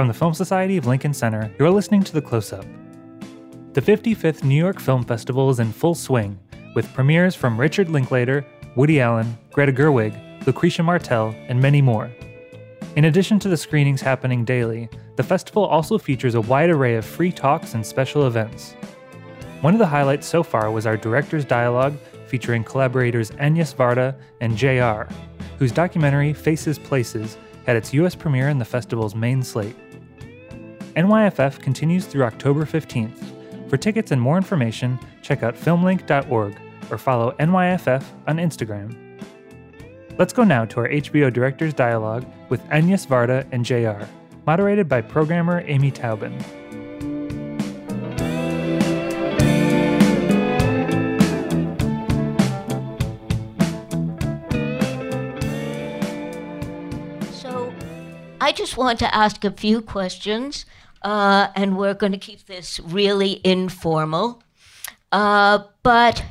From 0.00 0.08
the 0.08 0.14
Film 0.14 0.32
Society 0.32 0.78
of 0.78 0.86
Lincoln 0.86 1.12
Center, 1.12 1.54
you're 1.58 1.70
listening 1.70 2.02
to 2.04 2.14
The 2.14 2.22
Close 2.22 2.54
Up. 2.54 2.64
The 3.74 3.82
55th 3.82 4.42
New 4.42 4.56
York 4.56 4.80
Film 4.80 5.04
Festival 5.04 5.50
is 5.50 5.60
in 5.60 5.72
full 5.72 5.94
swing, 5.94 6.38
with 6.74 6.90
premieres 6.94 7.34
from 7.34 7.60
Richard 7.60 7.90
Linklater, 7.90 8.42
Woody 8.76 9.02
Allen, 9.02 9.36
Greta 9.52 9.72
Gerwig, 9.72 10.14
Lucrecia 10.44 10.82
Martel, 10.82 11.34
and 11.48 11.60
many 11.60 11.82
more. 11.82 12.10
In 12.96 13.04
addition 13.04 13.38
to 13.40 13.50
the 13.50 13.58
screenings 13.58 14.00
happening 14.00 14.42
daily, 14.42 14.88
the 15.16 15.22
festival 15.22 15.66
also 15.66 15.98
features 15.98 16.34
a 16.34 16.40
wide 16.40 16.70
array 16.70 16.94
of 16.94 17.04
free 17.04 17.30
talks 17.30 17.74
and 17.74 17.84
special 17.84 18.26
events. 18.26 18.76
One 19.60 19.74
of 19.74 19.80
the 19.80 19.86
highlights 19.86 20.26
so 20.26 20.42
far 20.42 20.70
was 20.70 20.86
our 20.86 20.96
director's 20.96 21.44
dialogue 21.44 21.94
featuring 22.26 22.64
collaborators 22.64 23.32
Agnes 23.38 23.74
Varda 23.74 24.16
and 24.40 24.56
JR, 24.56 25.12
whose 25.58 25.72
documentary 25.72 26.32
Faces 26.32 26.78
Places 26.78 27.36
had 27.66 27.76
its 27.76 27.92
US 27.92 28.14
premiere 28.14 28.48
in 28.48 28.58
the 28.58 28.64
festival's 28.64 29.14
main 29.14 29.42
slate. 29.42 29.76
NYFF 30.96 31.60
continues 31.60 32.06
through 32.06 32.24
October 32.24 32.64
15th. 32.64 33.68
For 33.70 33.76
tickets 33.76 34.10
and 34.10 34.20
more 34.20 34.36
information, 34.36 34.98
check 35.22 35.42
out 35.42 35.54
filmlinc.org 35.54 36.60
or 36.90 36.98
follow 36.98 37.32
NYFF 37.38 38.02
on 38.26 38.38
Instagram. 38.38 38.96
Let's 40.18 40.32
go 40.32 40.42
now 40.44 40.64
to 40.64 40.80
our 40.80 40.88
HBO 40.88 41.32
Directors 41.32 41.72
Dialogue 41.72 42.26
with 42.48 42.60
Agnes 42.70 43.06
Varda 43.06 43.46
and 43.52 43.64
JR, 43.64 44.04
moderated 44.46 44.88
by 44.88 45.00
programmer 45.00 45.62
Amy 45.66 45.92
Taubin. 45.92 46.36
So 57.32 57.72
I 58.40 58.52
just 58.52 58.76
want 58.76 58.98
to 58.98 59.14
ask 59.14 59.44
a 59.44 59.52
few 59.52 59.80
questions, 59.80 60.66
uh, 61.02 61.48
and 61.54 61.76
we're 61.76 61.94
going 61.94 62.12
to 62.12 62.18
keep 62.18 62.46
this 62.46 62.80
really 62.80 63.40
informal. 63.44 64.42
Uh, 65.12 65.60
but 65.82 66.24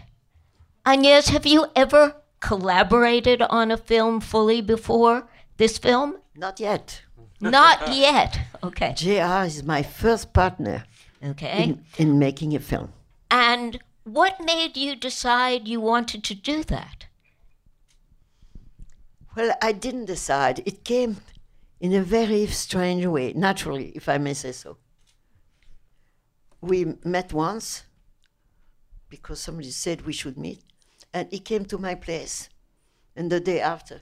Agnes, 0.85 1.29
have 1.29 1.45
you 1.45 1.67
ever 1.75 2.15
collaborated 2.39 3.41
on 3.41 3.71
a 3.71 3.77
film 3.77 4.19
fully 4.21 4.61
before 4.61 5.27
this 5.57 5.77
film? 5.77 6.17
Not 6.35 6.59
yet. 6.59 7.01
Not 7.41 7.93
yet. 7.95 8.39
Okay. 8.63 8.93
JR 8.95 9.45
is 9.45 9.63
my 9.63 9.81
first 9.83 10.33
partner 10.33 10.83
Okay. 11.23 11.63
in, 11.63 11.83
in 11.97 12.19
making 12.19 12.55
a 12.55 12.59
film. 12.59 12.91
And 13.31 13.79
what 14.03 14.43
made 14.43 14.75
you 14.77 14.95
decide 14.95 15.67
you 15.67 15.79
wanted 15.81 16.23
to 16.25 16.35
do 16.35 16.63
that? 16.63 17.05
Well, 19.35 19.53
I 19.61 19.71
didn't 19.71 20.05
decide. 20.05 20.63
It 20.65 20.83
came 20.83 21.17
in 21.79 21.93
a 21.93 22.01
very 22.01 22.45
strange 22.47 23.05
way, 23.05 23.33
naturally, 23.33 23.89
if 23.95 24.09
I 24.09 24.17
may 24.17 24.33
say 24.33 24.51
so. 24.51 24.77
We 26.61 26.85
met 27.03 27.31
once 27.33 27.83
because 29.09 29.39
somebody 29.39 29.71
said 29.71 30.05
we 30.05 30.13
should 30.13 30.37
meet, 30.37 30.61
and 31.13 31.27
he 31.31 31.39
came 31.39 31.65
to 31.65 31.77
my 31.77 31.95
place. 31.95 32.49
And 33.15 33.31
the 33.31 33.39
day 33.39 33.61
after, 33.61 34.01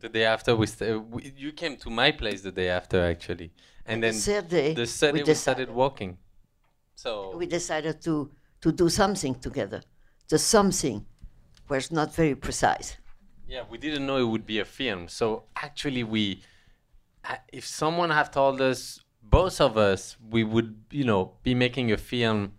The 0.00 0.08
day 0.10 0.24
after 0.26 0.54
we, 0.54 0.66
st- 0.66 1.02
we 1.14 1.32
you 1.44 1.52
came 1.52 1.76
to 1.84 1.90
my 1.90 2.10
place 2.12 2.42
the 2.42 2.52
day 2.52 2.68
after 2.68 2.98
actually, 3.14 3.50
and 3.86 4.02
then 4.02 4.14
the 4.14 4.20
third 4.20 4.48
day, 4.48 4.74
the 4.74 4.86
third 4.86 5.14
we 5.14 5.22
we 5.22 5.34
started 5.34 5.70
walking. 5.70 6.18
So 6.94 7.36
we 7.36 7.46
decided 7.46 7.96
to, 8.02 8.30
to 8.60 8.72
do 8.72 8.88
something 8.88 9.34
together. 9.46 9.80
The 10.28 10.38
something 10.38 11.06
was 11.68 11.90
not 11.90 12.14
very 12.14 12.34
precise. 12.46 12.88
yeah, 13.46 13.62
we 13.70 13.78
didn't 13.78 14.04
know 14.06 14.18
it 14.18 14.28
would 14.34 14.46
be 14.46 14.58
a 14.60 14.64
film. 14.64 15.08
So 15.08 15.44
actually, 15.66 16.04
we, 16.04 16.42
if 17.52 17.66
someone 17.66 18.10
had 18.10 18.32
told 18.32 18.60
us, 18.60 19.00
both 19.22 19.60
of 19.60 19.76
us, 19.76 20.16
we 20.30 20.44
would, 20.44 20.76
you 20.90 21.04
know, 21.04 21.32
be 21.42 21.54
making 21.54 21.92
a 21.92 21.96
film. 21.96 22.52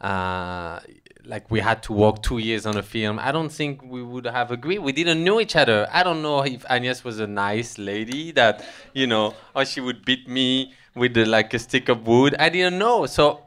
Uh, 0.00 0.80
like 1.24 1.50
we 1.50 1.60
had 1.60 1.82
to 1.82 1.92
work 1.92 2.22
two 2.22 2.38
years 2.38 2.66
on 2.66 2.76
a 2.76 2.82
film. 2.82 3.18
I 3.18 3.32
don't 3.32 3.50
think 3.50 3.82
we 3.82 4.02
would 4.02 4.26
have 4.26 4.50
agreed. 4.50 4.78
We 4.78 4.92
didn't 4.92 5.22
know 5.22 5.40
each 5.40 5.56
other. 5.56 5.86
I 5.92 6.02
don't 6.02 6.22
know 6.22 6.42
if 6.42 6.64
Agnes 6.68 7.04
was 7.04 7.20
a 7.20 7.26
nice 7.26 7.78
lady 7.78 8.32
that, 8.32 8.64
you 8.94 9.06
know, 9.06 9.34
or 9.54 9.64
she 9.64 9.80
would 9.80 10.04
beat 10.04 10.28
me 10.28 10.72
with 10.94 11.14
the, 11.14 11.26
like 11.26 11.52
a 11.54 11.58
stick 11.58 11.88
of 11.88 12.06
wood. 12.06 12.34
I 12.38 12.48
didn't 12.48 12.78
know. 12.78 13.06
So 13.06 13.42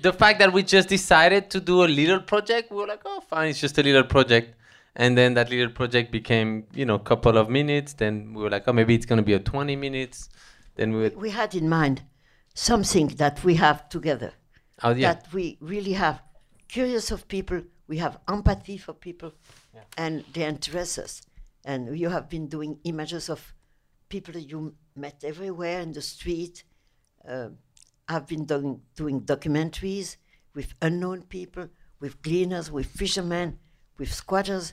the 0.00 0.12
fact 0.12 0.38
that 0.40 0.52
we 0.52 0.62
just 0.62 0.88
decided 0.88 1.50
to 1.50 1.60
do 1.60 1.84
a 1.84 1.86
little 1.86 2.20
project, 2.20 2.70
we 2.70 2.78
were 2.78 2.86
like, 2.86 3.02
oh, 3.04 3.20
fine, 3.20 3.50
it's 3.50 3.60
just 3.60 3.78
a 3.78 3.82
little 3.82 4.04
project. 4.04 4.56
And 4.94 5.16
then 5.16 5.34
that 5.34 5.48
little 5.50 5.70
project 5.70 6.12
became, 6.12 6.66
you 6.74 6.84
know, 6.84 6.96
a 6.96 7.00
couple 7.00 7.38
of 7.38 7.48
minutes. 7.48 7.94
Then 7.94 8.34
we 8.34 8.42
were 8.42 8.50
like, 8.50 8.64
oh, 8.66 8.72
maybe 8.72 8.94
it's 8.94 9.06
going 9.06 9.16
to 9.16 9.22
be 9.22 9.32
a 9.32 9.38
20 9.38 9.74
minutes. 9.76 10.28
Then 10.76 10.92
we 10.92 11.08
We 11.10 11.30
had 11.30 11.54
in 11.54 11.68
mind 11.68 12.02
something 12.54 13.08
that 13.16 13.42
we 13.42 13.54
have 13.56 13.88
together. 13.88 14.32
oh, 14.82 14.90
yeah. 14.90 15.14
that 15.14 15.32
we 15.32 15.56
really 15.60 15.92
have 15.92 16.20
curious 16.68 17.10
of 17.10 17.28
people, 17.28 17.62
we 17.86 17.98
have 17.98 18.18
empathy 18.28 18.76
for 18.78 18.92
people, 18.94 19.32
and 19.96 20.24
they 20.32 20.44
interest 20.44 20.98
us. 20.98 21.22
And 21.64 21.98
you 21.98 22.08
have 22.08 22.28
been 22.28 22.48
doing 22.48 22.78
images 22.84 23.28
of 23.28 23.54
people 24.08 24.36
you 24.36 24.74
met 24.96 25.22
everywhere 25.24 25.80
in 25.80 25.92
the 25.92 26.02
street. 26.02 26.64
Uh, 27.26 27.48
I've 28.08 28.26
been 28.26 28.44
doing, 28.46 28.80
doing 28.96 29.20
documentaries 29.22 30.16
with 30.54 30.74
unknown 30.82 31.22
people, 31.22 31.68
with 32.00 32.20
gleaners, 32.22 32.70
with 32.70 32.86
fishermen, 32.86 33.58
with 33.98 34.12
squatters, 34.12 34.72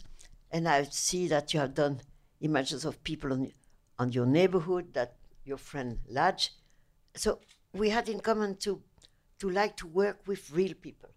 and 0.52 0.68
I 0.68 0.84
see 0.84 1.28
that 1.28 1.54
you 1.54 1.60
have 1.60 1.74
done 1.74 2.02
images 2.42 2.86
of 2.86 3.04
people 3.04 3.34
on, 3.34 3.52
on 3.98 4.12
your 4.12 4.26
neighborhood, 4.26 4.94
that 4.94 5.16
your 5.46 5.58
friend 5.58 6.00
Ladj. 6.12 6.50
So 7.16 7.40
we 7.74 7.90
had 7.90 8.10
in 8.10 8.20
common 8.20 8.56
to 8.58 8.82
to 9.40 9.50
like 9.50 9.78
to 9.78 9.88
work 9.88 10.20
with 10.28 10.52
real 10.52 10.74
people. 10.74 11.10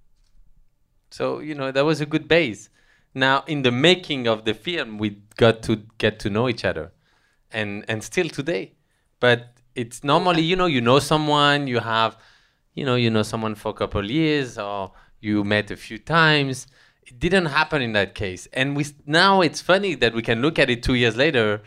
So 1.11 1.41
you 1.41 1.55
know 1.55 1.71
that 1.71 1.85
was 1.85 2.01
a 2.01 2.07
good 2.07 2.29
base. 2.29 2.69
Now 3.15 3.45
in 3.47 3.63
the 3.63 3.71
making 3.73 4.27
of 4.27 4.45
the 4.45 4.55
film, 4.55 4.99
we 4.99 5.23
got 5.37 5.63
to 5.65 5.83
get 5.99 6.19
to 6.21 6.31
know 6.31 6.49
each 6.49 6.65
other, 6.65 6.93
and 7.51 7.85
and 7.89 8.03
still 8.03 8.29
today. 8.29 8.75
But 9.21 9.59
it's 9.75 10.03
normally 10.03 10.43
you 10.43 10.57
know 10.57 10.67
you 10.67 10.81
know 10.81 10.99
someone 10.99 11.67
you 11.67 11.81
have, 11.81 12.17
you 12.75 12.85
know 12.85 12.95
you 12.97 13.11
know 13.11 13.23
someone 13.23 13.55
for 13.55 13.71
a 13.71 13.75
couple 13.75 14.01
of 14.01 14.11
years 14.11 14.59
or 14.59 14.93
you 15.21 15.45
met 15.45 15.71
a 15.71 15.77
few 15.77 15.99
times. 15.99 16.67
It 17.07 17.19
didn't 17.19 17.47
happen 17.47 17.83
in 17.83 17.93
that 17.95 18.15
case, 18.15 18.47
and 18.53 18.77
we 18.77 18.87
now 19.07 19.41
it's 19.41 19.61
funny 19.61 19.95
that 19.97 20.15
we 20.15 20.23
can 20.23 20.41
look 20.41 20.59
at 20.59 20.71
it 20.71 20.83
two 20.83 20.95
years 20.95 21.17
later, 21.17 21.63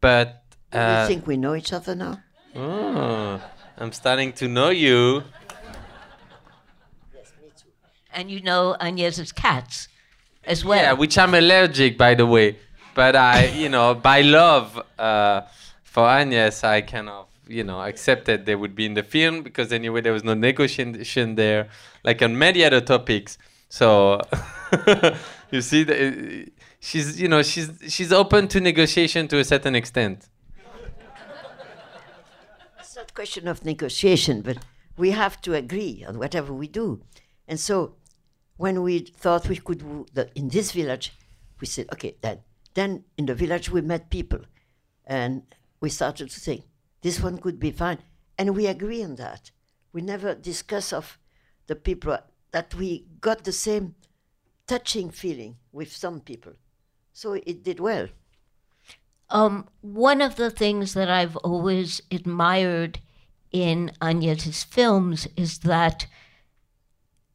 but. 0.00 0.38
Do 0.70 0.78
Uh, 0.78 1.02
you 1.02 1.08
think 1.14 1.26
we 1.26 1.36
know 1.36 1.54
each 1.54 1.72
other 1.72 1.94
now? 1.94 2.14
oh, 2.56 3.40
I'm 3.78 3.92
starting 3.92 4.32
to 4.34 4.48
know 4.48 4.70
you. 4.70 5.22
Yes, 7.14 7.32
me 7.40 7.48
too. 7.56 7.68
And 8.12 8.30
you 8.30 8.40
know 8.42 8.76
Agnes's 8.80 9.32
cats 9.32 9.88
as 10.44 10.64
well. 10.64 10.82
Yeah, 10.82 10.92
which 10.94 11.16
I'm 11.18 11.34
allergic, 11.34 11.96
by 11.98 12.14
the 12.14 12.26
way. 12.26 12.56
But 12.94 13.16
I, 13.16 13.46
you 13.48 13.68
know, 13.68 13.94
by 13.94 14.20
love 14.22 14.80
uh, 14.98 15.42
for 15.82 16.06
Agnes, 16.08 16.62
I 16.64 16.82
kind 16.82 17.08
of, 17.08 17.26
you 17.48 17.64
know, 17.64 17.80
accepted 17.82 18.44
they 18.46 18.54
would 18.54 18.74
be 18.74 18.84
in 18.86 18.94
the 18.94 19.02
film 19.02 19.42
because 19.42 19.72
anyway, 19.72 20.00
there 20.02 20.12
was 20.12 20.24
no 20.24 20.34
negotiation 20.34 21.34
there, 21.36 21.68
like 22.04 22.20
on 22.22 22.38
many 22.38 22.64
other 22.64 22.80
topics. 22.80 23.38
So 23.68 24.20
you 25.50 25.60
see, 25.60 25.84
the, 25.84 26.48
she's, 26.80 27.20
you 27.20 27.28
know, 27.28 27.42
she's 27.42 27.70
she's 27.88 28.12
open 28.12 28.48
to 28.48 28.60
negotiation 28.60 29.28
to 29.28 29.38
a 29.38 29.44
certain 29.44 29.74
extent. 29.74 30.28
It's 32.78 32.96
not 32.96 33.10
a 33.10 33.14
question 33.14 33.48
of 33.48 33.64
negotiation, 33.64 34.42
but 34.42 34.58
we 34.96 35.10
have 35.10 35.40
to 35.42 35.54
agree 35.54 36.04
on 36.06 36.18
whatever 36.18 36.52
we 36.52 36.68
do. 36.68 37.02
And 37.48 37.58
so 37.58 37.96
when 38.56 38.82
we 38.82 39.00
thought 39.00 39.48
we 39.48 39.56
could 39.56 39.78
do 39.78 40.06
the, 40.12 40.30
in 40.34 40.48
this 40.48 40.72
village, 40.72 41.12
we 41.60 41.66
said, 41.66 41.86
okay, 41.92 42.16
then. 42.20 42.40
Then 42.74 43.04
in 43.18 43.26
the 43.26 43.34
village 43.34 43.70
we 43.70 43.80
met 43.80 44.10
people 44.10 44.40
and 45.06 45.42
we 45.80 45.90
started 45.90 46.30
to 46.30 46.40
think, 46.40 46.64
this 47.02 47.20
one 47.20 47.38
could 47.38 47.58
be 47.58 47.70
fine. 47.70 47.98
And 48.38 48.56
we 48.56 48.66
agree 48.66 49.02
on 49.02 49.16
that. 49.16 49.50
We 49.92 50.00
never 50.00 50.34
discuss 50.34 50.92
of 50.92 51.18
the 51.66 51.74
people 51.76 52.16
that 52.52 52.74
we 52.74 53.06
got 53.20 53.44
the 53.44 53.52
same 53.52 53.94
touching 54.72 55.10
feeling 55.10 55.56
with 55.70 55.92
some 55.92 56.18
people. 56.20 56.54
So 57.12 57.34
it 57.34 57.62
did 57.62 57.78
well. 57.78 58.08
Um, 59.28 59.68
one 59.82 60.22
of 60.22 60.36
the 60.36 60.50
things 60.50 60.94
that 60.94 61.10
I've 61.10 61.36
always 61.36 62.00
admired 62.10 62.98
in 63.50 63.92
Agnes's 64.00 64.64
films 64.64 65.28
is 65.36 65.58
that 65.58 66.06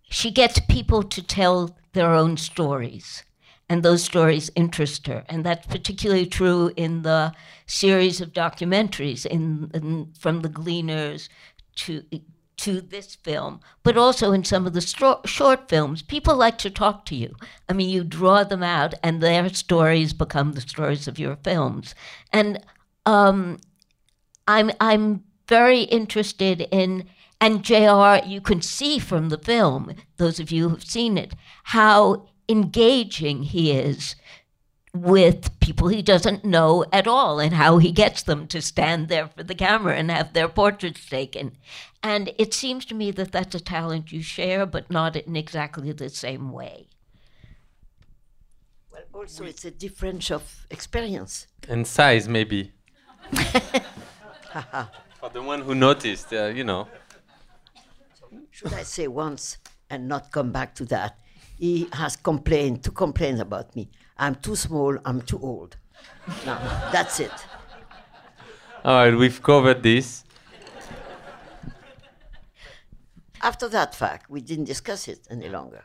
she 0.10 0.32
gets 0.32 0.60
people 0.62 1.04
to 1.04 1.22
tell 1.22 1.78
their 1.94 2.12
own 2.12 2.38
stories, 2.38 3.24
and 3.70 3.84
those 3.84 4.04
stories 4.04 4.50
interest 4.56 5.06
her. 5.06 5.24
And 5.30 5.44
that's 5.44 5.68
particularly 5.68 6.26
true 6.26 6.72
in 6.76 7.04
the 7.04 7.34
series 7.68 8.20
of 8.20 8.34
documentaries, 8.34 9.28
in, 9.28 9.70
in 9.76 10.14
from 10.18 10.42
the 10.42 10.50
Gleaners 10.50 11.30
to 11.76 12.04
to 12.58 12.82
this 12.82 13.16
film, 13.16 13.60
but 13.84 13.98
also 13.98 14.32
in 14.32 14.44
some 14.44 14.66
of 14.66 14.74
the 14.74 14.80
stro- 14.80 15.26
short 15.26 15.70
films. 15.70 16.02
People 16.02 16.36
like 16.36 16.58
to 16.60 16.70
talk 16.70 17.06
to 17.06 17.16
you. 17.16 17.36
I 17.70 17.74
mean, 17.74 17.90
you 17.90 18.04
draw 18.04 18.44
them 18.44 18.64
out, 18.64 18.94
and 19.04 19.22
their 19.22 19.50
stories 19.50 20.14
become 20.14 20.54
the 20.54 20.62
stories 20.62 21.08
of 21.08 21.20
your 21.20 21.36
films. 21.38 21.96
And 22.34 22.64
um, 23.06 23.60
I'm 24.48 24.72
I'm 24.80 25.24
very 25.48 25.82
interested 25.82 26.62
in, 26.72 27.06
and 27.40 27.64
JR, 27.64 28.26
you 28.26 28.42
can 28.42 28.62
see 28.62 29.00
from 29.00 29.30
the 29.30 29.38
film, 29.38 29.94
those 30.18 30.40
of 30.40 30.52
you 30.52 30.70
who've 30.70 30.84
seen 30.84 31.18
it, 31.18 31.34
how 31.66 32.28
engaging 32.50 33.44
he 33.44 33.72
is 33.72 34.16
with 35.02 35.58
people 35.60 35.88
he 35.88 36.02
doesn't 36.02 36.46
know 36.46 36.86
at 36.92 37.08
all 37.08 37.40
and 37.40 37.54
how 37.54 37.78
he 37.78 37.92
gets 37.92 38.24
them 38.24 38.48
to 38.48 38.62
stand 38.62 39.08
there 39.08 39.28
for 39.28 39.44
the 39.44 39.56
camera 39.56 39.96
and 39.96 40.10
have 40.12 40.34
their 40.34 40.48
portraits 40.48 41.10
taken. 41.10 41.58
And 42.04 42.32
it 42.38 42.54
seems 42.54 42.86
to 42.86 42.96
me 42.96 43.12
that 43.12 43.32
that's 43.32 43.56
a 43.56 43.60
talent 43.60 44.12
you 44.12 44.22
share, 44.22 44.66
but 44.66 44.90
not 44.92 45.16
in 45.16 45.36
exactly 45.36 45.92
the 45.92 46.10
same 46.10 46.52
way. 46.52 46.88
Well, 48.92 49.04
also, 49.14 49.44
it's 49.44 49.66
a 49.66 49.72
difference 49.72 50.32
of 50.32 50.66
experience. 50.70 51.48
And 51.68 51.86
size, 51.86 52.28
maybe. 52.28 52.72
For 55.20 55.30
the 55.34 55.42
one 55.42 55.62
who 55.62 55.76
noticed, 55.76 56.32
uh, 56.34 56.46
you 56.48 56.64
know. 56.64 56.88
Should 58.52 58.74
I 58.74 58.84
say 58.84 59.08
once 59.08 59.58
and 59.90 60.08
not 60.08 60.32
come 60.32 60.52
back 60.52 60.74
to 60.76 60.86
that? 60.86 61.20
He 61.58 61.88
has 61.94 62.16
complained, 62.16 62.84
two 62.84 62.92
complaints 62.92 63.42
about 63.42 63.76
me. 63.76 63.90
I'm 64.20 64.36
too 64.36 64.56
small, 64.56 64.98
I'm 65.06 65.22
too 65.22 65.40
old. 65.40 65.78
now, 66.46 66.58
that's 66.92 67.20
it. 67.20 67.32
All 68.84 68.96
right, 68.96 69.16
we've 69.16 69.42
covered 69.42 69.84
this. 69.84 70.24
After 73.42 73.68
that 73.70 73.94
fact, 73.94 74.30
we 74.30 74.42
didn't 74.42 74.66
discuss 74.66 75.08
it 75.08 75.28
any 75.30 75.50
longer. 75.50 75.84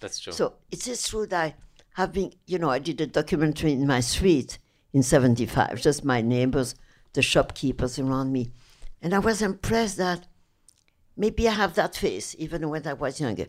That's 0.00 0.18
true. 0.18 0.32
So 0.32 0.54
it 0.70 0.86
is 0.88 1.06
true 1.08 1.26
that 1.26 1.44
I 1.44 1.54
have 1.94 2.12
been, 2.12 2.32
you 2.46 2.58
know, 2.58 2.70
I 2.70 2.78
did 2.78 3.00
a 3.00 3.06
documentary 3.06 3.72
in 3.72 3.86
my 3.86 4.00
street 4.00 4.58
in 4.92 5.02
75, 5.02 5.80
just 5.80 6.04
my 6.04 6.20
neighbors, 6.20 6.74
the 7.12 7.22
shopkeepers 7.22 7.98
around 7.98 8.32
me. 8.32 8.50
And 9.00 9.14
I 9.14 9.18
was 9.18 9.42
impressed 9.42 9.96
that 9.98 10.26
maybe 11.16 11.48
I 11.48 11.52
have 11.52 11.74
that 11.74 11.94
face, 11.94 12.34
even 12.38 12.68
when 12.68 12.86
I 12.86 12.94
was 12.94 13.20
younger. 13.20 13.46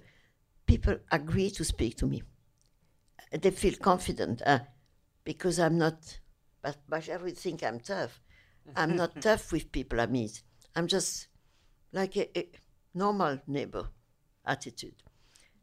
People 0.65 0.97
agree 1.11 1.49
to 1.51 1.63
speak 1.63 1.97
to 1.97 2.05
me. 2.05 2.23
They 3.31 3.51
feel 3.51 3.75
confident 3.75 4.41
uh, 4.45 4.59
because 5.23 5.59
I'm 5.59 5.77
not, 5.77 6.19
but, 6.61 6.77
but 6.87 7.09
I 7.09 7.17
would 7.17 7.37
think 7.37 7.63
I'm 7.63 7.79
tough. 7.79 8.21
I'm 8.75 8.95
not 8.95 9.21
tough 9.21 9.51
with 9.51 9.71
people 9.71 9.99
I 9.99 10.05
meet. 10.05 10.41
I'm 10.75 10.87
just 10.87 11.27
like 11.91 12.15
a, 12.17 12.37
a 12.37 12.49
normal 12.93 13.39
neighbor 13.47 13.89
attitude. 14.45 14.95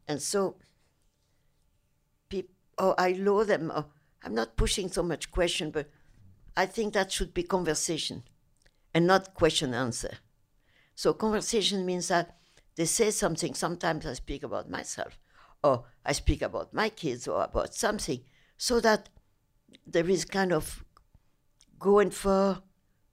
And 0.07 0.21
so, 0.21 0.57
peop- 2.29 2.55
oh, 2.77 2.93
I 2.97 3.13
lower 3.13 3.45
them. 3.45 3.71
Oh, 3.73 3.85
I'm 4.23 4.35
not 4.35 4.57
pushing 4.57 4.89
so 4.89 5.03
much 5.03 5.31
question, 5.31 5.71
but 5.71 5.89
I 6.55 6.65
think 6.65 6.93
that 6.93 7.11
should 7.11 7.33
be 7.33 7.43
conversation 7.43 8.23
and 8.93 9.05
not 9.05 9.33
question 9.33 9.73
answer. 9.73 10.17
So 10.95 11.13
conversation 11.13 11.85
means 11.85 12.07
that 12.07 12.37
they 12.75 12.85
say 12.85 13.11
something. 13.11 13.53
Sometimes 13.53 14.05
I 14.05 14.13
speak 14.13 14.43
about 14.43 14.69
myself, 14.69 15.19
or 15.63 15.85
I 16.05 16.11
speak 16.13 16.41
about 16.41 16.73
my 16.73 16.89
kids, 16.89 17.27
or 17.27 17.43
about 17.43 17.73
something, 17.73 18.21
so 18.57 18.79
that 18.79 19.09
there 19.85 20.09
is 20.09 20.25
kind 20.25 20.51
of 20.53 20.83
going 21.79 22.11
for 22.11 22.61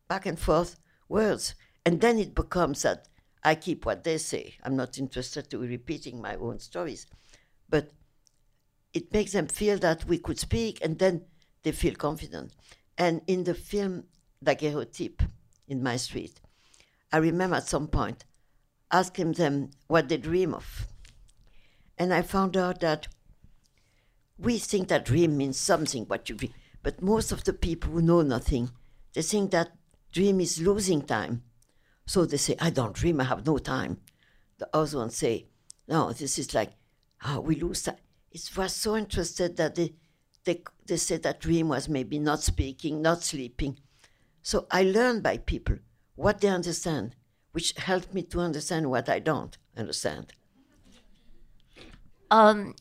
back 0.09 0.27
and 0.27 0.39
forth 0.39 0.79
words, 1.09 1.55
and 1.85 2.00
then 2.00 2.19
it 2.19 2.35
becomes 2.35 2.83
that 2.83 3.09
I 3.43 3.55
keep 3.55 3.85
what 3.87 4.05
they 4.05 4.19
say. 4.19 4.55
I'm 4.62 4.77
not 4.77 4.99
interested 4.99 5.50
to 5.50 5.59
repeating 5.59 6.21
my 6.21 6.37
own 6.37 6.59
stories, 6.59 7.06
but 7.69 7.91
it 8.93 9.12
makes 9.12 9.33
them 9.33 9.47
feel 9.47 9.79
that 9.79 10.05
we 10.05 10.19
could 10.19 10.38
speak, 10.38 10.79
and 10.85 10.99
then 10.99 11.25
they 11.62 11.73
feel 11.73 11.95
confident. 11.95 12.53
And 12.99 13.23
in 13.27 13.45
the 13.45 13.55
film 13.55 14.05
Daguerreotype 14.45 15.23
in 15.67 15.83
my 15.83 15.97
street, 15.97 16.41
I 17.11 17.19
remember 17.19 17.56
at 17.56 17.69
some 17.69 17.88
point 17.88 18.25
asking 18.91 19.33
them 19.33 19.71
what 19.88 20.09
they 20.09 20.19
dream 20.19 20.55
of. 20.55 20.87
And 22.02 22.12
I 22.12 22.22
found 22.22 22.56
out 22.56 22.81
that 22.81 23.06
we 24.37 24.58
think 24.58 24.88
that 24.88 25.04
dream 25.04 25.37
means 25.37 25.56
something, 25.56 26.02
what 26.06 26.28
you 26.28 26.34
dream. 26.34 26.52
But 26.82 27.00
most 27.00 27.31
of 27.31 27.44
the 27.44 27.52
people 27.52 27.93
who 27.93 28.02
know 28.02 28.22
nothing, 28.22 28.70
they 29.14 29.22
think 29.22 29.52
that 29.52 29.70
dream 30.10 30.40
is 30.40 30.60
losing 30.60 31.02
time. 31.02 31.44
So 32.04 32.26
they 32.26 32.38
say, 32.38 32.56
I 32.58 32.70
don't 32.70 32.93
dream, 32.93 33.20
I 33.20 33.25
have 33.25 33.46
no 33.46 33.56
time. 33.56 34.00
The 34.58 34.69
other 34.75 34.99
ones 34.99 35.16
say, 35.16 35.46
no, 35.87 36.12
this 36.12 36.40
is 36.40 36.52
like, 36.52 36.72
oh, 37.25 37.38
we 37.38 37.54
lose 37.54 37.84
time. 37.84 37.99
It 38.32 38.50
was 38.56 38.75
so 38.75 38.96
interested 38.96 39.56
that 39.58 39.76
they, 39.76 39.94
they, 40.43 40.64
they 40.84 40.96
said 40.96 41.22
that 41.22 41.38
dream 41.38 41.69
was 41.69 41.88
maybe 41.88 42.19
not 42.19 42.43
speaking, 42.43 43.00
not 43.00 43.22
sleeping. 43.22 43.78
So 44.43 44.66
I 44.72 44.82
learned 44.82 45.22
by 45.22 45.37
people 45.37 45.76
what 46.16 46.40
they 46.40 46.49
understand, 46.49 47.14
which 47.52 47.75
helped 47.76 48.12
me 48.12 48.25
to 48.25 48.40
understand 48.40 48.90
what 48.90 49.08
I 49.08 49.20
don't 49.20 49.56
understand. 49.76 50.32
Um, 52.32 52.75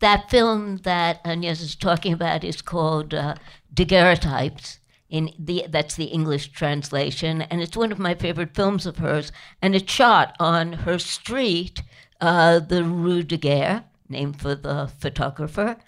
that 0.00 0.28
film 0.30 0.78
that 0.82 1.20
Agnes 1.24 1.62
is 1.62 1.74
talking 1.74 2.12
about 2.12 2.44
is 2.44 2.60
called 2.62 3.14
uh, 3.14 3.34
Daguerreotypes. 3.72 4.78
In 5.08 5.30
the 5.38 5.64
that's 5.70 5.96
the 5.96 6.12
English 6.12 6.48
translation, 6.48 7.40
and 7.40 7.62
it's 7.62 7.78
one 7.78 7.92
of 7.92 7.98
my 7.98 8.14
favorite 8.14 8.54
films 8.54 8.84
of 8.84 8.98
hers. 8.98 9.32
And 9.62 9.74
it's 9.74 9.90
shot 9.90 10.36
on 10.38 10.72
her 10.84 10.98
street, 10.98 11.82
uh, 12.20 12.58
the 12.58 12.84
Rue 12.84 13.22
Daguerre, 13.22 13.84
named 14.10 14.38
for 14.38 14.54
the 14.54 14.90
photographer. 14.98 15.78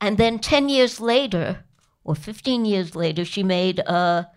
And 0.00 0.16
then 0.16 0.38
ten 0.38 0.70
years 0.70 0.98
later, 0.98 1.64
or 2.04 2.14
fifteen 2.14 2.64
years 2.64 2.96
later, 2.96 3.26
she 3.26 3.42
made 3.42 3.80
a 3.80 4.30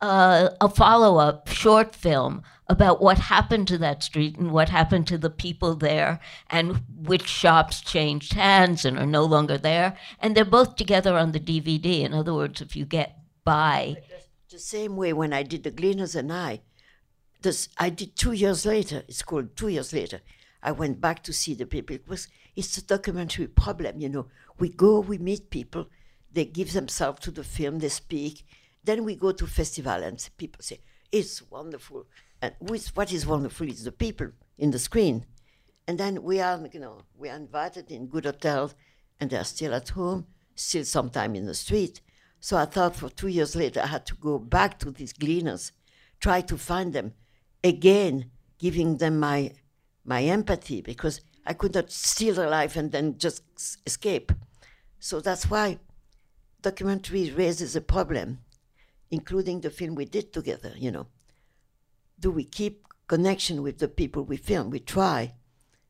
a, 0.00 0.50
a 0.60 0.68
follow 0.68 1.18
up 1.18 1.48
short 1.48 1.94
film 1.94 2.42
about 2.68 3.02
what 3.02 3.18
happened 3.18 3.66
to 3.68 3.78
that 3.78 4.02
street 4.02 4.36
and 4.38 4.52
what 4.52 4.68
happened 4.68 5.06
to 5.08 5.18
the 5.18 5.30
people 5.30 5.74
there 5.74 6.20
and 6.48 6.82
which 6.96 7.26
shops 7.26 7.80
changed 7.80 8.32
hands 8.34 8.84
and 8.84 8.96
are 8.96 9.06
no 9.06 9.24
longer 9.24 9.58
there. 9.58 9.96
And 10.20 10.36
they're 10.36 10.44
both 10.44 10.76
together 10.76 11.16
on 11.16 11.32
the 11.32 11.40
DVD. 11.40 12.02
In 12.02 12.14
other 12.14 12.32
words, 12.32 12.60
if 12.60 12.76
you 12.76 12.84
get 12.84 13.18
by. 13.44 13.96
The 14.50 14.58
same 14.58 14.96
way 14.96 15.12
when 15.12 15.32
I 15.32 15.42
did 15.42 15.64
The 15.64 15.72
Gleaners 15.72 16.14
and 16.14 16.32
I, 16.32 16.60
this, 17.42 17.68
I 17.78 17.90
did 17.90 18.16
two 18.16 18.32
years 18.32 18.64
later, 18.66 19.02
it's 19.08 19.22
called 19.22 19.56
Two 19.56 19.68
Years 19.68 19.92
Later, 19.92 20.20
I 20.62 20.72
went 20.72 21.00
back 21.00 21.22
to 21.24 21.32
see 21.32 21.54
the 21.54 21.66
people. 21.66 21.96
It 21.96 22.06
was, 22.06 22.28
it's 22.54 22.76
a 22.76 22.84
documentary 22.84 23.46
problem, 23.46 24.00
you 24.00 24.08
know. 24.08 24.26
We 24.58 24.68
go, 24.68 25.00
we 25.00 25.18
meet 25.18 25.50
people, 25.50 25.88
they 26.32 26.44
give 26.44 26.72
themselves 26.72 27.20
to 27.20 27.30
the 27.30 27.44
film, 27.44 27.78
they 27.78 27.88
speak. 27.88 28.44
Then 28.84 29.04
we 29.04 29.14
go 29.14 29.32
to 29.32 29.46
festival 29.46 30.02
and 30.02 30.28
people 30.36 30.62
say, 30.62 30.80
it's 31.12 31.42
wonderful. 31.50 32.06
And 32.40 32.54
with, 32.60 32.96
what 32.96 33.12
is 33.12 33.26
wonderful 33.26 33.68
is 33.68 33.84
the 33.84 33.92
people 33.92 34.28
in 34.58 34.70
the 34.70 34.78
screen. 34.78 35.26
And 35.86 35.98
then 35.98 36.22
we 36.22 36.40
are, 36.40 36.60
you 36.72 36.80
know, 36.80 37.02
we 37.16 37.28
are 37.28 37.36
invited 37.36 37.90
in 37.90 38.06
good 38.06 38.24
hotels 38.24 38.74
and 39.18 39.28
they're 39.28 39.44
still 39.44 39.74
at 39.74 39.90
home, 39.90 40.26
still 40.54 40.84
sometime 40.84 41.34
in 41.34 41.46
the 41.46 41.54
street. 41.54 42.00
So 42.40 42.56
I 42.56 42.64
thought 42.64 42.96
for 42.96 43.10
two 43.10 43.28
years 43.28 43.54
later 43.54 43.80
I 43.82 43.86
had 43.86 44.06
to 44.06 44.14
go 44.14 44.38
back 44.38 44.78
to 44.78 44.90
these 44.90 45.12
gleaners, 45.12 45.72
try 46.20 46.40
to 46.42 46.56
find 46.56 46.92
them 46.92 47.12
again, 47.62 48.30
giving 48.58 48.96
them 48.96 49.18
my 49.20 49.52
my 50.04 50.22
empathy 50.22 50.80
because 50.80 51.20
I 51.44 51.52
could 51.52 51.74
not 51.74 51.90
steal 51.90 52.34
their 52.34 52.48
life 52.48 52.76
and 52.76 52.90
then 52.90 53.18
just 53.18 53.42
escape. 53.86 54.32
So 54.98 55.20
that's 55.20 55.50
why 55.50 55.78
documentary 56.62 57.30
raises 57.30 57.76
a 57.76 57.80
problem, 57.80 58.38
including 59.10 59.60
the 59.60 59.70
film 59.70 59.94
we 59.94 60.04
did 60.04 60.32
together, 60.32 60.72
you 60.76 60.90
know. 60.90 61.06
Do 62.18 62.30
we 62.30 62.44
keep 62.44 62.86
connection 63.06 63.62
with 63.62 63.78
the 63.78 63.88
people 63.88 64.24
we 64.24 64.36
film? 64.36 64.70
We 64.70 64.80
try, 64.80 65.34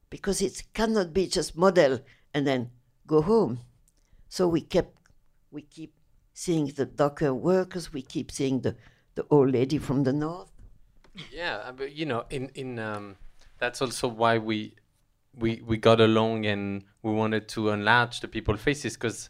because 0.09 0.41
it 0.41 0.63
cannot 0.73 1.13
be 1.13 1.27
just 1.27 1.57
model 1.57 2.01
and 2.33 2.47
then 2.47 2.71
go 3.07 3.23
home. 3.23 3.61
So 4.29 4.49
we 4.49 4.61
kept, 4.61 4.97
we 5.51 5.63
keep 5.63 5.93
seeing 6.33 6.67
the 6.69 6.87
docker 6.87 7.35
workers, 7.35 7.93
we 7.93 8.03
keep 8.03 8.31
seeing 8.31 8.61
the, 8.61 8.77
the 9.15 9.27
old 9.31 9.53
lady 9.53 9.79
from 9.79 10.05
the 10.05 10.13
north. 10.13 10.51
Yeah, 11.33 11.57
uh, 11.57 11.73
but 11.73 11.93
you 11.93 12.07
know, 12.07 12.25
in 12.31 12.51
in 12.55 12.79
um, 12.79 13.17
that's 13.59 13.83
also 13.83 14.09
why 14.09 14.39
we 14.39 14.77
we 15.35 15.61
we 15.67 15.77
got 15.77 16.01
along 16.01 16.47
and 16.47 16.85
we 17.03 17.13
wanted 17.13 17.49
to 17.49 17.71
enlarge 17.71 18.21
the 18.21 18.29
people 18.29 18.57
faces 18.57 18.95
because 18.95 19.29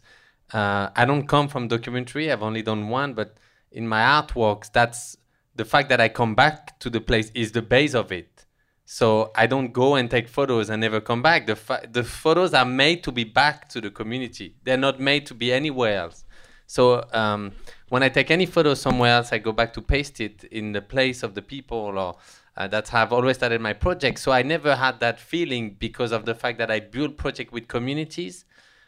uh, 0.53 0.89
I 0.95 1.05
don't 1.05 1.27
come 1.27 1.47
from 1.47 1.67
documentary. 1.67 2.31
I've 2.31 2.43
only 2.43 2.61
done 2.61 2.89
one, 2.89 3.13
but 3.13 3.37
in 3.71 3.87
my 3.87 4.01
artworks, 4.01 4.71
that's 4.71 5.17
the 5.55 5.65
fact 5.65 5.89
that 5.89 6.01
I 6.01 6.09
come 6.09 6.35
back 6.35 6.79
to 6.79 6.89
the 6.89 7.01
place 7.01 7.31
is 7.33 7.51
the 7.51 7.61
base 7.61 7.93
of 7.93 8.11
it. 8.11 8.45
So 8.85 9.31
I 9.35 9.47
don't 9.47 9.71
go 9.71 9.95
and 9.95 10.11
take 10.11 10.27
photos 10.27 10.69
and 10.69 10.81
never 10.81 10.99
come 10.99 11.21
back. 11.21 11.47
The 11.47 11.55
fa- 11.55 11.87
the 11.89 12.03
photos 12.03 12.53
are 12.53 12.65
made 12.65 13.03
to 13.03 13.11
be 13.11 13.23
back 13.23 13.69
to 13.69 13.79
the 13.79 13.89
community. 13.89 14.55
They're 14.63 14.75
not 14.75 14.99
made 14.99 15.25
to 15.27 15.33
be 15.33 15.53
anywhere 15.53 15.97
else. 15.97 16.25
So 16.67 17.05
um, 17.13 17.53
when 17.89 18.03
I 18.03 18.09
take 18.09 18.31
any 18.31 18.45
photo 18.45 18.73
somewhere 18.73 19.15
else, 19.15 19.31
I 19.31 19.37
go 19.37 19.51
back 19.51 19.73
to 19.73 19.81
paste 19.81 20.19
it 20.19 20.43
in 20.45 20.71
the 20.71 20.81
place 20.81 21.23
of 21.23 21.35
the 21.35 21.41
people, 21.41 21.77
or 21.77 22.15
uh, 22.57 22.67
that's 22.67 22.89
how 22.89 23.03
I've 23.03 23.13
always 23.13 23.37
started 23.37 23.61
my 23.61 23.73
project. 23.73 24.19
So 24.19 24.31
I 24.31 24.41
never 24.41 24.75
had 24.75 24.99
that 24.99 25.19
feeling 25.19 25.75
because 25.79 26.11
of 26.11 26.25
the 26.25 26.35
fact 26.35 26.57
that 26.57 26.71
I 26.71 26.79
build 26.79 27.17
project 27.17 27.53
with 27.53 27.67
communities, 27.67 28.45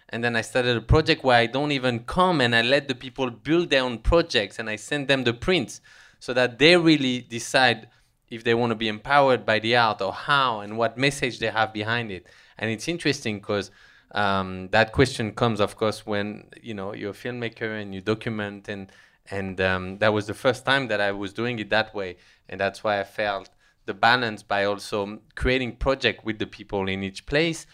and 0.10 0.24
then 0.24 0.36
I 0.36 0.42
started 0.42 0.78
a 0.78 0.82
project 0.82 1.24
where 1.24 1.38
I 1.38 1.48
don't 1.48 1.72
even 1.72 2.02
come 2.02 2.42
and 2.42 2.56
I 2.56 2.62
let 2.62 2.88
the 2.88 2.96
people 2.96 3.30
build 3.30 3.70
their 3.70 3.84
own 3.84 4.00
projects 4.00 4.60
and 4.60 4.70
I 4.70 4.76
send 4.76 5.08
them 5.08 5.24
the 5.24 5.34
prints 5.34 5.82
so 6.20 6.34
that 6.34 6.60
they 6.60 6.78
really 6.78 7.22
decide 7.22 7.90
if 8.30 8.44
they 8.44 8.54
want 8.54 8.72
to 8.72 8.76
be 8.76 8.88
empowered 8.88 9.46
by 9.46 9.60
the 9.60 9.76
art 9.76 10.02
or 10.02 10.14
how 10.14 10.62
and 10.62 10.78
what 10.78 10.98
message 10.98 11.40
they 11.40 11.48
have 11.48 11.74
behind 11.74 12.12
it. 12.12 12.28
And 12.58 12.72
it's 12.72 12.88
interesting 12.88 13.40
because 13.40 13.72
um, 14.14 14.70
that 14.70 14.92
question 14.92 15.32
comes, 15.34 15.60
of 15.60 15.76
course, 15.76 16.06
when 16.06 16.50
you 16.62 16.74
know 16.74 16.94
you're 16.94 17.12
a 17.12 17.14
filmmaker 17.14 17.82
and 17.82 17.94
you 17.94 18.02
document, 18.02 18.70
and 18.70 18.92
and 19.30 19.60
um, 19.60 19.98
that 19.98 20.14
was 20.14 20.28
the 20.28 20.34
first 20.34 20.66
time 20.66 20.88
that 20.88 21.02
I 21.02 21.12
was 21.12 21.34
doing 21.34 21.60
it 21.60 21.70
that 21.72 21.94
way, 21.94 22.18
and 22.48 22.60
that's 22.60 22.84
why 22.84 23.00
I 23.00 23.04
felt 23.04 23.50
the 23.86 23.94
balance 23.94 24.44
by 24.44 24.66
also 24.66 25.20
creating 25.36 25.78
project 25.78 26.24
with 26.24 26.40
the 26.40 26.48
people 26.48 26.88
in 26.88 27.04
each 27.04 27.26
place, 27.26 27.66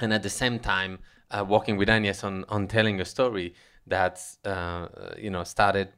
and 0.00 0.12
at 0.12 0.22
the 0.22 0.30
same 0.30 0.58
time 0.58 0.98
uh, 1.32 1.44
working 1.44 1.76
with 1.76 1.88
Agnes 1.88 2.22
on 2.24 2.44
on 2.48 2.68
telling 2.68 3.00
a 3.00 3.04
story 3.04 3.54
that 3.86 4.20
uh, 4.44 4.88
you 5.18 5.30
know 5.30 5.44
started 5.44 5.88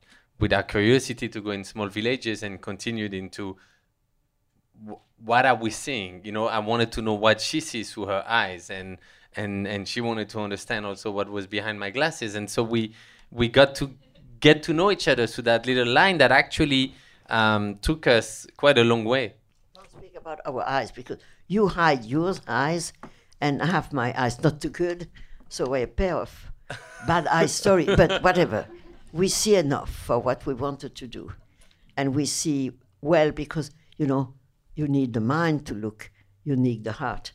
with 0.41 0.53
our 0.53 0.63
curiosity 0.63 1.29
to 1.29 1.41
go 1.41 1.51
in 1.51 1.65
small 1.65 1.89
villages 1.89 2.43
and 2.43 2.61
continued 2.61 3.15
into 3.15 3.57
what 5.25 5.47
are 5.47 5.55
we 5.55 5.71
seeing? 5.71 6.21
You 6.25 6.33
know 6.33 6.47
i 6.47 6.59
wanted 6.59 6.93
to 6.93 7.03
know 7.03 7.15
what 7.15 7.41
she 7.41 7.61
sees 7.61 7.93
through 7.93 8.07
her 8.07 8.25
eyes 8.27 8.71
and 8.71 8.99
and 9.37 9.67
and 9.67 9.89
she 9.89 10.01
wanted 10.01 10.29
to 10.31 10.41
understand 10.41 10.87
also 10.87 11.11
what 11.11 11.29
was 11.29 11.47
behind 11.47 11.79
my 11.79 11.91
glasses. 11.91 12.35
And 12.35 12.49
so 12.49 12.63
we 12.63 12.95
we 13.31 13.49
got 13.49 13.75
to 13.77 13.91
get 14.41 14.63
to 14.65 14.73
know 14.73 14.91
each 14.91 15.09
other 15.09 15.27
through 15.27 15.45
that 15.45 15.67
little 15.67 15.87
line 15.87 16.19
that 16.19 16.31
actually 16.31 16.95
um, 17.31 17.79
took 17.81 18.07
us 18.07 18.47
quite 18.57 18.77
a 18.79 18.85
long 18.85 19.05
way. 19.05 19.35
Don't 19.75 19.91
speak 19.91 20.15
about 20.17 20.41
our 20.45 20.63
eyes 20.69 20.93
because 20.93 21.19
you 21.47 21.69
hide 21.69 22.05
your 22.05 22.35
eyes 22.49 22.93
and 23.41 23.63
i 23.63 23.67
have 23.67 23.93
my 23.93 24.15
eyes 24.21 24.43
not 24.43 24.61
too 24.61 24.71
good 24.71 25.09
so 25.55 25.75
a 25.75 25.87
pair 25.87 26.17
of 26.17 26.31
bad 27.07 27.27
eyes 27.29 27.53
sorry 27.53 27.85
but 27.85 28.23
whatever 28.23 28.67
we 29.13 29.29
see 29.29 29.55
enough 29.55 29.91
for 30.07 30.19
what 30.19 30.45
we 30.47 30.55
wanted 30.55 30.95
to 30.95 31.07
do 31.07 31.33
and 31.97 32.15
we 32.15 32.25
see 32.27 32.73
well 33.01 33.31
because 33.31 33.71
you 33.97 34.07
know 34.07 34.35
you 34.75 34.89
need 34.89 35.13
the 35.13 35.21
mind 35.21 35.65
to 35.67 35.75
look 35.75 36.11
you 36.45 36.57
need 36.57 36.85
the 36.85 36.93
heart 36.93 37.33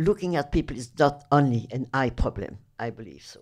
looking 0.00 0.34
at 0.34 0.50
people 0.50 0.76
is 0.76 0.90
not 0.98 1.24
only 1.30 1.68
an 1.70 1.86
eye 1.92 2.10
problem. 2.10 2.58
I 2.78 2.90
believe 2.90 3.22
so. 3.22 3.40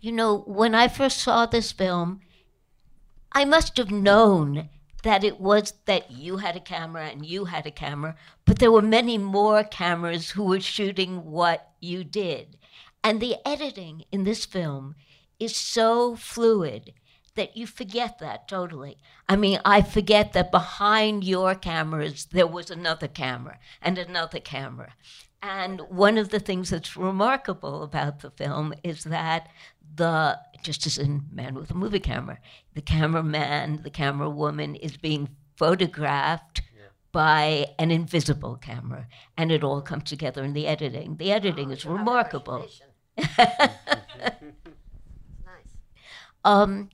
You 0.00 0.12
know, 0.12 0.38
when 0.46 0.74
I 0.74 0.88
first 0.88 1.18
saw 1.18 1.46
this 1.46 1.72
film, 1.72 2.20
I 3.32 3.44
must 3.44 3.76
have 3.76 3.90
known 3.90 4.68
that 5.04 5.22
it 5.22 5.40
was 5.40 5.74
that 5.86 6.10
you 6.10 6.38
had 6.38 6.56
a 6.56 6.60
camera 6.60 7.06
and 7.06 7.24
you 7.24 7.44
had 7.44 7.66
a 7.66 7.70
camera, 7.70 8.16
but 8.44 8.58
there 8.58 8.72
were 8.72 8.82
many 8.82 9.16
more 9.16 9.62
cameras 9.62 10.30
who 10.30 10.44
were 10.44 10.60
shooting 10.60 11.24
what 11.24 11.70
you 11.80 12.02
did. 12.02 12.57
And 13.08 13.22
the 13.22 13.36
editing 13.48 14.04
in 14.12 14.24
this 14.24 14.44
film 14.44 14.94
is 15.40 15.56
so 15.56 16.14
fluid 16.14 16.92
that 17.36 17.56
you 17.56 17.66
forget 17.66 18.18
that 18.18 18.46
totally. 18.46 18.98
I 19.26 19.34
mean, 19.34 19.60
I 19.64 19.80
forget 19.80 20.34
that 20.34 20.50
behind 20.50 21.24
your 21.24 21.54
cameras 21.54 22.26
there 22.26 22.46
was 22.46 22.70
another 22.70 23.08
camera 23.08 23.60
and 23.80 23.96
another 23.96 24.40
camera. 24.40 24.92
And 25.42 25.80
one 25.88 26.18
of 26.18 26.28
the 26.28 26.38
things 26.38 26.68
that's 26.68 26.98
remarkable 26.98 27.82
about 27.82 28.20
the 28.20 28.30
film 28.30 28.74
is 28.84 29.04
that 29.04 29.48
the, 29.96 30.38
just 30.62 30.86
as 30.86 30.98
in 30.98 31.28
Man 31.32 31.54
with 31.54 31.70
a 31.70 31.74
Movie 31.74 32.00
Camera, 32.00 32.38
the 32.74 32.82
cameraman, 32.82 33.80
the 33.84 33.90
camera 33.90 34.28
woman 34.28 34.74
is 34.74 34.98
being 34.98 35.30
photographed 35.56 36.60
yeah. 36.76 36.88
by 37.10 37.68
an 37.78 37.90
invisible 37.90 38.56
camera. 38.56 39.06
And 39.34 39.50
it 39.50 39.64
all 39.64 39.80
comes 39.80 40.10
together 40.10 40.44
in 40.44 40.52
the 40.52 40.66
editing. 40.66 41.16
The 41.16 41.32
editing 41.32 41.70
oh, 41.70 41.72
is 41.72 41.86
remarkable. 41.86 42.68
Nice. 43.18 43.38
Um, 46.44 46.88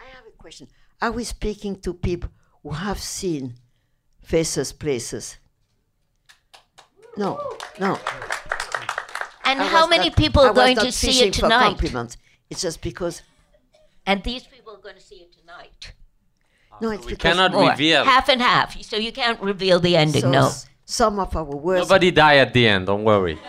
I 0.00 0.04
have 0.04 0.24
a 0.26 0.30
question. 0.38 0.68
Are 1.02 1.10
we 1.10 1.24
speaking 1.24 1.76
to 1.80 1.92
people 1.92 2.30
who 2.62 2.70
have 2.70 2.98
seen 3.00 3.54
faces, 4.22 4.72
places, 4.72 5.36
no, 7.16 7.56
no. 7.78 7.98
And 9.44 9.60
I 9.60 9.66
how 9.66 9.86
many 9.86 10.08
not, 10.08 10.16
people 10.16 10.42
are 10.42 10.54
going 10.54 10.76
to 10.76 10.90
see 10.92 11.24
it 11.26 11.34
tonight? 11.34 11.64
compliments. 11.66 12.16
It's 12.48 12.62
just 12.62 12.80
because. 12.80 13.22
And 14.06 14.22
these 14.24 14.44
people 14.44 14.74
are 14.74 14.80
going 14.80 14.96
to 14.96 15.00
see 15.00 15.16
it 15.16 15.32
tonight. 15.32 15.92
No, 16.80 16.90
it's 16.90 17.04
we 17.06 17.12
because 17.12 17.34
cannot 17.34 17.52
more. 17.52 17.70
reveal. 17.70 18.04
half 18.04 18.28
and 18.28 18.40
half. 18.40 18.80
So 18.82 18.96
you 18.96 19.12
can't 19.12 19.40
reveal 19.40 19.78
the 19.80 19.96
ending. 19.96 20.22
So 20.22 20.30
no. 20.30 20.46
s- 20.46 20.66
Some 20.84 21.18
of 21.18 21.36
our 21.36 21.44
worst. 21.44 21.88
Nobody 21.88 22.10
die 22.10 22.36
at 22.36 22.52
the 22.54 22.66
end. 22.66 22.86
Don't 22.86 23.04
worry. 23.04 23.38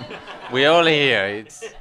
We're 0.52 0.70
all 0.70 0.86
here. 0.86 1.26
It's 1.26 1.64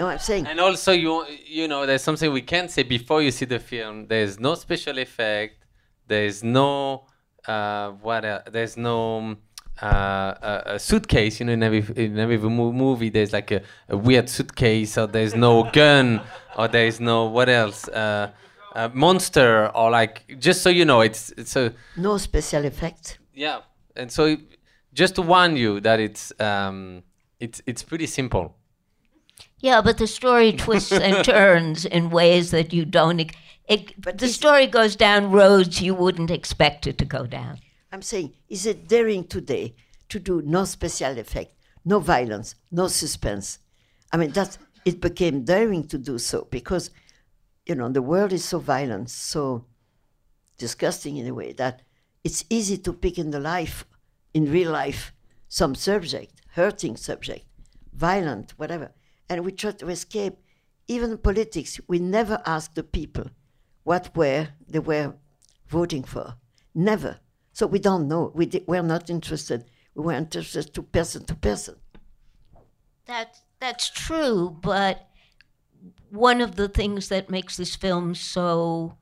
No, 0.00 0.08
I'm 0.08 0.18
saying. 0.18 0.46
and 0.48 0.58
also 0.58 0.90
you 0.90 1.24
you 1.46 1.68
know 1.68 1.86
there's 1.86 2.02
something 2.02 2.32
we 2.32 2.42
can 2.42 2.68
say 2.68 2.82
before 2.82 3.22
you 3.22 3.30
see 3.30 3.44
the 3.44 3.60
film. 3.60 4.06
There's 4.08 4.40
no 4.40 4.56
special 4.56 4.98
effect. 4.98 5.64
There's 6.08 6.42
no 6.42 7.06
uh, 7.46 7.90
what 7.90 8.24
else? 8.24 8.42
there's 8.50 8.76
no 8.76 9.36
uh, 9.82 9.86
a, 9.86 10.62
a, 10.74 10.78
suitcase. 10.78 11.40
You 11.40 11.46
know, 11.46 11.52
in 11.52 11.62
every 11.62 11.84
in 11.96 12.18
every 12.18 12.38
movie, 12.38 13.08
there's 13.10 13.32
like 13.32 13.50
a, 13.50 13.62
a 13.88 13.96
weird 13.96 14.28
suitcase, 14.28 14.98
or 14.98 15.06
there's 15.06 15.34
no 15.34 15.64
gun, 15.72 16.20
or 16.56 16.68
there's 16.68 17.00
no 17.00 17.26
what 17.26 17.48
else, 17.48 17.88
uh, 17.88 18.30
a 18.74 18.88
monster, 18.88 19.70
or 19.74 19.90
like 19.90 20.38
just 20.38 20.62
so 20.62 20.70
you 20.70 20.84
know, 20.84 21.00
it's 21.00 21.30
it's 21.36 21.56
a 21.56 21.72
no 21.96 22.18
special 22.18 22.64
effect 22.64 23.18
Yeah, 23.34 23.60
and 23.96 24.10
so 24.10 24.36
just 24.94 25.16
to 25.16 25.22
warn 25.22 25.56
you 25.56 25.80
that 25.80 26.00
it's 26.00 26.32
um, 26.40 27.02
it's 27.40 27.60
it's 27.66 27.82
pretty 27.82 28.06
simple. 28.06 28.56
Yeah, 29.58 29.80
but 29.82 29.98
the 29.98 30.06
story 30.06 30.52
twists 30.52 30.92
and 30.92 31.24
turns 31.34 31.84
in 31.84 32.10
ways 32.10 32.50
that 32.52 32.72
you 32.72 32.84
don't. 32.84 33.32
It, 33.66 34.00
but 34.00 34.18
the 34.18 34.28
story 34.28 34.66
goes 34.66 34.94
down 34.94 35.30
roads 35.30 35.80
you 35.80 35.94
wouldn't 35.94 36.30
expect 36.30 36.86
it 36.86 36.98
to 36.98 37.04
go 37.04 37.26
down. 37.26 37.58
I'm 37.90 38.02
saying, 38.02 38.34
is 38.48 38.66
it 38.66 38.88
daring 38.88 39.24
today 39.24 39.74
to 40.10 40.18
do 40.18 40.42
no 40.44 40.64
special 40.64 41.16
effect, 41.18 41.54
no 41.84 41.98
violence, 41.98 42.56
no 42.70 42.88
suspense? 42.88 43.58
I 44.12 44.16
mean, 44.16 44.32
that 44.32 44.58
it 44.84 45.00
became 45.00 45.44
daring 45.44 45.86
to 45.88 45.98
do 45.98 46.18
so 46.18 46.46
because, 46.50 46.90
you 47.66 47.74
know, 47.74 47.88
the 47.88 48.02
world 48.02 48.32
is 48.32 48.44
so 48.44 48.58
violent, 48.58 49.10
so 49.10 49.64
disgusting 50.58 51.16
in 51.16 51.26
a 51.26 51.34
way 51.34 51.52
that 51.52 51.82
it's 52.22 52.44
easy 52.50 52.76
to 52.78 52.92
pick 52.92 53.18
in 53.18 53.30
the 53.30 53.40
life, 53.40 53.86
in 54.34 54.50
real 54.50 54.72
life, 54.72 55.12
some 55.48 55.74
subject, 55.74 56.42
hurting 56.52 56.96
subject, 56.96 57.46
violent, 57.94 58.52
whatever, 58.58 58.92
and 59.28 59.44
we 59.44 59.52
try 59.52 59.70
to 59.70 59.88
escape. 59.88 60.34
Even 60.86 61.16
politics, 61.16 61.80
we 61.88 61.98
never 61.98 62.42
ask 62.44 62.74
the 62.74 62.82
people 62.82 63.30
what 63.84 64.14
were 64.14 64.48
they 64.68 64.80
were 64.80 65.14
voting 65.66 66.04
for. 66.04 66.34
Never. 66.74 67.20
So 67.52 67.66
we 67.66 67.78
don't 67.78 68.08
know. 68.08 68.32
We 68.34 68.46
di- 68.46 68.64
we're 68.66 68.82
not 68.82 69.08
interested. 69.08 69.64
We 69.94 70.04
were 70.04 70.12
interested 70.12 70.74
to 70.74 70.82
person 70.82 71.24
to 71.26 71.34
person. 71.36 71.76
That 73.06 73.38
that's 73.60 73.88
true, 73.90 74.58
but 74.60 75.08
one 76.10 76.40
of 76.40 76.56
the 76.56 76.68
things 76.68 77.08
that 77.08 77.30
makes 77.30 77.56
this 77.56 77.76
film 77.76 78.14
so 78.14 78.96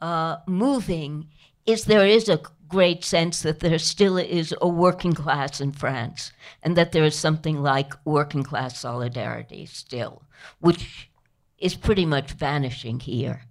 uh, 0.00 0.38
moving 0.46 1.28
is 1.66 1.84
there 1.84 2.06
is 2.06 2.28
a 2.28 2.40
great 2.68 3.04
sense 3.04 3.42
that 3.42 3.60
there 3.60 3.78
still 3.78 4.18
is 4.18 4.54
a 4.60 4.68
working 4.68 5.12
class 5.12 5.60
in 5.60 5.72
France, 5.72 6.32
and 6.62 6.76
that 6.76 6.92
there 6.92 7.04
is 7.04 7.16
something 7.16 7.62
like 7.62 7.94
working 8.04 8.42
class 8.42 8.78
solidarity 8.78 9.66
still, 9.66 10.22
which 10.60 11.10
is 11.58 11.74
pretty 11.74 12.04
much 12.04 12.32
vanishing 12.32 13.00
here. 13.00 13.42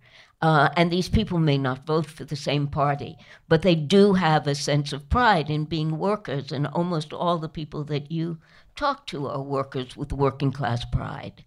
Uh, 0.41 0.69
and 0.75 0.91
these 0.91 1.07
people 1.07 1.39
may 1.39 1.57
not 1.57 1.85
vote 1.85 2.05
for 2.05 2.25
the 2.25 2.35
same 2.35 2.67
party, 2.67 3.15
but 3.47 3.61
they 3.61 3.75
do 3.75 4.13
have 4.13 4.45
a 4.45 4.53
sense 4.53 4.91
of 4.91 5.09
pride 5.09 5.49
in 5.49 5.63
being 5.63 5.97
workers. 5.97 6.51
And 6.51 6.67
almost 6.67 7.13
all 7.13 7.37
the 7.37 7.47
people 7.47 7.85
that 7.85 8.11
you 8.11 8.39
talk 8.75 9.07
to 9.07 9.27
are 9.27 9.41
workers 9.41 9.95
with 9.95 10.11
working 10.11 10.51
class 10.51 10.83
pride. 10.83 11.45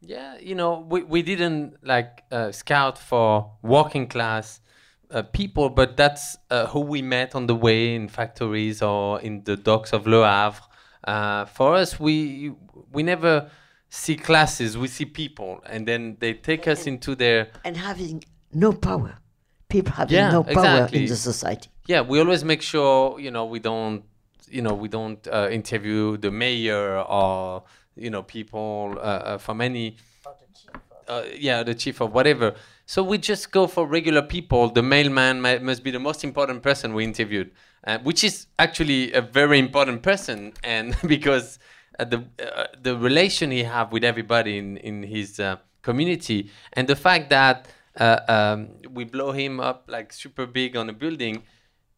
Yeah, 0.00 0.38
you 0.38 0.54
know, 0.54 0.86
we, 0.88 1.02
we 1.02 1.22
didn't 1.22 1.78
like 1.82 2.22
uh, 2.30 2.52
scout 2.52 2.98
for 2.98 3.50
working 3.62 4.06
class 4.06 4.60
uh, 5.10 5.22
people, 5.22 5.70
but 5.70 5.96
that's 5.96 6.36
uh, 6.50 6.66
who 6.66 6.80
we 6.80 7.02
met 7.02 7.34
on 7.34 7.46
the 7.46 7.54
way 7.54 7.94
in 7.94 8.08
factories 8.08 8.82
or 8.82 9.20
in 9.20 9.44
the 9.44 9.56
docks 9.56 9.92
of 9.92 10.06
Le 10.06 10.24
Havre. 10.24 10.62
Uh, 11.04 11.44
for 11.44 11.74
us, 11.74 12.00
we 12.00 12.52
we 12.92 13.02
never 13.02 13.50
see 13.88 14.16
classes; 14.16 14.76
we 14.76 14.88
see 14.88 15.04
people, 15.04 15.62
and 15.66 15.86
then 15.86 16.16
they 16.20 16.34
take 16.34 16.66
us 16.66 16.86
into 16.86 17.14
their 17.14 17.50
and 17.64 17.76
having 17.76 18.24
no 18.52 18.72
power. 18.72 19.18
People 19.68 19.92
having 19.92 20.14
yeah, 20.14 20.30
no 20.30 20.42
power 20.42 20.52
exactly. 20.52 21.02
in 21.02 21.06
the 21.06 21.16
society. 21.16 21.68
Yeah, 21.86 22.00
we 22.00 22.18
always 22.20 22.44
make 22.44 22.62
sure 22.62 23.18
you 23.20 23.30
know 23.30 23.44
we 23.44 23.58
don't 23.58 24.04
you 24.48 24.62
know 24.62 24.74
we 24.74 24.88
don't 24.88 25.26
uh, 25.28 25.48
interview 25.50 26.16
the 26.16 26.30
mayor 26.30 26.98
or 27.00 27.64
you 27.96 28.10
know 28.10 28.22
people 28.22 28.94
uh, 28.98 29.00
uh, 29.00 29.38
from 29.38 29.60
any 29.60 29.96
uh, 31.08 31.22
yeah 31.36 31.62
the 31.62 31.74
chief 31.74 32.00
of 32.00 32.12
whatever. 32.12 32.54
So 32.86 33.02
we 33.02 33.18
just 33.18 33.50
go 33.50 33.66
for 33.66 33.86
regular 33.86 34.22
people. 34.22 34.70
The 34.70 34.82
mailman 34.82 35.40
must 35.40 35.82
be 35.82 35.90
the 35.90 35.98
most 35.98 36.22
important 36.24 36.62
person 36.62 36.94
we 36.94 37.04
interviewed, 37.04 37.50
uh, 37.84 37.98
which 37.98 38.22
is 38.22 38.46
actually 38.58 39.12
a 39.12 39.20
very 39.20 39.58
important 39.58 40.02
person, 40.02 40.52
and 40.62 40.96
because 41.06 41.58
uh, 41.98 42.04
the 42.04 42.24
the 42.80 42.96
relation 42.96 43.50
he 43.50 43.64
have 43.64 43.92
with 43.92 44.04
everybody 44.04 44.58
in 44.58 44.76
in 44.78 45.02
his 45.02 45.40
community, 45.82 46.50
and 46.74 46.86
the 46.86 46.96
fact 46.96 47.30
that 47.30 47.68
uh, 47.98 48.20
um, 48.28 48.68
we 48.90 49.04
blow 49.04 49.32
him 49.32 49.60
up 49.60 49.84
like 49.88 50.12
super 50.12 50.46
big 50.46 50.76
on 50.76 50.88
a 50.88 50.92
building. 50.92 51.42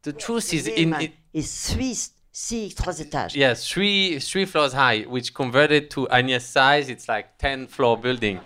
The 0.02 0.12
truth 0.12 0.54
is, 0.54 0.66
in, 0.68 0.94
in 0.94 1.12
is 1.32 1.48
three 1.70 2.70
trois 2.70 3.00
étages. 3.00 3.34
yeah, 3.34 3.54
three 3.54 4.18
three 4.20 4.44
floors 4.44 4.72
high, 4.72 5.00
which 5.02 5.34
converted 5.34 5.90
to 5.90 6.08
Agnes 6.08 6.44
size, 6.46 6.88
it's 6.88 7.08
like 7.08 7.36
ten 7.38 7.66
floor 7.66 7.98
building, 7.98 8.40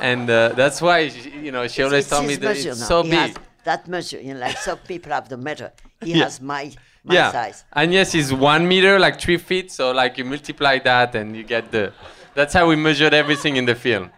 and 0.00 0.28
uh, 0.30 0.50
that's 0.50 0.80
why 0.82 1.08
she, 1.08 1.30
you 1.30 1.52
know 1.52 1.66
she 1.68 1.82
always 1.82 2.08
told 2.08 2.26
me 2.26 2.34
that 2.36 2.42
measure 2.48 2.70
it's 2.70 2.80
now. 2.80 2.86
so 2.86 3.02
he 3.02 3.10
big. 3.10 3.38
That 3.64 3.88
measure, 3.88 4.20
you 4.20 4.34
know, 4.34 4.40
like 4.40 4.58
some 4.58 4.78
people 4.78 5.10
have 5.12 5.28
the 5.28 5.36
measure. 5.36 5.72
He 6.00 6.12
Yeah. 6.12 6.24
has 6.24 6.40
my 6.40 6.72
my 7.02 7.14
yeah, 7.14 7.32
size. 7.32 7.64
Agnes 7.74 8.14
is 8.14 8.32
one 8.32 8.68
meter, 8.68 8.98
like 8.98 9.20
three 9.20 9.38
feet. 9.38 9.72
So 9.72 9.90
like 9.90 10.18
you 10.18 10.24
multiply 10.24 10.78
that, 10.80 11.14
and 11.14 11.36
you 11.36 11.42
get 11.42 11.70
the. 11.72 11.92
That's 12.34 12.54
how 12.54 12.68
we 12.68 12.76
measured 12.76 13.14
everything 13.14 13.56
in 13.56 13.64
the 13.64 13.74
film. 13.74 14.10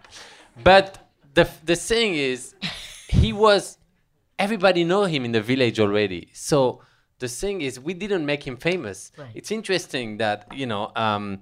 But 0.62 0.98
the 1.34 1.48
the 1.64 1.76
thing 1.76 2.14
is, 2.14 2.54
he 3.08 3.32
was. 3.32 3.78
Everybody 4.38 4.84
know 4.84 5.04
him 5.04 5.24
in 5.24 5.32
the 5.32 5.40
village 5.40 5.80
already. 5.80 6.28
So 6.32 6.82
the 7.18 7.28
thing 7.28 7.60
is, 7.62 7.80
we 7.80 7.94
didn't 7.94 8.24
make 8.26 8.46
him 8.46 8.56
famous. 8.56 9.12
Right. 9.16 9.30
It's 9.34 9.50
interesting 9.50 10.18
that 10.18 10.46
you 10.54 10.66
know. 10.66 10.92
Um, 10.94 11.40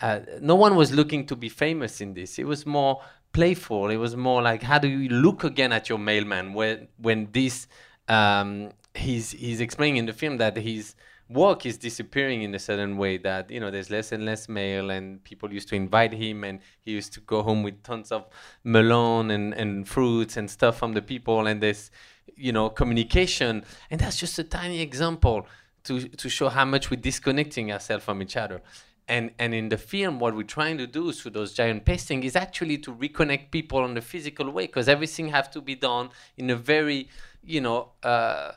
uh, 0.00 0.20
no 0.40 0.56
one 0.56 0.74
was 0.74 0.92
looking 0.92 1.24
to 1.24 1.36
be 1.36 1.48
famous 1.48 2.00
in 2.00 2.14
this. 2.14 2.38
It 2.38 2.46
was 2.46 2.66
more 2.66 3.00
playful. 3.34 3.90
It 3.90 3.98
was 3.98 4.16
more 4.16 4.40
like, 4.40 4.62
how 4.62 4.78
do 4.78 4.88
you 4.88 5.10
look 5.10 5.44
again 5.44 5.72
at 5.72 5.90
your 5.90 5.98
mailman 5.98 6.54
when 6.54 6.88
when 6.96 7.28
this 7.32 7.68
um, 8.08 8.70
he's 8.94 9.32
he's 9.32 9.60
explaining 9.60 9.98
in 9.98 10.06
the 10.06 10.14
film 10.14 10.38
that 10.38 10.56
his 10.56 10.94
work 11.28 11.64
is 11.66 11.78
disappearing 11.78 12.42
in 12.42 12.54
a 12.54 12.58
certain 12.58 12.96
way. 12.96 13.18
That 13.18 13.50
you 13.50 13.60
know 13.60 13.70
there's 13.70 13.90
less 13.90 14.12
and 14.12 14.24
less 14.24 14.48
mail, 14.48 14.90
and 14.90 15.22
people 15.24 15.52
used 15.52 15.68
to 15.68 15.74
invite 15.74 16.12
him, 16.12 16.44
and 16.44 16.60
he 16.80 16.92
used 16.92 17.12
to 17.14 17.20
go 17.20 17.42
home 17.42 17.62
with 17.62 17.82
tons 17.82 18.12
of 18.12 18.26
melon 18.62 19.30
and 19.30 19.54
and 19.54 19.86
fruits 19.88 20.36
and 20.36 20.50
stuff 20.50 20.78
from 20.78 20.92
the 20.92 21.02
people, 21.02 21.46
and 21.46 21.62
there's 21.62 21.90
you 22.36 22.52
know 22.52 22.70
communication, 22.70 23.64
and 23.90 24.00
that's 24.00 24.16
just 24.16 24.38
a 24.38 24.44
tiny 24.44 24.80
example 24.80 25.46
to 25.84 26.08
to 26.08 26.28
show 26.28 26.48
how 26.48 26.64
much 26.64 26.90
we're 26.90 27.00
disconnecting 27.00 27.72
ourselves 27.72 28.04
from 28.04 28.22
each 28.22 28.36
other. 28.36 28.62
And 29.06 29.32
and 29.38 29.52
in 29.52 29.68
the 29.68 29.76
film, 29.76 30.18
what 30.18 30.34
we're 30.34 30.44
trying 30.44 30.78
to 30.78 30.86
do 30.86 31.12
through 31.12 31.32
those 31.32 31.52
giant 31.52 31.84
pasting 31.84 32.22
is 32.24 32.36
actually 32.36 32.78
to 32.78 32.94
reconnect 32.94 33.50
people 33.50 33.80
on 33.80 33.96
a 33.98 34.00
physical 34.00 34.50
way, 34.50 34.66
because 34.66 34.88
everything 34.88 35.28
have 35.28 35.50
to 35.50 35.60
be 35.60 35.74
done 35.74 36.08
in 36.38 36.48
a 36.48 36.56
very, 36.56 37.10
you 37.42 37.60
know, 37.60 37.92
uh, 38.02 38.52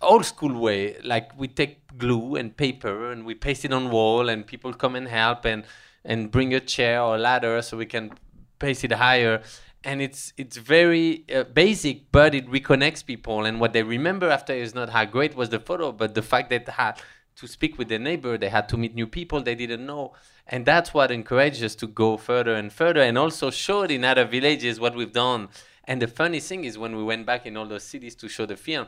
old 0.00 0.24
school 0.24 0.56
way. 0.60 0.96
Like 1.02 1.36
we 1.36 1.48
take 1.48 1.98
glue 1.98 2.36
and 2.36 2.56
paper 2.56 3.10
and 3.10 3.26
we 3.26 3.34
paste 3.34 3.64
it 3.64 3.72
on 3.72 3.90
wall, 3.90 4.28
and 4.28 4.46
people 4.46 4.72
come 4.72 4.94
and 4.94 5.08
help 5.08 5.44
and 5.44 5.64
and 6.04 6.30
bring 6.30 6.54
a 6.54 6.60
chair 6.60 7.02
or 7.02 7.16
a 7.16 7.18
ladder 7.18 7.60
so 7.60 7.76
we 7.76 7.86
can 7.86 8.12
paste 8.60 8.84
it 8.84 8.92
higher. 8.92 9.42
And 9.82 10.00
it's 10.00 10.32
it's 10.36 10.56
very 10.56 11.24
uh, 11.34 11.42
basic, 11.42 12.12
but 12.12 12.34
it 12.36 12.48
reconnects 12.48 13.04
people. 13.04 13.44
And 13.44 13.58
what 13.60 13.72
they 13.72 13.82
remember 13.82 14.30
after 14.30 14.52
is 14.52 14.74
not 14.74 14.90
how 14.90 15.04
great 15.06 15.34
was 15.34 15.48
the 15.48 15.58
photo, 15.58 15.90
but 15.90 16.14
the 16.14 16.22
fact 16.22 16.50
that 16.50 16.68
had 16.68 17.00
to 17.36 17.46
speak 17.46 17.78
with 17.78 17.88
their 17.88 17.98
neighbor, 17.98 18.38
they 18.38 18.48
had 18.48 18.68
to 18.70 18.76
meet 18.76 18.94
new 18.94 19.06
people 19.06 19.42
they 19.42 19.54
didn't 19.54 19.84
know, 19.84 20.12
and 20.46 20.64
that's 20.64 20.94
what 20.94 21.10
encouraged 21.10 21.62
us 21.62 21.74
to 21.76 21.86
go 21.86 22.16
further 22.16 22.54
and 22.54 22.72
further, 22.72 23.00
and 23.00 23.18
also 23.18 23.50
showed 23.50 23.90
in 23.90 24.04
other 24.04 24.24
villages 24.24 24.80
what 24.80 24.94
we've 24.94 25.12
done. 25.12 25.48
And 25.84 26.02
the 26.02 26.08
funny 26.08 26.40
thing 26.40 26.64
is, 26.64 26.76
when 26.78 26.96
we 26.96 27.04
went 27.04 27.26
back 27.26 27.46
in 27.46 27.56
all 27.56 27.66
those 27.66 27.84
cities 27.84 28.14
to 28.16 28.28
show 28.28 28.46
the 28.46 28.56
film, 28.56 28.86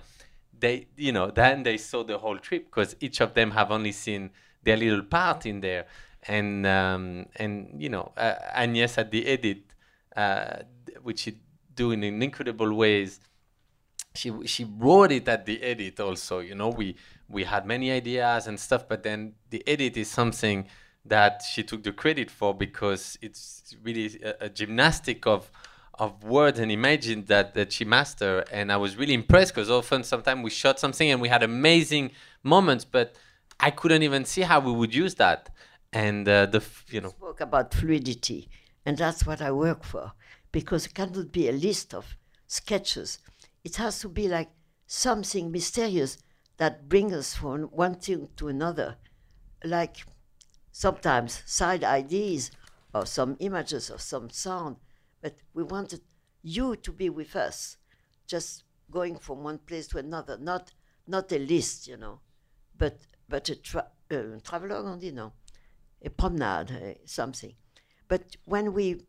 they 0.60 0.86
you 0.96 1.12
know 1.12 1.30
then 1.30 1.62
they 1.62 1.76
saw 1.76 2.02
the 2.02 2.18
whole 2.18 2.38
trip 2.38 2.66
because 2.66 2.96
each 3.00 3.20
of 3.20 3.34
them 3.34 3.50
have 3.52 3.70
only 3.70 3.92
seen 3.92 4.30
their 4.62 4.76
little 4.76 5.02
part 5.02 5.46
in 5.46 5.60
there 5.60 5.86
and 6.26 6.66
um, 6.66 7.26
and 7.36 7.80
you 7.80 7.88
know 7.88 8.12
uh, 8.16 8.34
Agnes 8.52 8.98
at 8.98 9.10
the 9.10 9.26
edit 9.26 9.62
uh, 10.16 10.58
which 11.02 11.20
she 11.20 11.38
do 11.74 11.92
in 11.92 12.02
incredible 12.02 12.74
ways 12.74 13.20
she 14.14 14.32
she 14.46 14.64
wrote 14.64 15.12
it 15.12 15.28
at 15.28 15.46
the 15.46 15.62
edit 15.62 16.00
also 16.00 16.40
you 16.40 16.54
know 16.54 16.68
we 16.68 16.96
we 17.28 17.44
had 17.44 17.66
many 17.66 17.90
ideas 17.90 18.46
and 18.46 18.58
stuff 18.58 18.88
but 18.88 19.02
then 19.02 19.34
the 19.50 19.62
edit 19.66 19.96
is 19.96 20.10
something 20.10 20.66
that 21.04 21.42
she 21.42 21.62
took 21.62 21.82
the 21.82 21.92
credit 21.92 22.30
for 22.30 22.54
because 22.54 23.18
it's 23.22 23.74
really 23.82 24.20
a, 24.22 24.46
a 24.46 24.48
gymnastic 24.48 25.26
of 25.26 25.50
of 25.94 26.22
words 26.22 26.58
and 26.60 26.70
images 26.70 27.24
that 27.26 27.54
that 27.54 27.72
she 27.72 27.84
mastered 27.84 28.48
and 28.52 28.70
i 28.70 28.76
was 28.76 28.96
really 28.96 29.14
impressed 29.14 29.52
because 29.54 29.70
often 29.70 30.02
sometimes 30.04 30.42
we 30.42 30.50
shot 30.50 30.78
something 30.78 31.10
and 31.10 31.20
we 31.20 31.28
had 31.28 31.42
amazing 31.42 32.10
moments 32.42 32.84
but 32.84 33.16
i 33.60 33.70
couldn't 33.70 34.02
even 34.02 34.24
see 34.24 34.42
how 34.42 34.60
we 34.60 34.72
would 34.72 34.94
use 34.94 35.14
that. 35.16 35.50
And 35.92 36.28
uh, 36.28 36.46
the 36.46 36.62
you 36.88 37.00
know. 37.00 37.08
Spoke 37.08 37.40
about 37.40 37.72
fluidity, 37.72 38.50
and 38.84 38.96
that's 38.98 39.26
what 39.26 39.40
I 39.40 39.50
work 39.52 39.84
for, 39.84 40.12
because 40.52 40.86
it 40.86 40.94
cannot 40.94 41.32
be 41.32 41.48
a 41.48 41.52
list 41.52 41.94
of 41.94 42.16
sketches. 42.46 43.18
It 43.64 43.76
has 43.76 43.98
to 44.00 44.08
be 44.08 44.28
like 44.28 44.50
something 44.86 45.50
mysterious 45.50 46.18
that 46.58 46.88
bring 46.88 47.12
us 47.14 47.34
from 47.34 47.62
one 47.64 47.94
thing 47.96 48.28
to 48.36 48.48
another, 48.48 48.96
like 49.64 49.98
sometimes 50.70 51.42
side 51.46 51.82
ideas 51.82 52.50
or 52.94 53.06
some 53.06 53.36
images 53.40 53.90
or 53.90 53.98
some 53.98 54.30
sound. 54.30 54.76
But 55.20 55.36
we 55.54 55.62
wanted 55.62 56.02
you 56.42 56.76
to 56.76 56.92
be 56.92 57.10
with 57.10 57.34
us, 57.34 57.76
just 58.26 58.64
going 58.90 59.16
from 59.18 59.42
one 59.42 59.58
place 59.58 59.88
to 59.88 59.98
another, 59.98 60.38
not 60.38 60.72
not 61.06 61.32
a 61.32 61.38
list, 61.38 61.88
you 61.88 61.96
know, 61.96 62.20
but 62.76 63.06
but 63.28 63.48
a 63.48 63.56
tra- 63.56 63.90
uh, 64.10 64.38
travelogue 64.44 64.86
on 64.86 64.98
dit 64.98 65.14
non 65.14 65.32
a 66.02 66.10
promenade, 66.10 66.70
uh, 66.70 66.94
something. 67.06 67.54
But 68.06 68.36
when 68.44 68.72
we, 68.72 69.02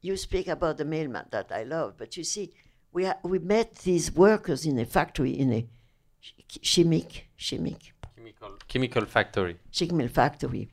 you 0.00 0.16
speak 0.16 0.48
about 0.48 0.78
the 0.78 0.84
mailman 0.84 1.26
that 1.30 1.50
I 1.52 1.64
love, 1.64 1.94
but 1.98 2.16
you 2.16 2.24
see, 2.24 2.52
we 2.92 3.04
ha- 3.04 3.18
we 3.22 3.38
met 3.38 3.76
these 3.76 4.12
workers 4.12 4.64
in 4.64 4.78
a 4.78 4.86
factory 4.86 5.32
in 5.32 5.52
a 5.52 5.66
chimique 6.62 7.28
chimique 7.38 7.92
chemical 8.16 8.56
chemical 8.68 9.04
factory 9.06 9.56
mill 9.92 10.08
factory. 10.08 10.68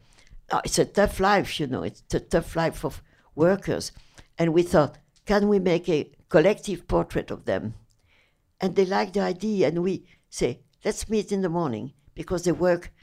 Now, 0.51 0.61
it's 0.63 0.79
a 0.79 0.85
tough 0.85 1.19
life, 1.19 1.59
you 1.59 1.67
know. 1.67 1.83
It's 1.83 2.13
a 2.13 2.19
tough 2.19 2.55
life 2.55 2.85
of 2.85 3.01
workers, 3.35 3.91
and 4.37 4.53
we 4.53 4.63
thought, 4.63 4.97
can 5.25 5.49
we 5.49 5.59
make 5.59 5.89
a 5.89 6.09
collective 6.29 6.87
portrait 6.87 7.31
of 7.31 7.43
them? 7.45 7.73
And 8.61 8.75
they 8.75 8.85
liked 8.85 9.13
the 9.13 9.21
idea, 9.21 9.67
and 9.67 9.83
we 9.83 10.05
say, 10.29 10.61
let's 10.85 11.09
meet 11.09 11.31
in 11.31 11.41
the 11.41 11.49
morning 11.49 11.93
because 12.15 12.43
they 12.43 12.53
work. 12.53 12.93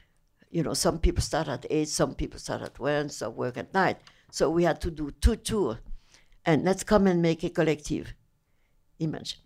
You 0.49 0.63
know, 0.63 0.73
some 0.73 0.99
people 0.99 1.21
start 1.21 1.47
at 1.47 1.65
eight, 1.69 1.89
some 1.89 2.15
people 2.15 2.39
start 2.39 2.61
at 2.61 2.79
one, 2.79 3.09
some 3.09 3.35
work 3.35 3.57
at 3.57 3.73
night. 3.73 3.97
So 4.31 4.49
we 4.49 4.63
had 4.63 4.81
to 4.81 4.91
do 4.91 5.11
two 5.11 5.35
tours, 5.35 5.77
and 6.45 6.65
let's 6.65 6.83
come 6.83 7.05
and 7.07 7.21
make 7.21 7.43
a 7.43 7.49
collective 7.49 8.13
image. 8.99 9.39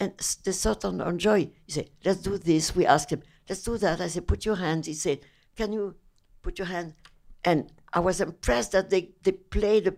And 0.00 0.12
they 0.44 0.52
sort 0.52 0.84
of 0.84 1.00
enjoy. 1.00 1.50
He 1.66 1.72
said, 1.72 1.90
let's 2.04 2.20
do 2.20 2.38
this. 2.38 2.74
We 2.74 2.86
asked 2.86 3.10
him, 3.10 3.22
let's 3.48 3.62
do 3.62 3.78
that. 3.78 4.00
I 4.00 4.08
said, 4.08 4.26
put 4.26 4.44
your 4.44 4.56
hands. 4.56 4.86
He 4.86 4.94
said, 4.94 5.20
can 5.56 5.72
you 5.72 5.94
put 6.42 6.58
your 6.58 6.66
hand? 6.66 6.94
And 7.44 7.70
I 7.92 8.00
was 8.00 8.20
impressed 8.20 8.72
that 8.72 8.90
they, 8.90 9.10
they 9.22 9.32
played 9.32 9.94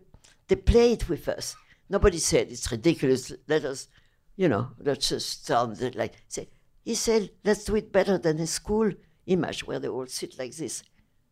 they 0.48 0.56
played 0.56 1.04
with 1.04 1.28
us. 1.28 1.56
Nobody 1.88 2.18
said 2.18 2.48
it's 2.50 2.70
ridiculous. 2.70 3.32
Let 3.48 3.64
us, 3.64 3.88
you 4.36 4.48
know, 4.48 4.70
let's 4.78 5.08
just 5.08 5.46
sound 5.46 5.80
like 5.94 6.14
say. 6.28 6.48
He 6.84 6.94
said, 6.94 7.30
let's 7.44 7.64
do 7.64 7.76
it 7.76 7.92
better 7.92 8.18
than 8.18 8.38
a 8.40 8.46
school 8.46 8.90
image 9.26 9.66
where 9.66 9.78
they 9.78 9.88
all 9.88 10.06
sit 10.06 10.38
like 10.38 10.54
this. 10.54 10.82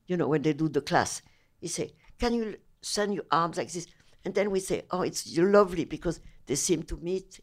You 0.06 0.16
know, 0.16 0.28
when 0.28 0.42
they 0.42 0.54
do 0.54 0.68
the 0.68 0.80
class. 0.80 1.20
He 1.60 1.68
said, 1.68 1.92
can 2.18 2.34
you 2.34 2.56
send 2.80 3.14
your 3.14 3.24
arms 3.30 3.58
like 3.58 3.70
this? 3.70 3.86
And 4.24 4.34
then 4.34 4.50
we 4.50 4.60
say, 4.60 4.82
oh, 4.90 5.02
it's 5.02 5.36
lovely 5.36 5.84
because 5.84 6.20
they 6.46 6.54
seem 6.54 6.82
to 6.84 6.96
meet 6.96 7.40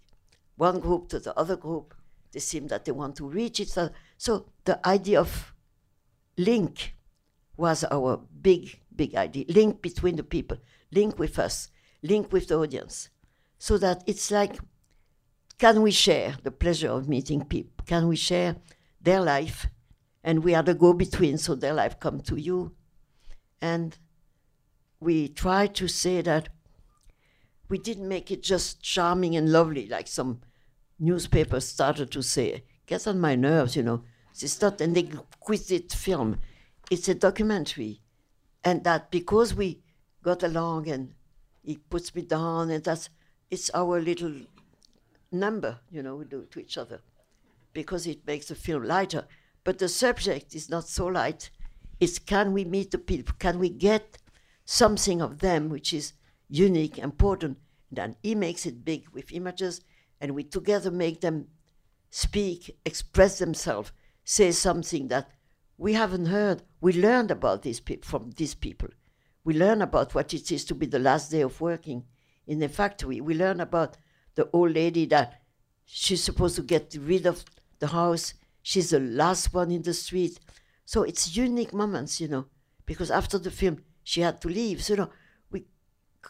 one 0.59 0.79
group 0.81 1.07
to 1.07 1.19
the 1.19 1.33
other 1.39 1.55
group. 1.55 1.95
They 2.33 2.39
seem 2.39 2.67
that 2.67 2.83
they 2.83 2.91
want 2.91 3.15
to 3.15 3.27
reach 3.27 3.59
each 3.61 3.77
other. 3.77 3.93
So 4.17 4.45
the 4.65 4.85
idea 4.85 5.21
of 5.21 5.53
link 6.37 6.95
was 7.55 7.85
our 7.85 8.21
big, 8.41 8.79
big 8.93 9.15
idea. 9.15 9.45
Link 9.47 9.81
between 9.81 10.17
the 10.17 10.23
people, 10.23 10.57
link 10.91 11.17
with 11.17 11.39
us, 11.39 11.69
link 12.03 12.33
with 12.33 12.49
the 12.49 12.57
audience. 12.57 13.09
So 13.57 13.77
that 13.77 14.03
it's 14.05 14.31
like, 14.31 14.59
can 15.57 15.81
we 15.81 15.91
share 15.91 16.35
the 16.43 16.51
pleasure 16.51 16.91
of 16.91 17.07
meeting 17.07 17.45
people? 17.45 17.85
Can 17.85 18.07
we 18.09 18.17
share 18.17 18.57
their 19.01 19.21
life? 19.21 19.67
And 20.23 20.43
we 20.43 20.55
are 20.55 20.63
the 20.63 20.73
go 20.73 20.91
between, 20.91 21.37
so 21.37 21.55
their 21.55 21.73
life 21.73 21.99
come 22.01 22.19
to 22.21 22.35
you. 22.35 22.73
And 23.61 23.97
we 24.99 25.29
try 25.29 25.67
to 25.67 25.87
say 25.87 26.21
that 26.21 26.49
we 27.69 27.77
didn't 27.77 28.09
make 28.09 28.29
it 28.29 28.43
just 28.43 28.81
charming 28.81 29.37
and 29.37 29.51
lovely, 29.51 29.87
like 29.87 30.07
some 30.07 30.41
newspapers 30.99 31.65
started 31.65 32.11
to 32.11 32.21
say. 32.21 32.63
Gets 32.85 33.07
on 33.07 33.19
my 33.19 33.35
nerves, 33.35 33.75
you 33.75 33.83
know. 33.83 34.03
It's 34.31 34.61
not 34.61 34.81
an 34.81 34.97
exquisite 34.97 35.91
film. 35.91 36.39
It's 36.89 37.07
a 37.07 37.15
documentary. 37.15 38.01
And 38.63 38.83
that 38.83 39.11
because 39.11 39.53
we 39.53 39.81
got 40.23 40.43
along 40.43 40.89
and 40.89 41.13
he 41.63 41.77
puts 41.77 42.13
me 42.13 42.21
down 42.21 42.69
and 42.69 42.83
that's 42.83 43.09
it's 43.49 43.69
our 43.73 43.99
little 43.99 44.33
number, 45.31 45.79
you 45.89 46.03
know, 46.03 46.15
we 46.15 46.25
do 46.25 46.45
to 46.51 46.59
each 46.59 46.77
other. 46.77 47.01
Because 47.73 48.07
it 48.07 48.25
makes 48.25 48.47
the 48.47 48.55
film 48.55 48.83
lighter. 48.83 49.25
But 49.63 49.79
the 49.79 49.89
subject 49.89 50.55
is 50.55 50.69
not 50.69 50.87
so 50.87 51.07
light. 51.07 51.49
It's 51.99 52.19
can 52.19 52.53
we 52.53 52.63
meet 52.65 52.91
the 52.91 52.97
people? 52.97 53.35
Can 53.39 53.59
we 53.59 53.69
get 53.69 54.17
something 54.65 55.21
of 55.21 55.39
them 55.39 55.69
which 55.69 55.93
is 55.93 56.13
unique, 56.47 56.97
important? 56.97 57.57
Then 57.91 58.15
he 58.23 58.35
makes 58.35 58.65
it 58.65 58.85
big 58.85 59.09
with 59.09 59.31
images, 59.31 59.81
and 60.21 60.35
we 60.35 60.43
together 60.43 60.91
make 60.91 61.21
them 61.21 61.47
speak, 62.09 62.77
express 62.85 63.39
themselves, 63.39 63.91
say 64.23 64.51
something 64.51 65.07
that 65.07 65.31
we 65.77 65.93
haven't 65.93 66.27
heard. 66.27 66.63
We 66.81 66.93
learned 66.93 67.31
about 67.31 67.61
these 67.61 67.79
people 67.79 68.07
from 68.07 68.31
these 68.31 68.53
people. 68.53 68.89
We 69.43 69.53
learn 69.53 69.81
about 69.81 70.13
what 70.13 70.33
it 70.33 70.51
is 70.51 70.65
to 70.65 70.75
be 70.75 70.85
the 70.85 70.99
last 70.99 71.31
day 71.31 71.41
of 71.41 71.61
working 71.61 72.03
in 72.45 72.61
a 72.61 72.67
factory. 72.67 73.21
We 73.21 73.33
learn 73.33 73.61
about 73.61 73.97
the 74.35 74.49
old 74.51 74.73
lady 74.73 75.05
that 75.07 75.41
she's 75.85 76.23
supposed 76.23 76.55
to 76.57 76.61
get 76.61 76.95
rid 76.99 77.25
of 77.25 77.45
the 77.79 77.87
house. 77.87 78.33
She's 78.61 78.89
the 78.89 78.99
last 78.99 79.53
one 79.53 79.71
in 79.71 79.81
the 79.81 79.93
street. 79.93 80.39
So 80.85 81.03
it's 81.03 81.35
unique 81.35 81.73
moments, 81.73 82.19
you 82.19 82.27
know, 82.27 82.45
because 82.85 83.11
after 83.11 83.37
the 83.37 83.51
film, 83.51 83.83
she 84.03 84.21
had 84.21 84.41
to 84.41 84.49
leave. 84.49 84.83
So, 84.83 84.93
you 84.93 84.97
know, 84.97 85.09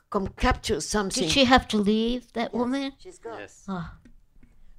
come 0.09 0.27
capture 0.29 0.81
something. 0.81 1.23
Did 1.23 1.31
she 1.31 1.45
have 1.45 1.67
to 1.69 1.77
leave, 1.77 2.31
that 2.33 2.53
woman? 2.53 2.93
She's 2.99 3.19
gone. 3.19 3.39
Yes. 3.39 3.65
Oh, 3.67 3.91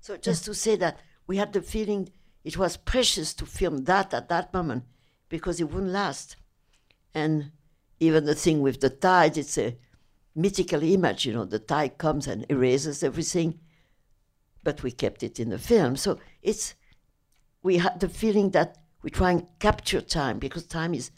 So 0.00 0.16
just 0.16 0.44
to 0.46 0.54
say 0.54 0.76
that 0.76 0.98
we 1.26 1.36
had 1.36 1.52
the 1.52 1.62
feeling 1.62 2.10
it 2.44 2.56
was 2.56 2.76
precious 2.76 3.34
to 3.34 3.46
film 3.46 3.84
that 3.84 4.14
at 4.14 4.28
that 4.28 4.52
moment 4.54 4.84
because 5.28 5.60
it 5.60 5.70
wouldn't 5.70 5.92
last. 5.92 6.36
And 7.14 7.52
even 7.98 8.24
the 8.24 8.34
thing 8.34 8.62
with 8.62 8.80
the 8.80 8.90
tide, 8.90 9.36
it's 9.36 9.58
a 9.58 9.76
mythical 10.34 10.82
image, 10.82 11.26
you 11.26 11.32
know, 11.32 11.44
the 11.44 11.58
tide 11.58 11.98
comes 11.98 12.26
and 12.26 12.46
erases 12.48 13.02
everything. 13.02 13.60
But 14.62 14.82
we 14.82 14.90
kept 14.90 15.22
it 15.22 15.38
in 15.38 15.50
the 15.50 15.58
film. 15.58 15.96
So 15.96 16.18
it's 16.42 16.74
we 17.62 17.78
had 17.78 18.00
the 18.00 18.08
feeling 18.08 18.50
that 18.50 18.78
we 19.02 19.10
try 19.10 19.32
and 19.32 19.46
capture 19.58 20.00
time 20.00 20.38
because 20.38 20.64
time 20.64 20.94
is 20.94 21.10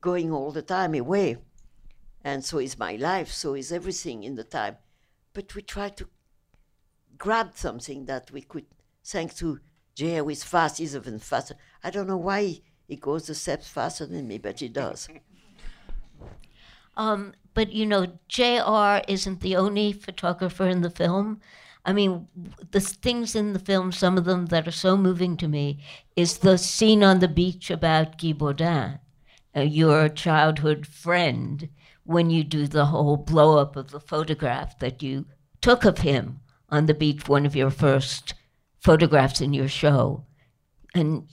going 0.00 0.32
all 0.32 0.50
the 0.50 0.62
time 0.62 0.94
away. 0.94 1.36
And 2.22 2.44
so 2.44 2.58
is 2.58 2.78
my 2.78 2.96
life, 2.96 3.32
so 3.32 3.54
is 3.54 3.72
everything 3.72 4.24
in 4.24 4.34
the 4.34 4.44
time. 4.44 4.76
But 5.32 5.54
we 5.54 5.62
try 5.62 5.88
to 5.90 6.08
grab 7.16 7.52
something 7.54 8.06
that 8.06 8.30
we 8.30 8.42
could, 8.42 8.66
thanks 9.04 9.36
to 9.36 9.60
Jay, 9.94 10.16
who 10.16 10.28
is 10.28 10.44
fast, 10.44 10.78
he's 10.78 10.96
even 10.96 11.18
faster. 11.18 11.56
I 11.82 11.90
don't 11.90 12.06
know 12.06 12.16
why 12.16 12.42
he, 12.42 12.62
he 12.88 12.96
goes 12.96 13.26
the 13.26 13.34
steps 13.34 13.68
faster 13.68 14.06
than 14.06 14.28
me, 14.28 14.38
but 14.38 14.60
he 14.60 14.68
does. 14.68 15.08
Um, 16.96 17.32
but 17.54 17.72
you 17.72 17.86
know, 17.86 18.18
J.R. 18.28 19.02
isn't 19.08 19.40
the 19.40 19.56
only 19.56 19.92
photographer 19.92 20.66
in 20.66 20.82
the 20.82 20.90
film. 20.90 21.40
I 21.84 21.94
mean, 21.94 22.28
the 22.72 22.80
things 22.80 23.34
in 23.34 23.54
the 23.54 23.58
film, 23.58 23.90
some 23.90 24.18
of 24.18 24.26
them 24.26 24.46
that 24.46 24.68
are 24.68 24.72
so 24.72 24.96
moving 24.96 25.36
to 25.38 25.48
me, 25.48 25.82
is 26.14 26.38
the 26.38 26.58
scene 26.58 27.02
on 27.02 27.20
the 27.20 27.28
beach 27.28 27.70
about 27.70 28.18
Guy 28.18 28.32
Bourdin, 28.32 28.98
uh, 29.56 29.60
your 29.60 30.08
childhood 30.10 30.86
friend, 30.86 31.70
when 32.04 32.30
you 32.30 32.44
do 32.44 32.66
the 32.66 32.86
whole 32.86 33.16
blow 33.16 33.58
up 33.58 33.76
of 33.76 33.90
the 33.90 34.00
photograph 34.00 34.78
that 34.78 35.02
you 35.02 35.26
took 35.60 35.84
of 35.84 35.98
him 35.98 36.40
on 36.68 36.86
the 36.86 36.94
beach, 36.94 37.28
one 37.28 37.46
of 37.46 37.54
your 37.54 37.70
first 37.70 38.34
photographs 38.78 39.40
in 39.40 39.52
your 39.52 39.68
show. 39.68 40.24
And 40.94 41.28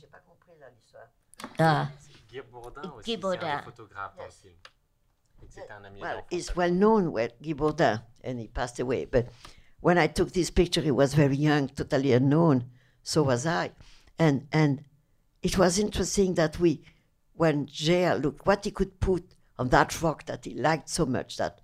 uh, 1.60 1.88
Guy 2.32 2.42
Bourdin 2.52 2.92
aussi, 2.92 3.06
Guy 3.06 3.14
c'est 3.14 3.18
Bourdin. 3.22 3.62
photographe 3.64 4.14
film. 4.42 4.54
C'était 5.50 5.72
un 5.72 5.86
ami 5.86 6.02
Well, 6.02 6.24
he's 6.30 6.56
well 6.56 6.72
known, 6.72 7.12
well, 7.12 7.30
Guy 7.42 7.54
Bourdin, 7.54 8.02
and 8.24 8.40
he 8.40 8.48
passed 8.48 8.80
away. 8.80 9.06
But 9.06 9.30
when 9.80 9.98
I 9.98 10.08
took 10.08 10.32
this 10.32 10.50
picture, 10.52 10.82
he 10.82 10.92
was 10.92 11.14
very 11.14 11.36
young, 11.38 11.70
totally 11.70 12.14
unknown. 12.14 12.66
So 13.04 13.24
was 13.24 13.46
I. 13.46 13.72
And, 14.20 14.48
and 14.52 14.84
it 15.42 15.58
was 15.58 15.80
interesting 15.80 16.34
that 16.36 16.60
we, 16.60 16.84
when 17.34 17.66
Jay 17.68 18.14
looked 18.16 18.46
what 18.46 18.66
he 18.66 18.72
could 18.72 19.00
put 19.00 19.24
on 19.60 19.70
that 19.70 20.02
rock 20.02 20.26
that 20.26 20.46
he 20.46 20.54
liked 20.54 20.90
so 20.90 21.06
much, 21.06 21.38
that, 21.38 21.62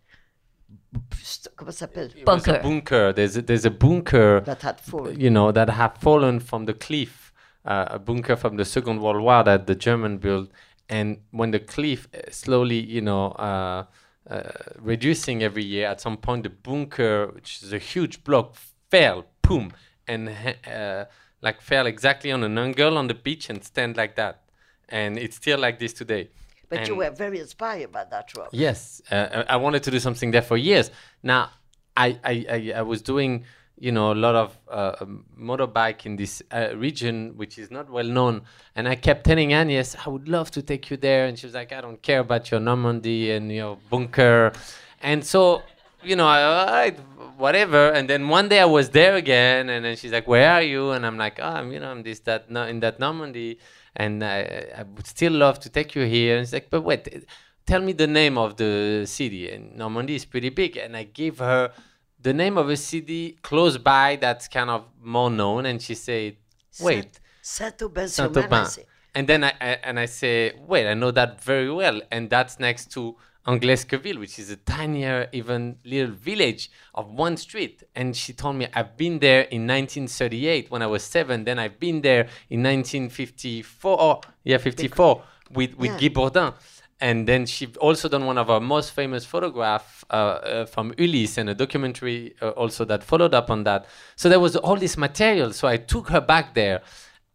comment 1.55 1.75
s'appelle? 1.75 2.09
It 2.15 2.25
was 2.25 2.43
Bunker. 2.43 2.61
bunker. 2.61 3.13
There's 3.13 3.37
a, 3.37 3.41
there's 3.41 3.65
a 3.65 3.71
bunker 3.71 4.41
That 4.41 4.61
had 4.61 4.79
fallen. 4.79 5.19
you 5.19 5.29
know, 5.29 5.51
that 5.51 5.69
have 5.69 5.97
fallen 5.97 6.39
from 6.39 6.65
the 6.65 6.73
cliff, 6.73 7.33
uh, 7.65 7.85
a 7.89 7.99
bunker 7.99 8.35
from 8.35 8.57
the 8.57 8.65
Second 8.65 9.01
World 9.01 9.21
War 9.21 9.43
that 9.43 9.67
the 9.67 9.75
German 9.75 10.17
built. 10.17 10.49
And 10.89 11.19
when 11.31 11.51
the 11.51 11.59
cliff 11.59 12.07
uh, 12.13 12.29
slowly, 12.31 12.79
you 12.79 13.01
know, 13.01 13.31
uh, 13.31 13.85
uh, 14.29 14.51
reducing 14.79 15.43
every 15.43 15.63
year, 15.63 15.87
at 15.87 16.01
some 16.01 16.17
point 16.17 16.43
the 16.43 16.49
bunker, 16.49 17.27
which 17.27 17.61
is 17.63 17.73
a 17.73 17.77
huge 17.77 18.23
block, 18.23 18.55
fell, 18.89 19.25
boom, 19.41 19.71
and 20.07 20.29
uh, 20.67 21.05
like 21.41 21.61
fell 21.61 21.85
exactly 21.85 22.31
on 22.31 22.43
an 22.43 22.57
angle 22.57 22.97
on 22.97 23.07
the 23.07 23.13
beach 23.13 23.49
and 23.49 23.63
stand 23.63 23.97
like 23.97 24.15
that. 24.15 24.43
And 24.89 25.17
it's 25.17 25.37
still 25.37 25.59
like 25.59 25.79
this 25.79 25.93
today. 25.93 26.29
But 26.77 26.87
you 26.87 26.95
were 26.95 27.09
very 27.09 27.39
inspired 27.39 27.91
by 27.91 28.05
that 28.05 28.35
rock. 28.37 28.49
Yes, 28.51 29.01
uh, 29.11 29.43
I 29.47 29.53
I 29.53 29.55
wanted 29.57 29.83
to 29.83 29.91
do 29.91 29.99
something 29.99 30.31
there 30.31 30.41
for 30.41 30.57
years. 30.57 30.91
Now, 31.21 31.51
I 31.95 32.19
I, 32.23 32.45
I, 32.49 32.73
I 32.77 32.81
was 32.81 33.01
doing 33.01 33.45
you 33.79 33.91
know 33.91 34.11
a 34.11 34.19
lot 34.25 34.35
of 34.35 34.57
uh, 34.69 34.95
um, 35.01 35.25
motorbike 35.39 36.05
in 36.05 36.15
this 36.15 36.41
uh, 36.51 36.69
region, 36.75 37.33
which 37.35 37.57
is 37.57 37.71
not 37.71 37.89
well 37.89 38.05
known, 38.05 38.41
and 38.75 38.87
I 38.87 38.95
kept 38.95 39.25
telling 39.25 39.53
Agnes, 39.53 39.95
I 40.05 40.09
would 40.09 40.27
love 40.27 40.51
to 40.51 40.61
take 40.61 40.89
you 40.89 40.97
there, 40.97 41.25
and 41.25 41.37
she 41.37 41.45
was 41.45 41.55
like, 41.55 41.71
I 41.71 41.81
don't 41.81 42.01
care 42.01 42.19
about 42.19 42.51
your 42.51 42.59
Normandy 42.59 43.31
and 43.31 43.51
your 43.51 43.77
bunker, 43.89 44.53
and 45.01 45.23
so 45.25 45.63
you 46.03 46.15
know, 46.15 46.27
I, 46.27 46.91
whatever. 47.37 47.89
And 47.91 48.09
then 48.09 48.27
one 48.27 48.49
day 48.49 48.59
I 48.59 48.65
was 48.65 48.89
there 48.89 49.15
again, 49.15 49.69
and 49.69 49.85
then 49.85 49.95
she's 49.95 50.11
like, 50.11 50.27
"Where 50.27 50.51
are 50.51 50.61
you?" 50.61 50.91
And 50.91 51.05
I'm 51.05 51.17
like, 51.17 51.39
"Oh, 51.39 51.47
I'm, 51.47 51.71
you 51.71 51.79
know, 51.79 51.91
I'm 51.91 52.03
this 52.03 52.19
that 52.21 52.49
no, 52.49 52.63
in 52.63 52.79
that 52.81 52.99
Normandy, 52.99 53.59
and 53.95 54.23
I, 54.23 54.67
I 54.77 54.83
would 54.83 55.07
still 55.07 55.33
love 55.33 55.59
to 55.61 55.69
take 55.69 55.95
you 55.95 56.03
here." 56.05 56.37
And 56.37 56.45
she's 56.45 56.53
like, 56.53 56.69
"But 56.69 56.81
wait, 56.81 57.25
tell 57.65 57.81
me 57.81 57.93
the 57.93 58.07
name 58.07 58.37
of 58.37 58.57
the 58.57 59.05
city." 59.05 59.51
And 59.51 59.75
Normandy 59.75 60.15
is 60.15 60.25
pretty 60.25 60.49
big, 60.49 60.77
and 60.77 60.95
I 60.95 61.03
gave 61.03 61.39
her 61.39 61.71
the 62.19 62.33
name 62.33 62.57
of 62.57 62.69
a 62.69 62.77
city 62.77 63.37
close 63.41 63.77
by 63.77 64.17
that's 64.17 64.47
kind 64.47 64.69
of 64.69 64.85
more 65.01 65.29
known, 65.29 65.65
and 65.65 65.81
she 65.81 65.95
said, 65.95 66.37
"Wait." 66.79 67.19
Saint-Aubin 67.41 68.07
Saint-Aubin. 68.07 68.67
And 69.15 69.27
then 69.27 69.43
I, 69.43 69.53
I 69.61 69.69
and 69.83 69.99
I 69.99 70.05
say, 70.05 70.53
wait, 70.65 70.87
I 70.87 70.95
know 70.95 71.11
that 71.11 71.43
very 71.43 71.71
well, 71.71 72.01
and 72.09 72.29
that's 72.29 72.59
next 72.59 72.91
to 72.93 73.15
Anglesqueville, 73.45 74.19
which 74.19 74.39
is 74.39 74.49
a 74.49 74.55
tinier, 74.55 75.27
even 75.33 75.77
little 75.83 76.13
village 76.13 76.71
of 76.95 77.11
one 77.11 77.35
street. 77.37 77.83
And 77.95 78.15
she 78.15 78.33
told 78.33 78.55
me 78.55 78.67
I've 78.73 78.95
been 78.95 79.19
there 79.19 79.41
in 79.41 79.67
1938 79.67 80.71
when 80.71 80.81
I 80.81 80.87
was 80.87 81.03
seven. 81.03 81.43
Then 81.43 81.59
I've 81.59 81.79
been 81.79 82.01
there 82.01 82.27
in 82.49 82.63
1954. 82.63 83.97
Oh, 83.99 84.21
yeah, 84.43 84.57
54 84.57 85.23
with 85.51 85.75
with 85.77 85.91
Yeah. 85.91 85.99
Guy 85.99 86.07
Bourdin. 86.09 86.53
And 87.01 87.27
then 87.27 87.45
she 87.45 87.67
also 87.81 88.07
done 88.07 88.25
one 88.25 88.37
of 88.37 88.49
our 88.49 88.61
most 88.61 88.91
famous 88.91 89.25
photograph 89.25 90.05
uh, 90.09 90.13
uh, 90.13 90.65
from 90.65 90.93
Ulysse 90.97 91.37
and 91.37 91.49
a 91.49 91.53
documentary 91.53 92.33
uh, 92.41 92.51
also 92.51 92.85
that 92.85 93.03
followed 93.03 93.33
up 93.33 93.49
on 93.49 93.65
that. 93.65 93.87
So 94.15 94.29
there 94.29 94.39
was 94.39 94.55
all 94.55 94.77
this 94.77 94.95
material. 94.97 95.51
So 95.51 95.67
I 95.67 95.75
took 95.75 96.07
her 96.09 96.21
back 96.21 96.53
there, 96.53 96.81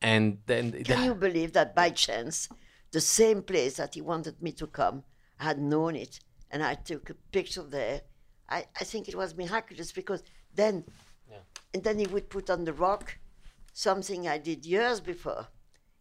and 0.01 0.39
then 0.47 0.73
Can 0.85 1.05
you 1.05 1.15
believe 1.15 1.53
that 1.53 1.75
by 1.75 1.91
chance, 1.91 2.49
the 2.93 3.01
same 3.01 3.43
place 3.43 3.77
that 3.77 3.95
he 3.95 4.01
wanted 4.01 4.41
me 4.41 4.53
to 4.53 4.67
come, 4.67 5.03
had 5.39 5.59
known 5.59 5.97
it, 5.97 6.21
and 6.51 6.63
I 6.63 6.75
took 6.75 7.11
a 7.11 7.15
picture 7.33 7.63
there. 7.63 8.03
I, 8.49 8.67
I 8.81 8.85
think 8.85 9.09
it 9.09 9.15
was 9.15 9.37
miraculous 9.37 9.93
because 9.93 10.23
then, 10.55 10.85
and 11.75 11.83
then 11.83 11.99
he 11.99 12.07
would 12.07 12.31
put 12.31 12.51
on 12.51 12.65
the 12.65 12.73
rock 12.73 13.19
something 13.73 14.27
I 14.27 14.39
did 14.39 14.67
years 14.67 15.01
before. 15.01 15.47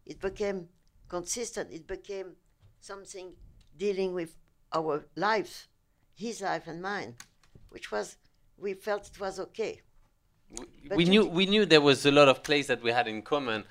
It 0.06 0.20
became 0.20 0.70
consistent. 1.08 1.72
It 1.72 1.86
became 1.88 2.36
something 2.80 3.34
dealing 3.78 4.14
with 4.14 4.36
our 4.74 5.06
lives, 5.16 5.68
his 6.16 6.42
life 6.42 6.68
and 6.68 6.82
mine, 6.82 7.16
which 7.70 7.92
was 7.92 8.18
we 8.58 8.74
felt 8.74 9.08
it 9.08 9.20
was 9.20 9.40
okay. 9.40 9.82
But 10.88 10.98
we 10.98 11.06
knew 11.06 11.26
we 11.26 11.46
knew 11.46 11.66
there 11.66 11.82
was 11.82 12.06
a 12.06 12.12
lot 12.12 12.28
of 12.30 12.42
plays 12.44 12.68
that 12.68 12.82
we 12.82 12.92
had 12.92 13.08
in 13.08 13.22
common, 13.22 13.66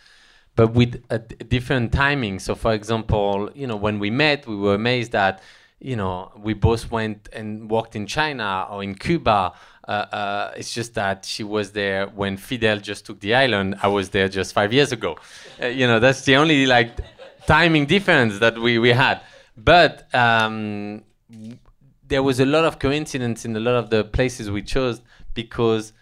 but 0.57 0.73
with 0.73 1.05
a 1.11 1.19
d- 1.19 1.37
different 1.49 1.93
timing. 1.93 2.39
So, 2.39 2.55
for 2.55 2.73
example, 2.73 3.51
you 3.55 3.67
know, 3.67 3.77
when 3.77 3.99
we 3.99 4.11
met, 4.11 4.47
we 4.47 4.57
were 4.57 4.75
amazed 4.75 5.13
that 5.13 5.43
you 5.79 5.95
know 5.95 6.33
we 6.37 6.55
both 6.55 6.91
went 6.91 7.29
and 7.33 7.71
walked 7.71 7.95
in 7.95 8.07
China 8.07 8.67
or 8.71 8.83
in 8.83 8.95
Cuba. 8.95 9.53
Uh, 9.87 9.91
uh, 9.91 10.53
it's 10.57 10.75
just 10.75 10.95
that 10.95 11.25
she 11.25 11.45
was 11.45 11.71
there 11.73 12.09
when 12.09 12.37
Fidel 12.37 12.79
just 12.79 13.07
took 13.07 13.21
the 13.21 13.35
island. 13.35 13.77
I 13.83 13.89
was 13.89 14.09
there 14.09 14.29
just 14.29 14.53
five 14.53 14.73
years 14.73 14.91
ago. 14.91 15.17
Uh, 15.63 15.67
you 15.67 15.87
know, 15.87 16.01
that's 16.01 16.23
the 16.23 16.37
only 16.37 16.67
like 16.67 16.99
timing 17.47 17.87
difference 17.87 18.39
that 18.41 18.59
we 18.59 18.79
we 18.79 18.91
had. 18.91 19.21
But 19.57 20.13
um, 20.15 21.05
there 22.09 22.23
was 22.23 22.41
a 22.41 22.47
lot 22.47 22.65
of 22.65 22.79
coincidence 22.79 23.45
in 23.45 23.55
a 23.57 23.61
lot 23.61 23.75
of 23.75 23.91
the 23.91 24.05
places 24.05 24.51
we 24.51 24.63
chose 24.63 25.03
because 25.35 25.93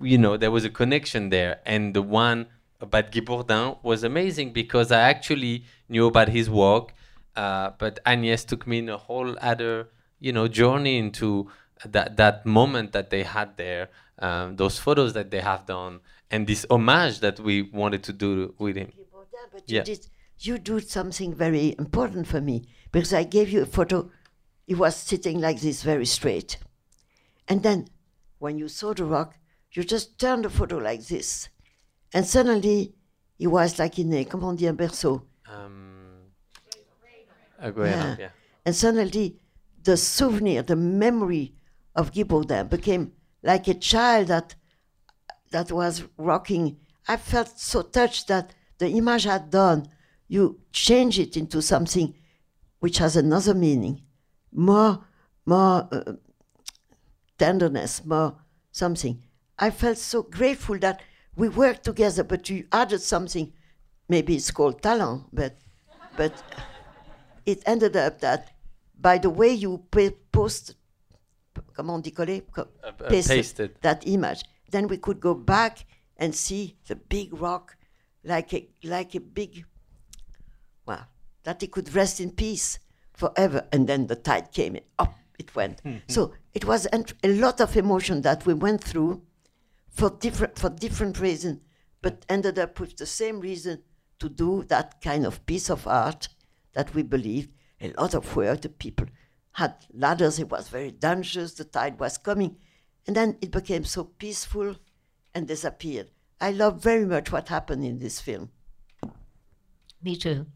you 0.00 0.18
know 0.18 0.36
there 0.36 0.50
was 0.50 0.64
a 0.64 0.70
connection 0.70 1.30
there 1.30 1.60
and 1.66 1.94
the 1.94 2.02
one 2.02 2.46
about 2.80 3.10
Guy 3.12 3.20
Bourdin 3.20 3.76
was 3.82 4.02
amazing 4.04 4.52
because 4.52 4.90
I 4.92 5.00
actually 5.00 5.64
knew 5.88 6.06
about 6.06 6.28
his 6.28 6.48
work 6.50 6.94
uh, 7.36 7.70
but 7.78 7.98
Agnès 8.04 8.46
took 8.46 8.66
me 8.66 8.78
in 8.78 8.88
a 8.88 8.96
whole 8.96 9.36
other 9.40 9.88
you 10.20 10.32
know 10.32 10.48
journey 10.48 10.98
into 10.98 11.50
that 11.84 12.16
that 12.16 12.46
moment 12.46 12.92
that 12.92 13.10
they 13.10 13.22
had 13.22 13.56
there 13.56 13.88
um, 14.20 14.56
those 14.56 14.78
photos 14.78 15.12
that 15.12 15.30
they 15.30 15.40
have 15.40 15.66
done 15.66 16.00
and 16.30 16.46
this 16.46 16.64
homage 16.70 17.20
that 17.20 17.40
we 17.40 17.62
wanted 17.62 18.02
to 18.04 18.12
do 18.12 18.54
with 18.58 18.76
him 18.76 18.90
But 19.52 19.64
Yeah. 19.66 19.80
you 19.80 19.84
did 19.84 20.06
you 20.46 20.58
do 20.58 20.80
something 20.80 21.32
very 21.34 21.74
important 21.78 22.26
for 22.26 22.40
me 22.40 22.56
because 22.92 23.12
I 23.12 23.24
gave 23.24 23.48
you 23.54 23.62
a 23.62 23.66
photo. 23.66 24.10
He 24.66 24.74
was 24.74 24.96
sitting 24.96 25.40
like 25.40 25.60
this, 25.60 25.82
very 25.82 26.06
straight, 26.06 26.58
and 27.48 27.62
then 27.62 27.88
when 28.38 28.58
you 28.58 28.68
saw 28.68 28.92
the 28.94 29.04
rock, 29.04 29.30
You 29.76 29.82
just 29.82 30.18
turned 30.18 30.44
the 30.44 30.50
photo 30.50 30.76
like 30.78 31.02
this, 31.08 31.48
and 32.14 32.24
suddenly 32.26 32.94
he 33.36 33.46
was 33.46 33.78
like 33.78 33.98
in 33.98 34.14
a 34.14 34.24
comment 34.24 34.50
on 34.50 34.56
dit 34.56 34.68
un 34.68 34.76
berceau. 34.76 35.22
Um, 35.46 36.30
Aguero, 37.60 38.18
yeah. 38.18 38.28
And 38.64 38.74
suddenly, 38.74 39.36
the 39.82 39.96
souvenir, 39.96 40.62
the 40.62 40.76
memory 40.76 41.54
of 41.94 42.12
Guy 42.12 42.62
became 42.62 43.12
like 43.42 43.68
a 43.68 43.74
child 43.74 44.28
that 44.28 44.54
that 45.50 45.70
was 45.70 46.04
rocking. 46.16 46.78
I 47.06 47.16
felt 47.16 47.58
so 47.58 47.82
touched 47.82 48.28
that 48.28 48.54
the 48.78 48.88
image 48.88 49.24
had 49.24 49.50
done. 49.50 49.88
You 50.28 50.60
change 50.72 51.18
it 51.18 51.36
into 51.36 51.60
something 51.60 52.14
which 52.78 52.98
has 52.98 53.16
another 53.16 53.54
meaning, 53.54 54.02
more, 54.52 55.04
more 55.46 55.88
uh, 55.92 56.12
tenderness, 57.38 58.04
more 58.04 58.36
something. 58.72 59.22
I 59.58 59.70
felt 59.70 59.98
so 59.98 60.22
grateful 60.22 60.78
that 60.78 61.00
we 61.36 61.48
worked 61.48 61.84
together, 61.84 62.24
but 62.24 62.48
you 62.50 62.66
added 62.72 63.00
something. 63.00 63.52
Maybe 64.08 64.36
it's 64.36 64.50
called 64.50 64.82
talent, 64.82 65.24
but, 65.32 65.56
but 66.16 66.32
it 67.46 67.62
ended 67.66 67.96
up 67.96 68.20
that 68.20 68.50
by 69.00 69.18
the 69.18 69.30
way 69.30 69.52
you 69.52 69.82
post, 70.32 70.74
comment 71.74 71.94
on 71.94 72.00
dit 72.02 72.14
coller? 72.14 72.40
Co- 72.52 72.68
Uh, 72.82 72.88
uh, 72.88 73.08
pasted 73.08 73.36
pasted. 73.36 73.70
that 73.82 74.06
image, 74.06 74.42
then 74.70 74.88
we 74.88 74.96
could 74.98 75.20
go 75.20 75.34
back 75.34 75.84
and 76.16 76.34
see 76.34 76.76
the 76.86 76.96
big 76.96 77.32
rock, 77.40 77.76
like 78.24 78.52
a 78.54 78.68
like 78.84 79.14
a 79.14 79.20
big, 79.20 79.64
well, 80.86 81.06
that 81.42 81.62
it 81.62 81.70
could 81.72 81.92
rest 81.94 82.20
in 82.20 82.30
peace 82.30 82.78
forever. 83.12 83.66
And 83.72 83.86
then 83.86 84.06
the 84.06 84.16
tide 84.16 84.52
came, 84.52 84.76
and 84.76 84.84
up 84.98 85.14
it 85.38 85.54
went. 85.56 85.82
so 86.08 86.32
it 86.54 86.64
was 86.64 86.86
a 86.92 87.28
lot 87.28 87.60
of 87.60 87.76
emotion 87.76 88.22
that 88.22 88.46
we 88.46 88.54
went 88.54 88.82
through 88.84 89.22
for 89.94 90.10
different 90.10 90.58
for 90.58 90.68
different 90.68 91.18
reasons, 91.20 91.60
but 92.02 92.26
ended 92.28 92.58
up 92.58 92.78
with 92.80 92.96
the 92.96 93.06
same 93.06 93.40
reason 93.40 93.82
to 94.18 94.28
do 94.28 94.64
that 94.64 95.00
kind 95.00 95.24
of 95.24 95.44
piece 95.46 95.70
of 95.70 95.86
art 95.86 96.28
that 96.74 96.94
we 96.94 97.02
believed. 97.02 97.50
A 97.80 97.92
lot 97.92 98.14
of 98.14 98.36
work. 98.36 98.62
The 98.62 98.68
people 98.68 99.06
had 99.52 99.74
ladders. 99.92 100.38
It 100.38 100.50
was 100.50 100.68
very 100.68 100.90
dangerous. 100.90 101.54
The 101.54 101.64
tide 101.64 101.98
was 101.98 102.18
coming, 102.18 102.56
and 103.06 103.16
then 103.16 103.38
it 103.40 103.50
became 103.50 103.84
so 103.84 104.04
peaceful 104.04 104.76
and 105.34 105.48
disappeared. 105.48 106.10
I 106.40 106.50
love 106.50 106.82
very 106.82 107.06
much 107.06 107.32
what 107.32 107.48
happened 107.48 107.84
in 107.84 107.98
this 107.98 108.20
film. 108.20 108.50
Me 110.02 110.16
too. 110.16 110.46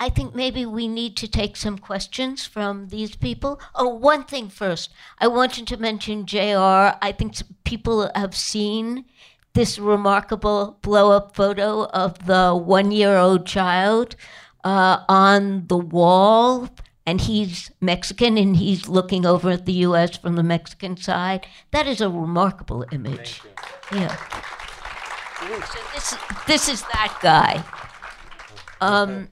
I 0.00 0.08
think 0.08 0.34
maybe 0.34 0.64
we 0.64 0.88
need 0.88 1.14
to 1.18 1.28
take 1.28 1.58
some 1.58 1.76
questions 1.76 2.46
from 2.46 2.88
these 2.88 3.16
people. 3.16 3.60
Oh, 3.74 3.88
one 3.88 4.24
thing 4.24 4.48
first. 4.48 4.90
I 5.18 5.28
wanted 5.28 5.66
to 5.66 5.76
mention 5.76 6.24
JR. 6.24 6.96
I 7.02 7.14
think 7.16 7.34
people 7.64 8.10
have 8.14 8.34
seen 8.34 9.04
this 9.52 9.78
remarkable 9.78 10.78
blow 10.80 11.12
up 11.12 11.36
photo 11.36 11.84
of 11.88 12.26
the 12.26 12.56
one 12.56 12.92
year 12.92 13.18
old 13.18 13.46
child 13.46 14.16
uh, 14.64 15.04
on 15.06 15.66
the 15.66 15.76
wall. 15.76 16.70
And 17.04 17.20
he's 17.20 17.70
Mexican 17.82 18.38
and 18.38 18.56
he's 18.56 18.88
looking 18.88 19.26
over 19.26 19.50
at 19.50 19.66
the 19.66 19.84
US 19.84 20.16
from 20.16 20.36
the 20.36 20.42
Mexican 20.42 20.96
side. 20.96 21.46
That 21.72 21.86
is 21.86 22.00
a 22.00 22.08
remarkable 22.08 22.86
image. 22.90 23.42
Yeah. 23.92 24.16
So 25.40 25.78
this, 25.94 26.16
this 26.46 26.68
is 26.70 26.82
that 26.82 27.18
guy. 27.20 27.62
Um, 28.80 29.28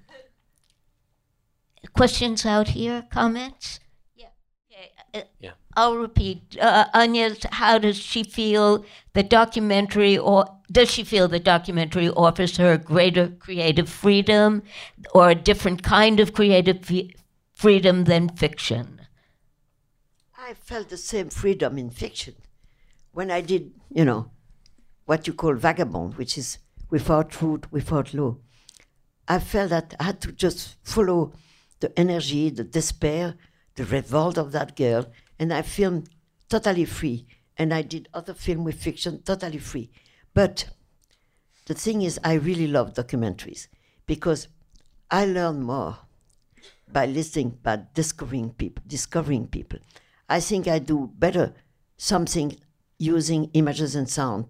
questions 1.98 2.46
out 2.46 2.68
here? 2.68 3.04
Comments? 3.10 3.80
Yeah. 4.14 4.28
Okay. 4.70 4.92
uh, 5.14 5.22
Yeah. 5.40 5.50
I'll 5.76 5.96
repeat. 5.96 6.56
Uh, 6.60 6.86
Anya, 6.94 7.34
how 7.50 7.78
does 7.78 7.96
she 7.96 8.22
feel 8.22 8.84
the 9.14 9.22
documentary, 9.22 10.16
or 10.16 10.44
does 10.70 10.90
she 10.90 11.04
feel 11.04 11.28
the 11.28 11.40
documentary 11.40 12.08
offers 12.10 12.56
her 12.56 12.76
greater 12.78 13.28
creative 13.28 13.88
freedom, 13.88 14.62
or 15.14 15.30
a 15.30 15.34
different 15.34 15.82
kind 15.82 16.20
of 16.20 16.32
creative 16.32 16.84
fe- 16.84 17.14
freedom 17.54 18.04
than 18.04 18.28
fiction? 18.28 19.00
I 20.36 20.54
felt 20.54 20.88
the 20.88 20.96
same 20.96 21.30
freedom 21.30 21.78
in 21.78 21.90
fiction 21.90 22.34
when 23.12 23.30
I 23.30 23.40
did, 23.40 23.72
you 23.90 24.04
know, 24.04 24.30
what 25.06 25.26
you 25.26 25.32
call 25.32 25.54
vagabond, 25.54 26.14
which 26.16 26.38
is 26.38 26.58
without 26.90 27.40
root, 27.42 27.70
without 27.72 28.14
law. 28.14 28.36
I 29.26 29.38
felt 29.40 29.70
that 29.70 29.94
I 30.00 30.04
had 30.04 30.20
to 30.22 30.32
just 30.32 30.76
follow 30.82 31.32
the 31.80 31.96
energy, 31.98 32.50
the 32.50 32.64
despair, 32.64 33.34
the 33.76 33.84
revolt 33.84 34.38
of 34.38 34.52
that 34.52 34.76
girl, 34.76 35.06
and 35.38 35.52
I 35.52 35.62
filmed 35.62 36.08
totally 36.48 36.84
free. 36.84 37.26
And 37.56 37.74
I 37.74 37.82
did 37.82 38.08
other 38.14 38.34
film 38.34 38.64
with 38.64 38.80
fiction 38.80 39.22
totally 39.22 39.58
free. 39.58 39.90
But 40.32 40.68
the 41.66 41.74
thing 41.74 42.02
is, 42.02 42.20
I 42.22 42.34
really 42.34 42.68
love 42.68 42.94
documentaries 42.94 43.66
because 44.06 44.48
I 45.10 45.26
learn 45.26 45.62
more 45.62 45.98
by 46.90 47.06
listening, 47.06 47.58
by 47.62 47.82
discovering 47.94 48.50
people, 48.50 48.82
discovering 48.86 49.46
people. 49.48 49.80
I 50.28 50.40
think 50.40 50.68
I 50.68 50.78
do 50.78 51.10
better 51.18 51.54
something 51.96 52.56
using 52.98 53.50
images 53.54 53.94
and 53.94 54.08
sound 54.08 54.46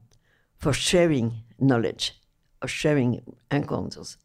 for 0.57 0.73
sharing 0.73 1.43
knowledge 1.59 2.21
or 2.63 2.69
sharing 2.69 3.23
encounters. 3.51 4.17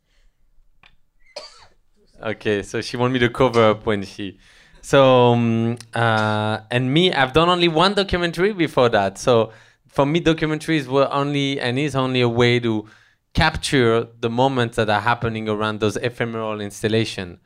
Okay, 2.24 2.64
so 2.64 2.80
she 2.80 2.96
want 2.96 3.12
me 3.12 3.20
to 3.20 3.30
cover 3.30 3.72
up 3.72 3.86
when 3.86 4.04
she. 4.04 4.38
So 4.82 5.34
um, 5.34 5.78
uh, 5.94 6.60
and 6.72 6.94
me, 6.94 7.12
I've 7.12 7.34
done 7.34 7.50
only 7.50 7.68
one 7.68 7.96
documentary 7.96 8.54
before 8.54 8.88
that. 8.90 9.18
So 9.18 9.52
for 9.88 10.06
me, 10.06 10.22
documentaries 10.22 10.88
were 10.88 11.12
only 11.12 11.60
and 11.60 11.78
is 11.78 11.96
only 11.96 12.22
a 12.22 12.30
way 12.30 12.62
to 12.62 12.88
capture 13.34 14.08
the 14.22 14.30
moments 14.30 14.78
that 14.78 14.90
are 14.90 15.02
happening 15.02 15.50
around 15.50 15.82
those 15.82 15.98
ephemeral 15.98 16.62
installation. 16.62 17.40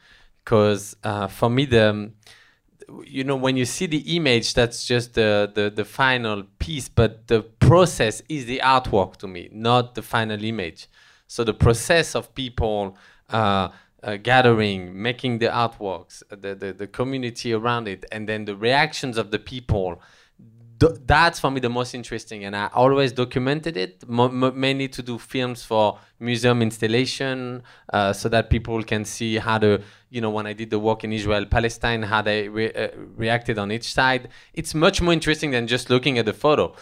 Because 0.44 0.96
uh, 1.04 1.26
for 1.26 1.50
me, 1.50 1.66
the 1.66 2.12
you 3.04 3.24
know 3.24 3.36
when 3.36 3.58
you 3.58 3.66
see 3.66 3.86
the 3.86 4.16
image 4.16 4.54
that's 4.54 4.86
just 4.86 5.16
the, 5.16 5.52
the 5.54 5.70
the 5.70 5.84
final 5.84 6.44
piece 6.58 6.88
but 6.88 7.28
the 7.28 7.42
process 7.42 8.22
is 8.30 8.46
the 8.46 8.62
artwork 8.64 9.18
to 9.18 9.28
me 9.28 9.50
not 9.52 9.94
the 9.96 10.02
final 10.02 10.42
image 10.42 10.88
so 11.28 11.44
the 11.44 11.54
process 11.54 12.16
of 12.16 12.34
people 12.34 12.96
uh, 13.30 13.68
uh, 14.08 14.16
gathering 14.32 14.80
making 15.10 15.34
the 15.44 15.50
artworks 15.64 16.16
the, 16.44 16.52
the 16.62 16.70
the 16.82 16.88
community 17.00 17.50
around 17.60 17.86
it 17.94 18.02
and 18.14 18.22
then 18.30 18.42
the 18.46 18.56
reactions 18.68 19.16
of 19.22 19.28
the 19.36 19.40
people 19.54 19.90
th- 20.82 20.98
that's 21.06 21.40
for 21.44 21.50
me 21.52 21.60
the 21.68 21.74
most 21.80 21.92
interesting 22.02 22.40
and 22.46 22.54
i 22.56 22.66
always 22.84 23.12
documented 23.24 23.76
it 23.86 23.94
mo- 24.18 24.30
mo- 24.42 24.56
mainly 24.66 24.88
to 24.88 25.02
do 25.12 25.16
films 25.18 25.60
for 25.70 25.86
museum 26.30 26.60
installation 26.70 27.62
uh, 27.98 28.14
so 28.22 28.26
that 28.30 28.44
people 28.56 28.80
can 28.92 29.04
see 29.16 29.32
how 29.48 29.58
the 29.66 29.82
you 30.10 30.22
know 30.24 30.30
when 30.38 30.46
i 30.48 30.54
did 30.62 30.70
the 30.76 30.80
work 30.80 31.04
in 31.04 31.12
israel 31.20 31.46
palestine 31.58 32.02
how 32.04 32.22
they 32.30 32.40
re- 32.48 32.74
uh, 32.74 32.88
reacted 33.24 33.58
on 33.64 33.72
each 33.72 33.92
side 34.00 34.24
it's 34.54 34.74
much 34.86 35.02
more 35.02 35.14
interesting 35.20 35.52
than 35.52 35.68
just 35.68 35.90
looking 35.90 36.18
at 36.18 36.26
the 36.26 36.34
photo 36.46 36.74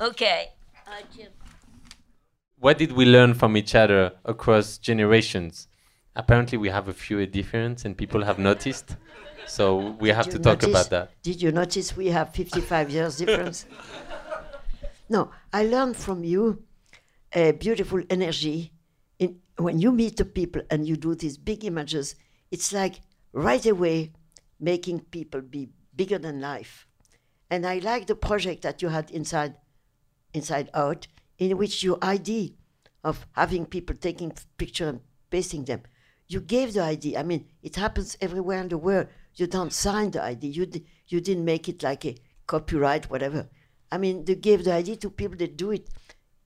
Okay. 0.00 0.40
Uh, 0.86 0.92
Jim. 1.14 1.30
what 2.58 2.78
did 2.78 2.92
we 2.92 3.04
learn 3.04 3.34
from 3.34 3.54
each 3.60 3.74
other 3.74 4.12
across 4.24 4.78
generations 4.78 5.68
apparently 6.16 6.58
we 6.58 6.68
have 6.68 6.88
a 6.88 6.92
few 6.92 7.26
difference 7.26 7.84
and 7.84 7.96
people 7.96 8.24
have 8.24 8.38
noticed 8.38 8.96
so 9.46 9.90
we 10.00 10.08
have 10.08 10.28
to 10.28 10.38
talk 10.38 10.62
notice- 10.62 10.68
about 10.68 10.90
that 10.90 11.22
Did 11.22 11.42
you 11.42 11.52
notice 11.52 11.96
we 11.96 12.08
have 12.08 12.32
55 12.34 12.90
years 12.90 13.16
difference? 13.18 13.66
no, 15.08 15.30
I 15.52 15.64
learned 15.64 15.96
from 15.96 16.24
you 16.24 16.62
a 17.32 17.52
beautiful 17.52 18.02
energy. 18.08 18.72
In, 19.18 19.40
when 19.58 19.78
you 19.78 19.92
meet 19.92 20.16
the 20.16 20.24
people 20.24 20.62
and 20.70 20.86
you 20.86 20.96
do 20.96 21.14
these 21.14 21.36
big 21.36 21.64
images, 21.64 22.14
it's 22.50 22.72
like 22.72 23.00
right 23.32 23.64
away 23.66 24.12
making 24.60 25.00
people 25.00 25.40
be 25.42 25.68
bigger 25.94 26.18
than 26.18 26.40
life. 26.40 26.86
And 27.50 27.66
I 27.66 27.78
like 27.78 28.06
the 28.06 28.14
project 28.14 28.62
that 28.62 28.80
you 28.82 28.88
had 28.88 29.10
inside, 29.10 29.54
inside 30.32 30.70
out, 30.74 31.06
in 31.38 31.56
which 31.58 31.82
your 31.82 31.98
idea 32.02 32.50
of 33.02 33.26
having 33.32 33.66
people 33.66 33.94
taking 33.96 34.32
picture 34.56 34.88
and 34.88 35.00
pasting 35.30 35.64
them, 35.64 35.82
you 36.28 36.40
gave 36.40 36.72
the 36.72 36.82
idea. 36.82 37.20
I 37.20 37.22
mean, 37.22 37.46
it 37.62 37.76
happens 37.76 38.16
everywhere 38.20 38.60
in 38.60 38.68
the 38.68 38.78
world. 38.78 39.08
You 39.34 39.46
don't 39.46 39.72
sign 39.72 40.10
the 40.10 40.22
idea. 40.22 40.50
You 40.50 40.70
you 41.08 41.20
didn't 41.20 41.44
make 41.44 41.68
it 41.68 41.82
like 41.82 42.04
a 42.04 42.16
copyright, 42.46 43.10
whatever. 43.10 43.48
I 43.90 43.98
mean, 43.98 44.24
they 44.24 44.34
gave 44.34 44.64
the 44.64 44.72
idea 44.72 44.96
to 44.96 45.10
people 45.10 45.36
that 45.38 45.56
do 45.56 45.72
it. 45.72 45.88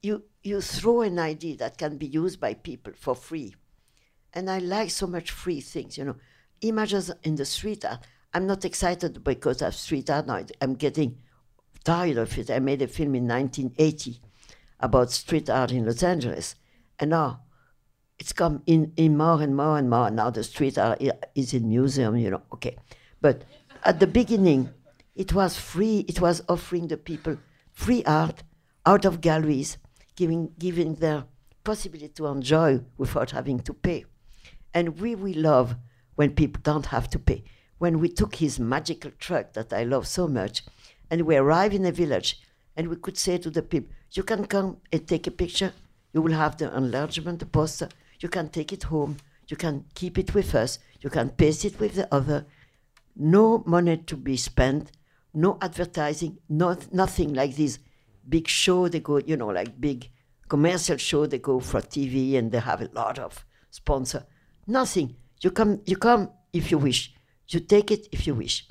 You 0.03 0.25
you 0.43 0.61
throw 0.61 1.03
an 1.03 1.19
idea 1.19 1.57
that 1.59 1.79
can 1.79 1.97
be 1.97 2.07
used 2.07 2.41
by 2.41 2.55
people 2.55 2.93
for 2.97 3.15
free, 3.15 3.55
and 4.33 4.51
I 4.51 4.59
like 4.59 4.91
so 4.91 5.07
much 5.07 5.31
free 5.31 5.61
things. 5.61 5.99
You 5.99 6.05
know, 6.05 6.17
images 6.61 7.11
in 7.23 7.37
the 7.37 7.45
street 7.45 7.85
art. 7.85 8.07
I'm 8.35 8.47
not 8.47 8.65
excited 8.65 9.25
because 9.25 9.63
of 9.63 9.75
street 9.75 10.11
art 10.11 10.27
now. 10.27 10.45
I'm 10.61 10.75
getting 10.75 11.19
tired 11.85 12.19
of 12.19 12.37
it. 12.39 12.51
I 12.51 12.59
made 12.59 12.83
a 12.83 12.89
film 12.89 13.15
in 13.15 13.27
1980 13.27 14.21
about 14.81 15.11
street 15.11 15.49
art 15.49 15.73
in 15.73 15.87
Los 15.87 16.03
Angeles, 16.03 16.55
and 16.99 17.11
now 17.11 17.43
it's 18.19 18.33
come 18.33 18.63
in, 18.67 18.93
in 18.97 19.17
more 19.17 19.41
and 19.43 19.57
more 19.57 19.79
and 19.79 19.89
more. 19.89 20.11
Now 20.11 20.31
the 20.31 20.43
street 20.45 20.77
art 20.79 20.99
i- 21.01 21.13
is 21.35 21.55
in 21.55 21.69
museum, 21.69 22.17
you 22.17 22.31
know. 22.31 22.43
Okay, 22.53 22.77
but 23.21 23.45
at 23.85 24.01
the 24.01 24.07
beginning, 24.07 24.71
it 25.15 25.33
was 25.33 25.57
free. 25.59 26.05
It 26.09 26.21
was 26.21 26.43
offering 26.49 26.89
the 26.89 26.97
people 26.97 27.37
free 27.73 28.03
art 28.05 28.43
out 28.87 29.05
of 29.05 29.21
galleries, 29.21 29.79
giving, 30.17 30.53
giving 30.59 30.95
their 30.97 31.25
possibility 31.65 32.09
to 32.09 32.27
enjoy 32.27 32.81
without 32.97 33.31
having 33.31 33.61
to 33.61 33.73
pay. 33.75 34.05
And 34.75 34.99
we, 35.01 35.15
we 35.15 35.35
love 35.35 35.77
when 36.17 36.35
people 36.35 36.61
don't 36.63 36.87
have 36.87 37.09
to 37.11 37.19
pay. 37.19 37.45
When 37.79 38.01
we 38.01 38.09
took 38.09 38.37
his 38.37 38.59
magical 38.59 39.13
truck 39.19 39.53
that 39.53 39.73
I 39.73 39.85
love 39.85 40.07
so 40.07 40.27
much, 40.27 40.65
and 41.11 41.23
we 41.23 41.37
arrived 41.37 41.75
in 41.75 41.85
a 41.85 41.93
village, 41.93 42.41
and 42.77 42.89
we 42.89 42.97
could 42.97 43.17
say 43.17 43.39
to 43.39 43.51
the 43.51 43.63
people, 43.63 43.91
you 44.13 44.23
can 44.23 44.47
come 44.47 44.79
and 44.93 45.07
take 45.07 45.27
a 45.27 45.31
picture, 45.31 45.73
you 46.13 46.23
will 46.23 46.33
have 46.33 46.57
the 46.57 46.75
enlargement, 46.77 47.39
the 47.39 47.47
poster, 47.47 47.89
you 48.21 48.29
can 48.29 48.49
take 48.49 48.73
it 48.73 48.85
home, 48.85 49.17
you 49.49 49.57
can 49.57 49.85
keep 49.95 50.19
it 50.19 50.35
with 50.35 50.55
us, 50.55 50.79
you 51.01 51.11
can 51.11 51.31
paste 51.31 51.65
it 51.65 51.79
with 51.81 51.95
the 51.95 52.13
other. 52.13 52.47
No 53.17 53.63
money 53.67 53.97
to 53.97 54.17
be 54.17 54.37
spent, 54.37 54.93
no 55.35 55.59
advertising, 55.61 56.39
not, 56.49 56.93
nothing 56.93 57.35
like 57.35 57.57
this 57.57 57.79
big 58.29 58.49
show 58.49 58.89
they 58.89 59.01
go, 59.01 59.19
you 59.19 59.37
know, 59.37 59.49
like 59.49 59.81
big 59.81 60.11
commercial 60.49 60.97
show 60.97 61.27
they 61.27 61.39
go 61.39 61.61
for 61.61 61.81
TV 61.81 62.37
and 62.37 62.51
they 62.53 62.61
have 62.61 62.81
a 62.81 62.91
lot 62.93 63.19
of 63.19 63.45
sponsor. 63.71 64.27
Nothing. 64.67 65.17
You 65.41 65.51
come, 65.51 65.81
you 65.87 65.97
come 65.97 66.31
if 66.53 66.71
you 66.71 66.79
wish. 66.79 67.15
You 67.49 67.61
take 67.61 67.91
it 67.91 68.09
if 68.13 68.27
you 68.27 68.35
wish. 68.35 68.67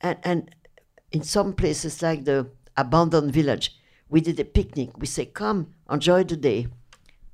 And 0.00 0.18
and 0.22 0.54
in 1.10 1.22
some 1.22 1.52
places 1.54 2.02
like 2.02 2.24
the 2.24 2.50
abandoned 2.76 3.32
village, 3.32 3.76
we 4.08 4.20
did 4.20 4.38
a 4.40 4.44
picnic. 4.44 4.90
We 4.98 5.06
say, 5.06 5.26
come, 5.26 5.74
enjoy 5.90 6.24
the 6.24 6.36
day. 6.36 6.68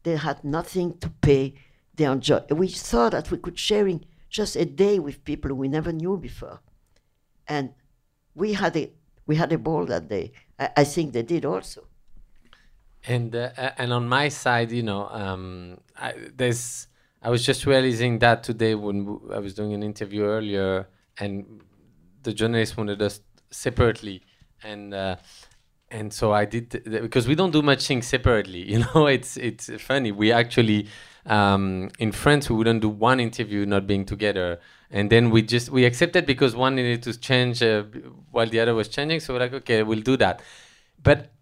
They 0.06 0.14
had 0.14 0.44
nothing 0.44 0.98
to 0.98 1.10
pay. 1.10 1.54
They 1.96 2.04
enjoy. 2.04 2.42
We 2.50 2.68
thought 2.68 3.10
that 3.10 3.28
we 3.32 3.38
could 3.38 3.58
sharing 3.58 4.04
just 4.30 4.54
a 4.54 4.64
day 4.64 5.00
with 5.00 5.24
people 5.24 5.52
we 5.52 5.66
never 5.66 5.90
knew 5.90 6.16
before, 6.16 6.60
and 7.48 7.74
we 8.32 8.52
had 8.52 8.76
a 8.76 8.92
we 9.26 9.34
had 9.34 9.52
a 9.52 9.58
ball 9.58 9.84
that 9.86 10.08
day. 10.08 10.30
I, 10.60 10.68
I 10.76 10.84
think 10.84 11.12
they 11.12 11.24
did 11.24 11.44
also. 11.44 11.88
And 13.04 13.34
uh, 13.34 13.50
and 13.78 13.92
on 13.92 14.08
my 14.08 14.28
side, 14.28 14.70
you 14.70 14.84
know, 14.84 15.08
um, 15.08 15.80
I, 15.96 16.14
there's 16.36 16.86
I 17.20 17.28
was 17.28 17.44
just 17.44 17.66
realizing 17.66 18.20
that 18.20 18.44
today 18.44 18.76
when 18.76 19.18
I 19.34 19.40
was 19.40 19.54
doing 19.54 19.74
an 19.74 19.82
interview 19.82 20.22
earlier, 20.22 20.86
and 21.18 21.62
the 22.22 22.32
journalist 22.32 22.76
wanted 22.76 23.02
us 23.02 23.22
separately, 23.50 24.22
and 24.62 24.94
uh, 24.94 25.16
and 25.90 26.12
so 26.12 26.32
I 26.32 26.44
did 26.44 26.70
th- 26.70 26.84
because 26.84 27.28
we 27.28 27.34
don't 27.34 27.52
do 27.52 27.62
much 27.62 27.86
things 27.86 28.06
separately. 28.06 28.62
You 28.70 28.80
know, 28.80 29.06
it's 29.06 29.36
it's 29.36 29.70
funny. 29.80 30.12
We 30.12 30.32
actually 30.32 30.88
um, 31.26 31.90
in 31.98 32.12
France 32.12 32.50
we 32.50 32.56
wouldn't 32.56 32.82
do 32.82 32.88
one 32.88 33.20
interview 33.20 33.66
not 33.66 33.86
being 33.86 34.04
together, 34.04 34.60
and 34.90 35.10
then 35.10 35.30
we 35.30 35.42
just 35.42 35.70
we 35.70 35.84
accepted 35.84 36.26
because 36.26 36.56
one 36.56 36.76
needed 36.76 37.02
to 37.04 37.18
change 37.18 37.62
uh, 37.62 37.84
while 38.30 38.46
the 38.46 38.60
other 38.60 38.74
was 38.74 38.88
changing. 38.88 39.20
So 39.20 39.34
we're 39.34 39.40
like, 39.40 39.54
okay, 39.54 39.82
we'll 39.82 40.00
do 40.00 40.16
that. 40.18 40.42
But 41.02 41.32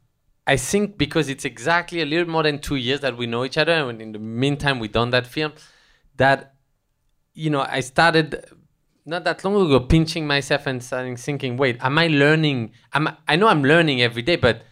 I 0.46 0.57
think 0.57 0.98
because 0.98 1.28
it's 1.28 1.44
exactly 1.44 2.02
a 2.02 2.07
little 2.07 2.28
more 2.28 2.42
than 2.42 2.59
two 2.59 2.76
years 2.76 3.00
that 3.00 3.16
we 3.16 3.26
know 3.26 3.44
each 3.44 3.57
other, 3.57 3.72
and 3.72 4.00
in 4.02 4.12
the 4.12 4.18
meantime 4.18 4.78
we 4.78 4.88
done 4.88 5.11
that 5.11 5.26
film, 5.26 5.52
that 6.16 6.54
you 7.33 7.50
know 7.50 7.66
I 7.68 7.80
started 7.80 8.44
not 9.07 9.25
that 9.25 9.45
long 9.45 9.55
ago 9.55 9.81
pinching 9.81 10.27
myself 10.27 10.67
and 10.67 10.83
starting 10.83 11.17
thinking, 11.17 11.57
wait, 11.57 11.77
am 11.81 11.99
I 11.99 12.07
learning? 12.07 12.73
Am 12.93 13.09
I, 13.09 13.17
I 13.29 13.37
know 13.37 13.49
I'm 13.49 13.62
learning 13.62 14.01
every 14.01 14.23
day, 14.23 14.37
but 14.37 14.62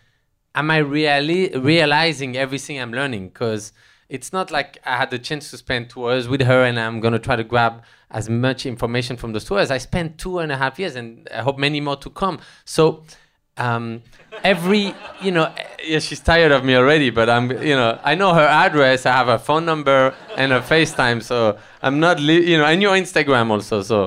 am 0.55 0.71
I 0.71 0.79
really 0.79 1.51
realizing 1.57 2.37
everything 2.37 2.81
I'm 2.81 2.93
learning? 2.93 3.29
Because 3.29 3.73
it's 4.09 4.33
not 4.33 4.51
like 4.51 4.79
I 4.85 4.97
had 4.97 5.11
the 5.11 5.19
chance 5.19 5.51
to 5.51 5.57
spend 5.57 5.91
two 5.91 6.05
hours 6.05 6.29
with 6.29 6.43
her 6.43 6.65
and 6.65 6.79
I'm 6.79 7.01
gonna 7.01 7.19
try 7.19 7.37
to 7.37 7.45
grab 7.45 7.83
as 8.11 8.29
much 8.29 8.67
information 8.67 9.17
from 9.17 9.33
those 9.33 9.45
two 9.45 9.57
hours. 9.59 9.71
I 9.71 9.79
spent 9.79 10.19
two 10.19 10.39
and 10.39 10.53
a 10.53 10.57
half 10.57 10.79
years, 10.79 10.97
and 10.97 11.29
I 11.35 11.41
hope 11.43 11.59
many 11.59 11.81
more 11.81 11.97
to 11.97 12.11
come. 12.11 12.41
So 12.65 13.05
um, 13.65 13.85
every 14.53 14.85
you 15.25 15.31
know 15.37 15.47
yeah 15.91 15.99
she's 16.07 16.21
tired 16.33 16.53
of 16.57 16.61
me 16.69 16.73
already 16.81 17.11
but 17.19 17.27
i'm 17.35 17.47
you 17.71 17.77
know 17.81 17.91
i 18.11 18.13
know 18.21 18.31
her 18.41 18.49
address 18.65 18.99
i 19.07 19.13
have 19.21 19.29
her 19.35 19.39
phone 19.49 19.65
number 19.73 19.99
and 20.41 20.53
her 20.57 20.61
facetime 20.73 21.19
so 21.31 21.37
i'm 21.85 21.99
not 22.07 22.17
li- 22.29 22.47
you 22.51 22.57
know 22.59 22.65
and 22.73 22.79
your 22.87 22.95
instagram 23.03 23.47
also 23.55 23.83
so 23.83 23.99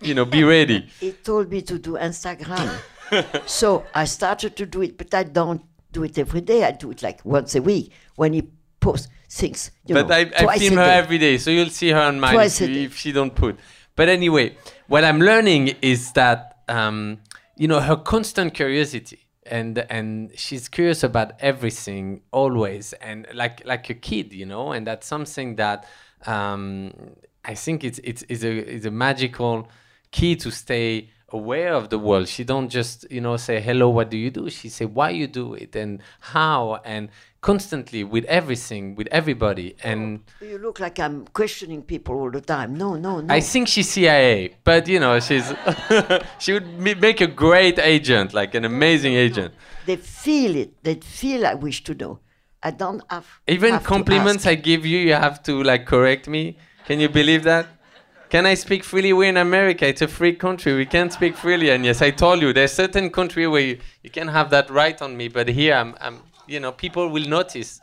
you 0.00 0.14
know 0.16 0.24
be 0.24 0.42
ready 0.44 0.80
He 1.00 1.10
told 1.30 1.50
me 1.54 1.60
to 1.70 1.76
do 1.78 1.92
Instagram. 2.10 2.68
so 3.60 3.84
I 4.02 4.04
started 4.18 4.52
to 4.60 4.64
do 4.74 4.82
it, 4.86 4.92
but 5.00 5.12
I 5.20 5.24
don't 5.38 5.62
do 5.92 6.04
it 6.04 6.16
every 6.24 6.40
day. 6.52 6.60
I 6.64 6.70
do 6.82 6.90
it 6.94 7.02
like 7.02 7.18
once 7.24 7.54
a 7.56 7.62
week 7.70 7.90
when 8.20 8.32
he 8.32 8.42
posts 8.78 9.08
things. 9.28 9.70
You 9.86 9.94
but 9.96 10.06
know, 10.08 10.14
I, 10.14 10.20
I 10.20 10.42
twice 10.44 10.60
film 10.60 10.76
her 10.78 10.84
day. 10.84 10.98
every 11.02 11.18
day 11.18 11.34
so 11.38 11.50
you'll 11.50 11.74
see 11.80 11.90
her 11.90 12.00
on 12.10 12.20
mine 12.20 12.34
Twice 12.34 12.60
if, 12.60 12.68
a 12.68 12.72
you- 12.72 12.78
day. 12.78 12.84
if 12.84 12.96
she 12.96 13.10
don't 13.18 13.34
put 13.34 13.54
but 13.96 14.08
anyway 14.08 14.46
what 14.92 15.02
i'm 15.04 15.20
learning 15.30 15.62
is 15.82 16.12
that 16.12 16.38
um, 16.68 17.18
you 17.60 17.68
know 17.68 17.80
her 17.80 17.96
constant 17.96 18.54
curiosity 18.54 19.26
and 19.44 19.84
and 19.90 20.32
she's 20.34 20.66
curious 20.66 21.02
about 21.04 21.32
everything 21.40 22.22
always 22.30 22.94
and 22.94 23.26
like 23.34 23.62
like 23.66 23.90
a 23.90 23.94
kid 23.94 24.32
you 24.32 24.46
know 24.46 24.72
and 24.72 24.86
that's 24.86 25.06
something 25.06 25.56
that 25.56 25.86
um, 26.24 26.90
i 27.44 27.54
think 27.54 27.84
it's 27.84 28.00
it's, 28.02 28.24
it's 28.30 28.42
a 28.44 28.50
it's 28.76 28.86
a 28.86 28.90
magical 28.90 29.68
key 30.10 30.34
to 30.36 30.50
stay 30.50 31.10
aware 31.32 31.72
of 31.74 31.88
the 31.90 31.98
world 31.98 32.28
she 32.28 32.42
don't 32.44 32.68
just 32.68 33.06
you 33.10 33.20
know 33.20 33.36
say 33.36 33.60
hello 33.60 33.88
what 33.88 34.10
do 34.10 34.16
you 34.16 34.30
do 34.30 34.50
she 34.50 34.68
say 34.68 34.84
why 34.84 35.10
you 35.10 35.26
do 35.26 35.54
it 35.54 35.74
and 35.76 36.00
how 36.20 36.80
and 36.84 37.08
constantly 37.40 38.04
with 38.04 38.24
everything 38.24 38.94
with 38.94 39.08
everybody 39.10 39.74
and 39.82 40.20
You 40.40 40.58
look 40.58 40.78
like 40.80 40.98
I'm 40.98 41.26
questioning 41.32 41.82
people 41.82 42.14
all 42.16 42.30
the 42.30 42.42
time. 42.42 42.76
No, 42.76 42.96
no, 42.96 43.20
no. 43.20 43.32
I 43.34 43.40
think 43.40 43.66
she's 43.68 43.88
CIA, 43.88 44.56
but 44.62 44.86
you 44.86 45.00
know, 45.00 45.18
she's 45.20 45.50
she 46.38 46.52
would 46.52 46.68
make 46.78 47.20
a 47.22 47.26
great 47.26 47.78
agent, 47.78 48.34
like 48.34 48.54
an 48.54 48.64
amazing 48.66 49.14
agent. 49.14 49.54
they 49.86 49.96
feel 49.96 50.54
it. 50.56 50.82
They 50.82 50.96
feel 50.96 51.46
I 51.46 51.54
wish 51.54 51.82
to 51.84 51.94
know. 51.94 52.18
I 52.62 52.70
don't 52.72 53.02
have. 53.10 53.26
Even 53.48 53.72
have 53.72 53.84
compliments. 53.84 54.44
I 54.46 54.54
give 54.54 54.84
you, 54.84 54.98
you 54.98 55.14
have 55.14 55.42
to 55.44 55.62
like 55.62 55.86
correct 55.86 56.28
me. 56.28 56.58
Can 56.86 57.00
you 57.00 57.08
believe 57.08 57.44
that? 57.44 57.66
Can 58.30 58.46
I 58.46 58.54
speak 58.54 58.84
freely? 58.84 59.12
We're 59.12 59.28
in 59.28 59.36
America. 59.36 59.84
It's 59.88 60.02
a 60.02 60.06
free 60.06 60.34
country. 60.34 60.76
We 60.76 60.86
can't 60.86 61.12
speak 61.12 61.36
freely. 61.36 61.70
And 61.70 61.84
yes, 61.84 62.00
I 62.00 62.12
told 62.12 62.40
you, 62.40 62.52
there's 62.52 62.72
certain 62.72 63.10
country 63.10 63.48
where 63.48 63.60
you, 63.60 63.78
you 64.04 64.10
can 64.10 64.28
have 64.28 64.50
that 64.50 64.70
right 64.70 65.02
on 65.02 65.16
me. 65.16 65.26
But 65.26 65.48
here, 65.48 65.74
I'm, 65.74 65.96
I'm, 66.00 66.22
you 66.46 66.60
know, 66.60 66.70
people 66.70 67.08
will 67.08 67.28
notice 67.28 67.80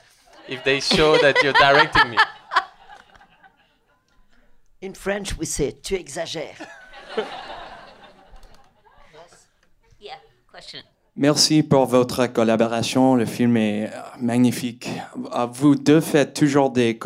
if 0.48 0.64
they 0.64 0.80
show 0.80 1.18
that 1.18 1.44
you're 1.44 1.52
directing 1.52 2.12
me. 2.12 2.18
In 4.82 4.94
French, 4.94 5.38
we 5.38 5.46
say 5.46 5.72
"tu 5.72 5.98
exagères." 5.98 6.66
Yes. 9.14 9.48
Yeah, 10.00 10.16
question. 10.48 10.84
Merci 11.18 11.64
pour 11.64 11.86
votre 11.88 12.28
collaboration. 12.28 13.16
Le 13.16 13.26
film 13.26 13.58
est 13.58 13.86
euh, 13.88 13.90
magnifique. 14.22 14.88
Euh, 15.36 15.48
Vous 15.48 15.76
deux 15.76 16.00
faites 16.00 16.36
toujours 16.36 16.70
des, 16.70 17.00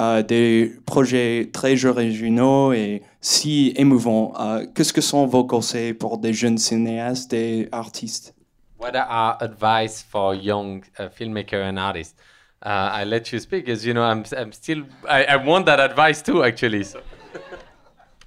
euh, 0.00 0.22
des 0.22 0.72
projets 0.86 1.50
très 1.52 1.84
originaux 1.84 2.72
et 2.72 3.02
si 3.20 3.74
émouvants. 3.76 4.32
Euh, 4.40 4.64
Qu'est-ce 4.74 4.94
que 4.94 5.02
sont 5.02 5.26
vos 5.26 5.44
conseils 5.44 5.92
pour 5.92 6.16
des 6.16 6.32
jeunes 6.32 6.56
cinéastes 6.58 7.34
et 7.34 7.68
artistes? 7.70 8.34
what 8.80 8.96
are 8.96 9.06
our 9.10 9.36
advice 9.42 10.02
for 10.02 10.34
young 10.34 10.82
uh, 10.98 11.08
filmmaker 11.10 11.62
and 11.62 11.78
artists? 11.78 12.14
Uh, 12.62 13.00
I 13.00 13.04
let 13.04 13.32
you 13.32 13.38
speak, 13.38 13.68
as 13.68 13.84
you 13.84 13.94
know, 13.94 14.02
I'm, 14.02 14.24
I'm 14.36 14.52
still, 14.52 14.84
I, 15.08 15.24
I 15.24 15.36
want 15.36 15.66
that 15.66 15.80
advice 15.80 16.22
too, 16.22 16.42
actually. 16.44 16.84
So. 16.84 17.00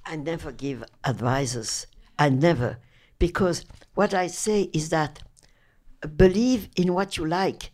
I 0.06 0.16
never 0.16 0.52
give 0.52 0.84
advices. 1.04 1.86
I 2.18 2.28
never. 2.30 2.78
Because 3.18 3.64
what 3.94 4.14
I 4.14 4.26
say 4.26 4.70
is 4.72 4.88
that 4.90 5.22
believe 6.16 6.68
in 6.76 6.94
what 6.94 7.16
you 7.16 7.26
like, 7.26 7.72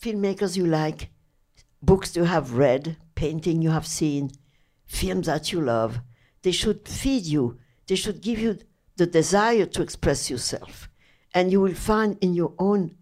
filmmakers 0.00 0.56
you 0.56 0.66
like, 0.66 1.10
books 1.82 2.16
you 2.16 2.24
have 2.24 2.52
read, 2.52 2.96
painting 3.14 3.62
you 3.62 3.70
have 3.70 3.86
seen, 3.86 4.30
films 4.86 5.26
that 5.26 5.52
you 5.52 5.60
love. 5.60 6.00
They 6.42 6.52
should 6.52 6.88
feed 6.88 7.26
you, 7.26 7.58
they 7.86 7.96
should 7.96 8.20
give 8.20 8.38
you 8.38 8.58
the 8.96 9.06
desire 9.06 9.66
to 9.66 9.82
express 9.82 10.30
yourself. 10.30 10.88
And 11.34 11.52
you 11.52 11.60
will 11.60 11.74
find 11.74 12.16
in 12.20 12.34
your 12.34 12.54
own 12.58 12.96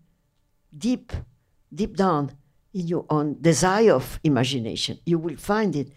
deep, 0.77 1.13
deep 1.73 1.97
down, 1.97 2.33
in 2.73 2.89
your 2.89 3.07
own 3.09 3.41
desire 3.41 3.93
of 3.93 4.19
imagination, 4.25 4.99
you 5.07 5.19
will 5.19 5.37
find 5.37 5.77
it. 5.77 5.93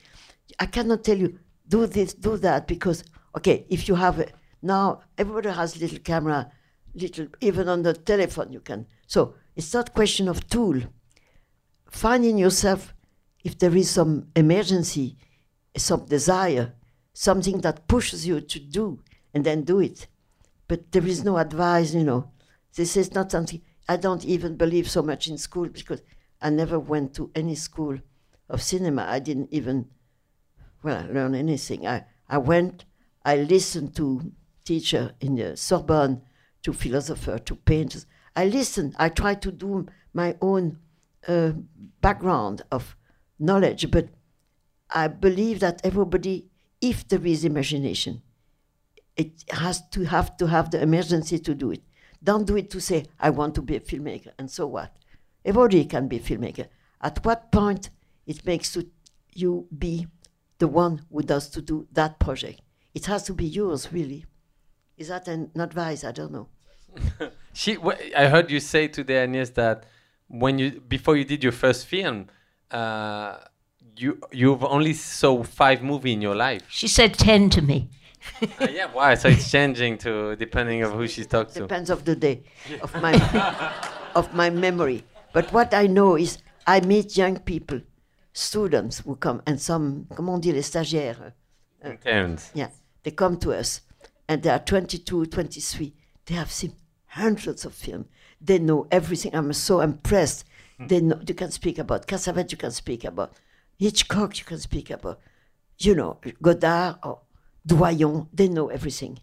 I 0.60 0.68
cannot 0.68 1.04
tell 1.04 1.18
you, 1.18 1.40
do 1.68 1.88
this, 1.88 2.14
do 2.14 2.38
that, 2.38 2.68
because, 2.68 3.04
okay, 3.36 3.66
if 3.70 3.88
you 3.88 3.96
have 3.96 4.20
a, 4.20 4.28
now 4.62 5.02
everybody 5.18 5.50
has 5.50 5.82
little 5.82 6.00
camera, 6.00 6.52
little, 6.94 7.28
even 7.42 7.70
on 7.70 7.84
the 7.84 7.94
telephone 7.94 8.52
you 8.52 8.60
can. 8.60 8.88
So 9.06 9.36
it's 9.56 9.74
not 9.74 9.94
question 9.94 10.28
of 10.28 10.48
tool. 10.48 10.82
Finding 11.90 12.38
yourself 12.38 12.94
if 13.44 13.58
there 13.58 13.76
is 13.76 13.90
some 13.90 14.28
emergency, 14.36 15.18
some 15.76 16.06
desire, 16.06 16.74
something 17.14 17.62
that 17.62 17.88
pushes 17.88 18.28
you 18.28 18.42
to 18.42 18.60
do, 18.60 19.00
and 19.34 19.44
then 19.44 19.64
do 19.64 19.80
it. 19.80 20.08
But 20.68 20.92
there 20.92 21.06
is 21.06 21.24
no 21.24 21.38
advice, 21.38 21.94
you 21.94 22.04
know. 22.04 22.32
This 22.76 22.98
is 22.98 23.14
not 23.14 23.32
something, 23.32 23.62
I 23.88 23.98
don't 23.98 24.26
even 24.26 24.58
believe 24.58 24.90
so 24.90 25.02
much 25.02 25.28
in 25.28 25.38
school 25.38 25.70
because 25.70 26.02
I 26.42 26.50
never 26.50 26.78
went 26.78 27.14
to 27.16 27.32
any 27.34 27.56
school 27.56 27.98
of 28.50 28.62
cinema. 28.62 29.06
I 29.08 29.20
didn't 29.20 29.50
even, 29.52 29.88
well, 30.84 31.06
learn 31.10 31.36
anything. 31.36 31.88
I, 31.88 32.06
I 32.30 32.38
went, 32.38 32.86
I 33.24 33.38
listened 33.38 33.96
to 33.96 34.32
teacher 34.64 35.14
in 35.22 35.36
the 35.36 35.56
Sorbonne, 35.56 36.22
to 36.64 36.74
philosopher, 36.74 37.40
to 37.40 37.56
painters. 37.56 38.06
I 38.36 38.46
listen. 38.46 38.96
I 38.98 39.10
try 39.10 39.36
to 39.36 39.52
do 39.52 39.88
my 40.14 40.36
own 40.42 40.78
uh, 41.28 41.54
background 42.02 42.62
of 42.72 42.96
knowledge, 43.40 43.90
but 43.92 44.10
I 44.90 45.08
believe 45.08 45.60
that 45.60 45.82
everybody, 45.84 46.48
if 46.82 47.08
there 47.08 47.26
is 47.26 47.44
imagination, 47.44 48.22
it 49.16 49.44
has 49.50 49.88
to 49.90 50.04
have 50.06 50.38
to 50.38 50.48
have 50.48 50.72
the 50.72 50.82
emergency 50.82 51.40
to 51.40 51.56
do 51.56 51.72
it. 51.72 51.82
Don't 52.24 52.46
do 52.46 52.56
it 52.56 52.70
to 52.72 52.80
say, 52.80 53.06
I 53.20 53.30
want 53.32 53.56
to 53.56 53.62
be 53.62 53.76
a 53.76 53.80
filmmaker, 53.80 54.32
and 54.40 54.50
so 54.50 54.68
what? 54.68 54.96
Everybody 55.44 55.86
can 55.86 56.08
be 56.08 56.18
a 56.18 56.20
filmmaker. 56.20 56.68
At 57.02 57.24
what 57.26 57.52
point 57.52 57.90
it 58.26 58.46
makes 58.46 58.78
you 59.34 59.68
be 59.78 60.08
the 60.58 60.68
one 60.68 61.06
who 61.12 61.22
does 61.22 61.50
to 61.52 61.62
do 61.62 61.88
that 61.94 62.20
project? 62.20 62.62
It 62.94 63.06
has 63.06 63.24
to 63.24 63.34
be 63.34 63.46
yours, 63.46 63.92
really. 63.94 64.26
Is 64.98 65.08
that 65.10 65.28
an 65.28 65.52
advice? 65.60 66.04
I 66.04 66.12
don't 66.12 66.32
know. 66.32 66.48
She, 67.54 67.74
wh- 67.74 67.98
I 68.16 68.28
heard 68.28 68.52
you 68.52 68.60
say 68.60 68.88
today, 68.88 69.26
Agnès, 69.26 69.52
that 69.56 69.86
when 70.28 70.60
you 70.60 70.80
before 70.80 71.16
you 71.18 71.26
did 71.26 71.42
your 71.44 71.52
first 71.54 71.88
film, 71.88 72.28
uh, 72.70 73.38
you 73.98 74.20
you've 74.32 74.64
only 74.64 74.94
saw 74.94 75.42
five 75.44 75.82
movie 75.82 76.14
in 76.14 76.22
your 76.22 76.36
life. 76.36 76.62
She 76.70 76.88
said 76.88 77.16
10 77.16 77.50
to 77.52 77.62
me. 77.62 77.90
Uh, 78.62 78.68
yeah, 78.70 78.88
why? 78.94 79.16
So 79.16 79.30
it's 79.30 79.50
changing 79.50 79.98
to 80.00 80.36
depending 80.36 80.84
of 80.84 80.92
who 80.92 81.08
she 81.08 81.24
talks 81.24 81.54
to. 81.54 81.62
Depends 81.62 81.90
of 81.90 82.04
the 82.04 82.16
day, 82.16 82.44
of 82.82 82.94
my 83.02 83.14
of 84.16 84.34
my 84.36 84.50
memory. 84.52 85.04
But 85.34 85.52
what 85.54 85.74
I 85.74 85.88
know 85.88 86.16
is 86.18 86.38
I 86.68 86.82
meet 86.82 87.16
young 87.18 87.40
people, 87.40 87.80
students 88.34 89.00
who 89.00 89.16
come, 89.16 89.42
and 89.48 89.60
some, 89.62 90.08
comment 90.16 90.34
on 90.36 90.42
dit 90.42 90.54
les 90.54 90.62
stagiaires, 90.64 91.32
Interns. 91.84 92.52
yeah, 92.54 92.70
they 93.04 93.12
come 93.12 93.38
to 93.38 93.54
us, 93.54 93.82
and 94.28 94.44
they 94.44 94.50
are 94.50 94.60
22, 94.60 95.26
23. 95.28 95.94
They 96.26 96.36
have 96.36 96.52
seen 96.52 96.74
hundreds 97.06 97.66
of 97.66 97.74
films. 97.74 98.08
They 98.40 98.60
know 98.60 98.88
everything. 98.92 99.34
I'm 99.36 99.54
so 99.54 99.82
impressed. 99.82 100.46
Hmm. 100.78 100.88
They 100.88 101.02
know 101.02 101.20
you 101.28 101.34
can 101.34 101.52
speak 101.52 101.80
about 101.80 102.08
Cassavet, 102.08 102.52
you 102.52 102.58
can 102.58 102.72
speak 102.72 103.04
about 103.04 103.34
Hitchcock, 103.78 104.38
you 104.38 104.46
can 104.46 104.60
speak 104.60 104.90
about, 104.90 105.20
you 105.80 105.96
know, 105.96 106.20
Godard 106.42 106.98
or 107.04 107.22
Doyon. 107.66 108.28
They 108.34 108.48
know 108.48 108.70
everything. 108.70 109.20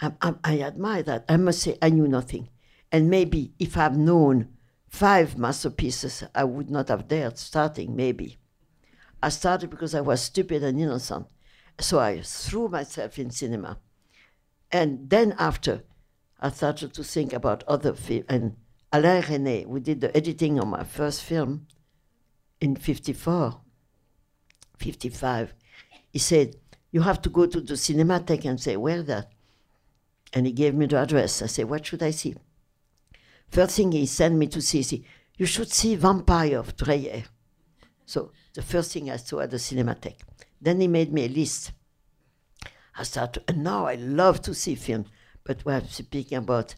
I, 0.00 0.12
I, 0.20 0.34
I 0.44 0.60
admire 0.62 1.02
that. 1.04 1.24
I 1.28 1.36
must 1.36 1.60
say, 1.60 1.78
I 1.80 1.90
knew 1.90 2.08
nothing. 2.08 2.48
And 2.92 3.08
maybe 3.08 3.52
if 3.58 3.76
I've 3.76 3.96
known 3.96 4.48
five 4.88 5.38
masterpieces, 5.38 6.24
I 6.34 6.44
would 6.44 6.70
not 6.70 6.88
have 6.88 7.08
dared 7.08 7.38
starting, 7.38 7.94
maybe. 7.94 8.38
I 9.22 9.28
started 9.28 9.70
because 9.70 9.94
I 9.94 10.00
was 10.00 10.22
stupid 10.22 10.62
and 10.64 10.80
innocent. 10.80 11.26
So 11.78 11.98
I 11.98 12.20
threw 12.22 12.68
myself 12.68 13.18
in 13.18 13.30
cinema. 13.30 13.78
And 14.72 15.10
then 15.10 15.34
after, 15.38 15.82
I 16.40 16.50
started 16.50 16.94
to 16.94 17.04
think 17.04 17.32
about 17.32 17.64
other 17.66 17.94
films. 17.94 18.26
And 18.28 18.56
Alain 18.92 19.22
Resnais, 19.22 19.66
we 19.66 19.80
did 19.80 20.00
the 20.00 20.16
editing 20.16 20.58
on 20.60 20.68
my 20.68 20.84
first 20.84 21.22
film 21.22 21.66
in 22.60 22.76
54, 22.76 23.60
55. 24.78 25.54
He 26.12 26.18
said, 26.18 26.56
you 26.90 27.02
have 27.02 27.22
to 27.22 27.28
go 27.30 27.46
to 27.46 27.60
the 27.60 27.74
Cinematheque 27.74 28.44
and 28.44 28.60
say, 28.60 28.76
where 28.76 29.02
that? 29.02 29.30
And 30.32 30.46
he 30.46 30.52
gave 30.52 30.74
me 30.74 30.86
the 30.86 30.98
address. 30.98 31.42
I 31.42 31.46
said, 31.46 31.68
what 31.68 31.86
should 31.86 32.02
I 32.02 32.10
see? 32.10 32.34
First 33.48 33.76
thing 33.76 33.92
he 33.92 34.06
sent 34.06 34.36
me 34.36 34.46
to 34.48 34.60
see, 34.60 34.82
see 34.82 35.04
you 35.36 35.46
should 35.46 35.72
see 35.72 35.96
Vampyr 35.96 36.58
of 36.58 36.76
Dreyer. 36.76 37.24
So 38.06 38.32
the 38.54 38.62
first 38.62 38.92
thing 38.92 39.10
I 39.10 39.16
saw 39.16 39.40
at 39.40 39.50
the 39.50 39.56
Cinematheque. 39.56 40.20
Then 40.60 40.80
he 40.80 40.88
made 40.88 41.12
me 41.12 41.24
a 41.24 41.28
list. 41.28 41.72
I 42.96 43.02
started, 43.04 43.44
and 43.48 43.62
now 43.64 43.86
I 43.86 43.94
love 43.94 44.42
to 44.42 44.54
see 44.54 44.74
film, 44.74 45.06
but 45.44 45.64
we're 45.64 45.82
speaking 45.84 46.38
about 46.38 46.74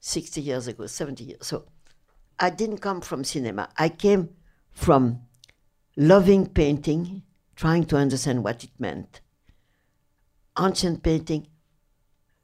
60 0.00 0.40
years 0.40 0.66
ago, 0.66 0.86
70 0.86 1.24
years. 1.24 1.46
So 1.46 1.66
I 2.38 2.50
didn't 2.50 2.78
come 2.78 3.00
from 3.00 3.24
cinema. 3.24 3.68
I 3.76 3.88
came 3.88 4.30
from 4.70 5.20
loving 5.96 6.46
painting, 6.46 7.22
trying 7.56 7.84
to 7.86 7.96
understand 7.96 8.44
what 8.44 8.64
it 8.64 8.70
meant. 8.78 9.20
Ancient 10.58 11.02
painting, 11.02 11.48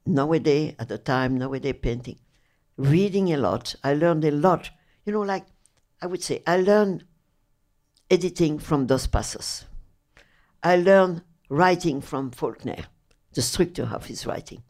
nowadays, 0.07 0.74
at 0.78 0.88
the 0.88 0.99
time, 0.99 1.36
nowadays 1.36 1.76
painting, 1.80 2.18
reading 2.76 3.32
a 3.32 3.36
lot. 3.36 3.74
I 3.84 3.95
learned 3.95 4.24
a 4.24 4.30
lot. 4.30 4.70
You 5.05 5.12
know, 5.12 5.22
like 5.22 5.47
I 6.03 6.07
would 6.07 6.22
say, 6.22 6.43
I 6.47 6.57
learned 6.57 7.05
editing 8.11 8.59
from 8.59 8.86
Dos 8.86 9.07
Passos. 9.07 9.64
I 10.62 10.76
learned 10.76 11.22
writing 11.51 12.01
from 12.01 12.31
Faulkner, 12.31 12.85
the 13.35 13.43
structure 13.43 13.91
of 13.93 14.07
his 14.07 14.25
writing. 14.25 14.63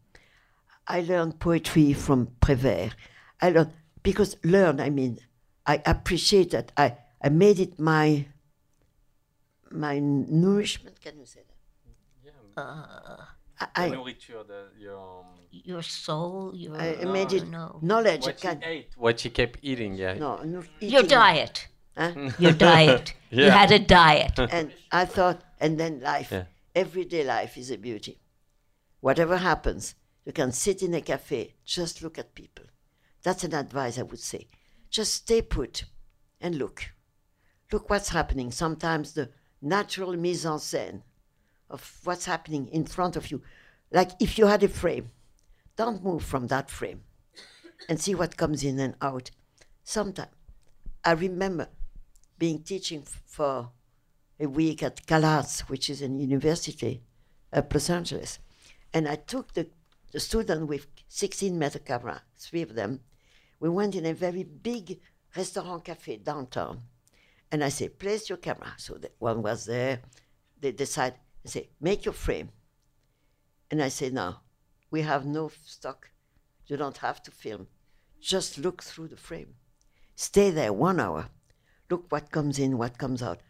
I 0.88 1.02
learned 1.02 1.38
poetry 1.38 1.92
from 1.92 2.28
Prévert. 2.40 2.92
I 3.40 3.50
learned, 3.50 3.72
because 4.02 4.36
learn, 4.42 4.80
I 4.80 4.90
mean, 4.90 5.20
I 5.66 5.80
appreciate 5.86 6.50
that. 6.50 6.72
I, 6.76 6.96
I 7.22 7.28
made 7.28 7.60
it 7.60 7.78
my, 7.78 8.26
my 9.70 10.00
nourishment, 10.00 11.00
can 11.00 11.18
you 11.18 11.26
say 11.26 11.40
that? 11.46 11.50
Uh, 12.60 13.16
I, 13.60 13.66
I, 13.76 13.88
nourriture, 13.90 14.42
the, 14.42 14.68
your, 14.78 14.98
um, 14.98 15.26
Your 15.50 15.82
soul, 15.82 16.52
your. 16.54 16.76
I 16.76 16.96
oh, 17.02 17.12
made 17.12 17.32
it 17.32 17.48
no. 17.48 17.78
knowledge. 17.82 18.24
I 18.24 18.26
what 18.26 18.40
she 18.40 18.48
ate, 18.64 18.88
what 18.96 19.20
she 19.20 19.30
kept 19.30 19.58
eating, 19.62 19.94
yeah. 19.94 20.14
no, 20.14 20.42
no, 20.42 20.62
Your 20.80 21.02
diet. 21.02 21.68
Huh? 21.96 22.30
Your 22.38 22.52
diet. 22.52 23.14
You 23.30 23.48
had 23.48 23.70
a 23.70 23.78
diet. 23.78 24.38
and 24.38 24.72
I 24.90 25.04
thought, 25.04 25.40
and 25.60 25.78
then 25.78 26.00
life, 26.00 26.32
Yeah. 26.32 26.44
Everyday 26.74 27.24
life 27.24 27.56
is 27.56 27.70
a 27.70 27.76
beauty. 27.76 28.20
Whatever 29.00 29.36
happens, 29.38 29.94
you 30.24 30.32
can 30.32 30.52
sit 30.52 30.82
in 30.82 30.94
a 30.94 31.00
cafe, 31.00 31.54
just 31.64 32.02
look 32.02 32.18
at 32.18 32.34
people. 32.34 32.66
That's 33.22 33.44
an 33.44 33.54
advice 33.54 33.98
I 33.98 34.02
would 34.02 34.20
say. 34.20 34.48
Just 34.90 35.14
stay 35.14 35.42
put 35.42 35.84
and 36.40 36.56
look. 36.56 36.90
Look 37.72 37.88
what's 37.88 38.08
happening. 38.08 38.50
Sometimes 38.50 39.12
the 39.12 39.30
natural 39.62 40.16
mise 40.16 40.44
en 40.44 40.58
scène 40.58 41.02
of 41.68 42.00
what's 42.04 42.24
happening 42.24 42.68
in 42.68 42.84
front 42.84 43.16
of 43.16 43.30
you. 43.30 43.42
Like 43.92 44.10
if 44.20 44.38
you 44.38 44.46
had 44.46 44.62
a 44.62 44.68
frame, 44.68 45.10
don't 45.76 46.02
move 46.04 46.24
from 46.24 46.48
that 46.48 46.70
frame 46.70 47.02
and 47.88 48.00
see 48.00 48.14
what 48.14 48.36
comes 48.36 48.64
in 48.64 48.78
and 48.78 48.94
out. 49.00 49.30
Sometimes 49.84 50.30
I 51.04 51.12
remember 51.12 51.68
being 52.38 52.62
teaching 52.62 53.02
for 53.26 53.70
a 54.40 54.48
week 54.48 54.82
at 54.82 55.06
CalArts, 55.06 55.60
which 55.68 55.90
is 55.90 56.00
a 56.00 56.08
university 56.08 57.02
at 57.52 57.72
Los 57.72 57.90
Angeles. 57.90 58.38
And 58.92 59.06
I 59.06 59.16
took 59.16 59.52
the, 59.52 59.68
the 60.12 60.20
student 60.20 60.66
with 60.66 60.86
16 61.08 61.58
meter 61.58 61.78
camera, 61.78 62.22
three 62.38 62.62
of 62.62 62.74
them. 62.74 63.00
We 63.60 63.68
went 63.68 63.94
in 63.94 64.06
a 64.06 64.14
very 64.14 64.42
big 64.42 64.98
restaurant 65.36 65.84
cafe 65.84 66.16
downtown. 66.16 66.80
And 67.52 67.62
I 67.62 67.68
said, 67.68 67.98
place 67.98 68.28
your 68.28 68.38
camera. 68.38 68.72
So 68.78 68.94
the 68.94 69.10
one 69.18 69.42
was 69.42 69.66
there. 69.66 70.00
They 70.58 70.72
decide, 70.72 71.14
they 71.44 71.50
say, 71.50 71.68
make 71.80 72.04
your 72.04 72.14
frame. 72.14 72.50
And 73.70 73.82
I 73.82 73.88
say, 73.88 74.10
no, 74.10 74.36
we 74.90 75.02
have 75.02 75.26
no 75.26 75.50
stock. 75.64 76.10
You 76.66 76.76
don't 76.76 76.98
have 76.98 77.22
to 77.24 77.30
film. 77.30 77.66
Just 78.20 78.58
look 78.58 78.82
through 78.82 79.08
the 79.08 79.16
frame. 79.16 79.54
Stay 80.14 80.50
there 80.50 80.72
one 80.72 81.00
hour. 81.00 81.28
Look 81.90 82.06
what 82.10 82.30
comes 82.30 82.58
in, 82.58 82.78
what 82.78 82.98
comes 82.98 83.22
out. 83.22 83.40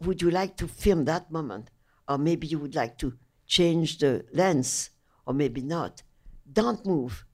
Would 0.00 0.22
you 0.22 0.30
like 0.30 0.56
to 0.58 0.68
film 0.68 1.04
that 1.04 1.30
moment? 1.30 1.70
Or 2.08 2.18
maybe 2.18 2.46
you 2.46 2.58
would 2.58 2.74
like 2.74 2.98
to 2.98 3.14
change 3.46 3.98
the 3.98 4.24
lens, 4.32 4.90
or 5.26 5.34
maybe 5.34 5.60
not. 5.60 6.02
Don't 6.50 6.84
move. 6.86 7.24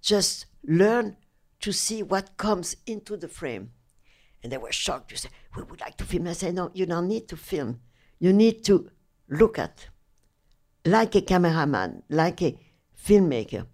Just 0.00 0.46
learn 0.64 1.16
to 1.60 1.72
see 1.72 2.02
what 2.02 2.36
comes 2.36 2.76
into 2.86 3.16
the 3.16 3.28
frame. 3.28 3.70
And 4.42 4.52
they 4.52 4.58
were 4.58 4.72
shocked. 4.72 5.10
You 5.10 5.16
say, 5.16 5.30
We 5.56 5.62
would 5.62 5.80
like 5.80 5.96
to 5.98 6.04
film. 6.04 6.26
I 6.28 6.32
say, 6.32 6.52
No, 6.52 6.70
you 6.74 6.86
don't 6.86 7.08
need 7.08 7.28
to 7.28 7.36
film. 7.36 7.80
You 8.18 8.32
need 8.32 8.64
to 8.64 8.90
look 9.28 9.58
at, 9.58 9.88
like 10.84 11.14
a 11.14 11.20
cameraman, 11.20 12.02
like 12.08 12.42
a 12.42 12.58
filmmaker. 13.04 13.66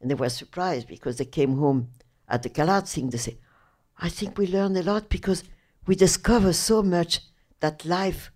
And 0.00 0.10
they 0.10 0.14
were 0.14 0.28
surprised 0.28 0.88
because 0.88 1.16
they 1.18 1.24
came 1.24 1.56
home 1.56 1.90
at 2.28 2.42
the 2.42 2.50
CalArts 2.50 2.94
thing. 2.94 3.10
They 3.10 3.18
say, 3.18 3.38
I 3.98 4.08
think 4.08 4.36
we 4.36 4.46
learned 4.46 4.76
a 4.76 4.82
lot 4.82 5.08
because 5.08 5.44
we 5.86 5.94
discover 5.94 6.52
so 6.52 6.82
much 6.82 7.20
that 7.62 7.84
life 7.86 8.30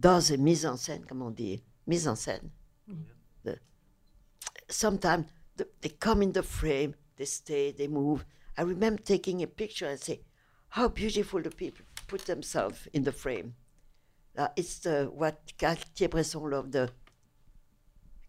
does 0.00 0.30
a 0.30 0.36
mise 0.36 0.64
en 0.64 0.76
scène, 0.76 1.04
comme 1.06 1.22
on 1.22 1.30
dit, 1.30 1.62
mise 1.86 2.08
en 2.08 2.16
scène. 2.16 2.50
The- 3.44 3.58
Sometimes 4.68 5.26
the, 5.56 5.68
they 5.82 5.90
come 5.90 6.22
in 6.22 6.32
the 6.32 6.42
frame, 6.42 6.94
they 7.16 7.26
stay, 7.26 7.70
they 7.70 7.86
move. 7.86 8.24
I 8.56 8.62
remember 8.62 9.02
taking 9.02 9.42
a 9.42 9.46
picture 9.46 9.86
and 9.86 10.00
say, 10.00 10.20
how 10.70 10.88
beautiful 10.88 11.40
the 11.42 11.50
people 11.50 11.84
put 12.08 12.24
themselves 12.26 12.88
in 12.92 13.04
the 13.04 13.12
frame. 13.12 13.54
Uh, 14.36 14.48
it's 14.56 14.78
the, 14.80 15.04
what 15.14 15.52
Cartier-Bresson 15.58 16.50
loved, 16.50 16.72
the, 16.72 16.90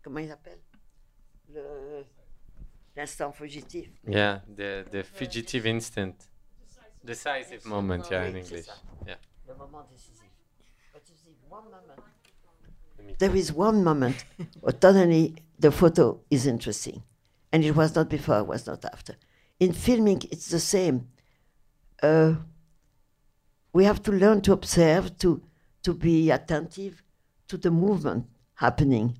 comment 0.03 0.25
il 0.25 0.31
appelle? 0.31 0.59
Le, 1.53 2.03
l'instant 2.97 3.31
fugitif. 3.33 3.89
Yeah, 4.07 4.41
the, 4.55 4.85
the 4.91 5.03
fugitive 5.03 5.65
instant. 5.65 6.27
Decisive 7.03 7.65
moment, 7.65 8.07
yeah, 8.11 8.25
in 8.25 8.35
English. 8.35 8.67
Yeah. 9.07 9.15
Le 9.47 9.55
moment 9.55 9.85
décisif. 9.91 10.31
But 10.93 11.03
you 11.09 11.15
see, 11.15 11.35
one 11.49 11.65
moment. 11.65 11.99
There 13.19 13.35
is 13.35 13.53
one 13.53 13.83
moment 13.83 14.25
where 14.61 14.73
suddenly 14.81 15.35
the 15.59 15.71
photo 15.71 16.19
is 16.29 16.47
interesting. 16.47 17.03
And 17.51 17.63
it 17.63 17.75
was 17.75 17.95
not 17.95 18.09
before, 18.09 18.39
it 18.39 18.47
was 18.47 18.65
not 18.65 18.83
after. 18.85 19.15
In 19.59 19.73
filming, 19.73 20.21
it's 20.31 20.49
the 20.49 20.59
same. 20.59 21.07
Uh, 22.01 22.35
we 23.71 23.85
have 23.85 24.01
to 24.03 24.11
learn 24.11 24.41
to 24.41 24.53
observe, 24.53 25.17
to, 25.19 25.41
to 25.83 25.93
be 25.93 26.31
attentive 26.31 27.03
to 27.47 27.57
the 27.57 27.71
movement 27.71 28.25
happening. 28.55 29.17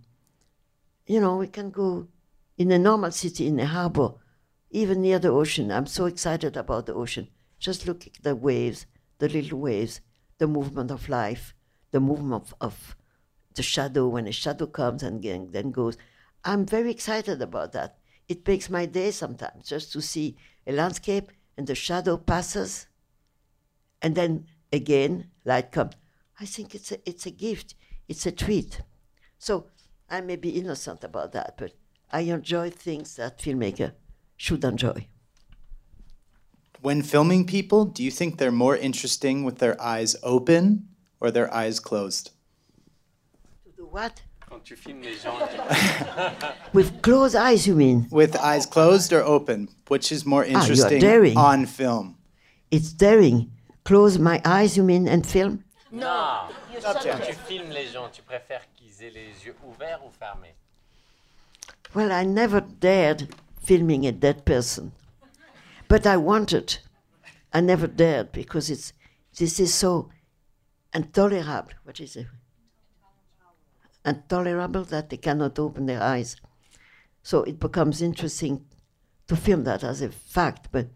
You 1.05 1.21
know, 1.21 1.37
we 1.37 1.47
can 1.47 1.69
go 1.69 2.07
in 2.57 2.71
a 2.71 2.79
normal 2.79 3.11
city, 3.11 3.47
in 3.47 3.59
a 3.59 3.65
harbor, 3.65 4.13
even 4.71 5.01
near 5.01 5.19
the 5.19 5.29
ocean. 5.29 5.71
I'm 5.71 5.85
so 5.85 6.05
excited 6.05 6.57
about 6.57 6.87
the 6.87 6.93
ocean. 6.93 7.27
Just 7.59 7.85
look 7.85 8.07
at 8.07 8.23
the 8.23 8.35
waves, 8.35 8.85
the 9.19 9.29
little 9.29 9.59
waves, 9.59 10.01
the 10.37 10.47
movement 10.47 10.91
of 10.91 11.09
life, 11.09 11.53
the 11.91 11.99
movement 11.99 12.43
of, 12.43 12.55
of 12.61 12.95
the 13.55 13.63
shadow 13.63 14.07
when 14.07 14.27
a 14.27 14.31
shadow 14.31 14.67
comes 14.67 15.03
and 15.03 15.23
then, 15.23 15.71
goes. 15.71 15.97
I'm 16.43 16.65
very 16.65 16.91
excited 16.91 17.41
about 17.41 17.71
that. 17.71 17.97
It 18.27 18.47
makes 18.47 18.69
my 18.69 18.85
day 18.85 19.11
sometimes 19.11 19.67
just 19.67 19.91
to 19.93 20.01
see 20.01 20.35
a 20.67 20.71
landscape 20.71 21.31
and 21.57 21.65
the 21.67 21.75
shadow 21.75 22.17
passes 22.17 22.87
and 24.01 24.15
then 24.15 24.45
again 24.71 25.31
light 25.45 25.71
comes. 25.71 25.93
I 26.39 26.45
think 26.45 26.75
it's 26.75 26.91
a, 26.91 27.09
it's 27.09 27.25
a 27.25 27.31
gift, 27.31 27.75
it's 28.07 28.25
a 28.25 28.31
treat. 28.31 28.81
So 29.37 29.67
I 30.09 30.21
may 30.21 30.35
be 30.35 30.49
innocent 30.49 31.03
about 31.03 31.31
that, 31.31 31.55
but 31.57 31.73
I 32.11 32.21
enjoy 32.21 32.69
things 32.71 33.15
that 33.15 33.39
filmmaker 33.39 33.93
should 34.35 34.63
enjoy. 34.63 35.07
When 36.81 37.01
filming 37.01 37.45
people, 37.45 37.85
do 37.85 38.03
you 38.03 38.11
think 38.11 38.37
they're 38.37 38.51
more 38.51 38.75
interesting 38.77 39.43
with 39.43 39.57
their 39.59 39.79
eyes 39.81 40.15
open 40.23 40.87
or 41.19 41.31
their 41.31 41.51
eyes 41.53 41.79
closed? 41.79 42.31
To 43.65 43.71
do 43.75 43.85
what? 43.89 44.21
Quand 44.47 44.63
tu 44.63 44.75
filmes 44.75 45.03
les 45.03 45.15
gens, 45.17 45.39
tu- 45.39 46.47
With 46.73 47.01
closed 47.01 47.35
eyes, 47.35 47.65
you 47.65 47.75
mean? 47.75 48.07
With 48.11 48.35
eyes 48.35 48.65
closed 48.65 49.11
or 49.13 49.23
open? 49.23 49.69
Which 49.87 50.11
is 50.11 50.25
more 50.25 50.43
interesting 50.45 50.85
Ah, 50.85 50.89
you 50.89 50.95
are 50.95 50.95
interesting 50.95 51.33
daring. 51.33 51.37
on 51.37 51.65
film? 51.65 52.17
It's 52.71 52.91
daring. 52.93 53.51
Close 53.83 54.19
my 54.19 54.41
eyes, 54.45 54.75
you 54.77 54.83
mean, 54.83 55.07
and 55.07 55.25
film? 55.25 55.63
No. 55.91 56.49
You 56.71 56.81
Not 56.81 57.01
suddenly- 57.01 57.25
yet. 57.25 57.27
tu 57.27 57.33
filmes 57.47 57.69
les 57.71 57.87
gens, 57.91 58.09
tu 58.11 58.21
préfères 58.21 58.65
qu'ils 58.75 59.01
aient 59.01 59.13
les 59.13 59.33
yeux 59.45 59.55
ouverts 59.65 60.01
ou 60.05 60.11
fermés 60.19 60.53
Well, 61.93 62.11
I 62.11 62.25
never 62.25 62.59
dared 62.61 63.29
filming 63.63 64.05
a 64.05 64.11
dead 64.11 64.43
person, 64.45 64.91
but 65.87 66.05
I 66.05 66.17
wanted. 66.17 66.77
I 67.53 67.61
never 67.61 67.87
dared 67.87 68.31
because 68.31 68.69
it's 68.69 68.93
this 69.37 69.59
is 69.59 69.73
so 69.73 70.09
intolerable. 70.93 71.71
What 71.83 71.99
is 71.99 72.15
it? 72.15 72.27
Intolerable 74.05 74.83
that 74.85 75.09
they 75.09 75.17
cannot 75.17 75.59
open 75.59 75.85
their 75.85 76.01
eyes. 76.01 76.37
So 77.23 77.43
it 77.43 77.59
becomes 77.59 78.01
interesting 78.01 78.65
to 79.27 79.35
film 79.35 79.63
that 79.63 79.83
as 79.83 80.01
a 80.01 80.09
fact, 80.09 80.69
but 80.71 80.87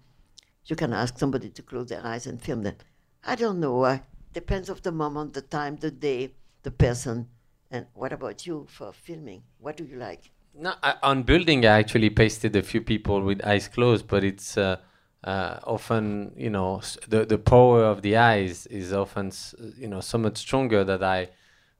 you 0.65 0.75
can 0.75 0.93
ask 0.93 1.17
somebody 1.17 1.49
to 1.49 1.61
close 1.63 1.87
their 1.87 2.05
eyes 2.05 2.27
and 2.27 2.41
film 2.41 2.61
that. 2.63 2.83
I 3.23 3.35
don't 3.35 3.59
know. 3.59 3.81
Uh, 3.83 3.99
depends 4.33 4.69
of 4.69 4.83
the 4.83 4.91
moment, 4.91 5.33
the 5.33 5.41
time, 5.41 5.77
the 5.77 5.91
day, 5.91 6.33
the 6.63 6.71
person. 6.71 7.27
And 7.71 7.87
what 7.93 8.13
about 8.13 8.45
you 8.45 8.67
for 8.69 8.93
filming? 8.93 9.43
What 9.57 9.77
do 9.77 9.83
you 9.83 9.97
like? 9.97 10.31
No, 10.53 10.73
I, 10.83 10.95
on 11.03 11.23
building, 11.23 11.65
I 11.65 11.79
actually 11.79 12.09
pasted 12.09 12.55
a 12.55 12.61
few 12.63 12.81
people 12.81 13.21
with 13.21 13.45
eyes 13.45 13.67
closed, 13.67 14.07
but 14.07 14.23
it's 14.23 14.57
uh, 14.57 14.77
uh, 15.23 15.59
often, 15.63 16.33
you 16.35 16.49
know, 16.49 16.81
the 17.07 17.25
the 17.25 17.37
power 17.37 17.83
of 17.85 18.01
the 18.01 18.17
eyes 18.17 18.65
is 18.67 18.91
often, 18.91 19.31
you 19.77 19.87
know, 19.87 20.01
so 20.01 20.17
much 20.17 20.37
stronger 20.37 20.83
that 20.83 21.03
I 21.03 21.29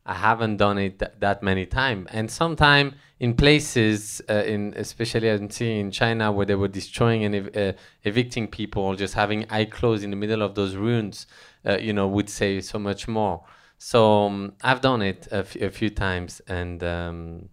I 0.06 0.14
haven't 0.14 0.58
done 0.58 0.78
it 0.78 1.00
th- 1.00 1.12
that 1.20 1.44
many 1.44 1.66
times. 1.66 2.08
And 2.12 2.32
sometimes 2.32 2.94
in 3.20 3.34
places, 3.36 4.22
uh, 4.30 4.44
in 4.46 4.74
especially 4.78 5.30
I 5.30 5.46
see 5.50 5.80
in 5.80 5.92
China 5.92 6.32
where 6.32 6.46
they 6.46 6.56
were 6.56 6.70
destroying 6.70 7.26
and 7.26 7.36
ev- 7.36 7.56
uh, 7.58 7.74
evicting 8.04 8.48
people, 8.48 8.96
just 8.96 9.14
having 9.14 9.46
eye 9.50 9.66
closed 9.66 10.04
in 10.04 10.10
the 10.12 10.16
middle 10.16 10.42
of 10.42 10.56
those 10.56 10.76
ruins, 10.76 11.28
uh, 11.66 11.78
you 11.78 11.92
know, 11.92 12.08
would 12.08 12.30
say 12.30 12.62
so 12.62 12.80
much 12.80 13.08
more. 13.10 13.44
So 13.78 14.26
um, 14.26 14.54
I've 14.62 14.82
done 14.82 15.02
it 15.02 15.28
a, 15.32 15.38
f- 15.38 15.56
a 15.58 15.70
few 15.70 15.90
times, 15.90 16.42
and 16.48 16.84
um, 16.84 17.50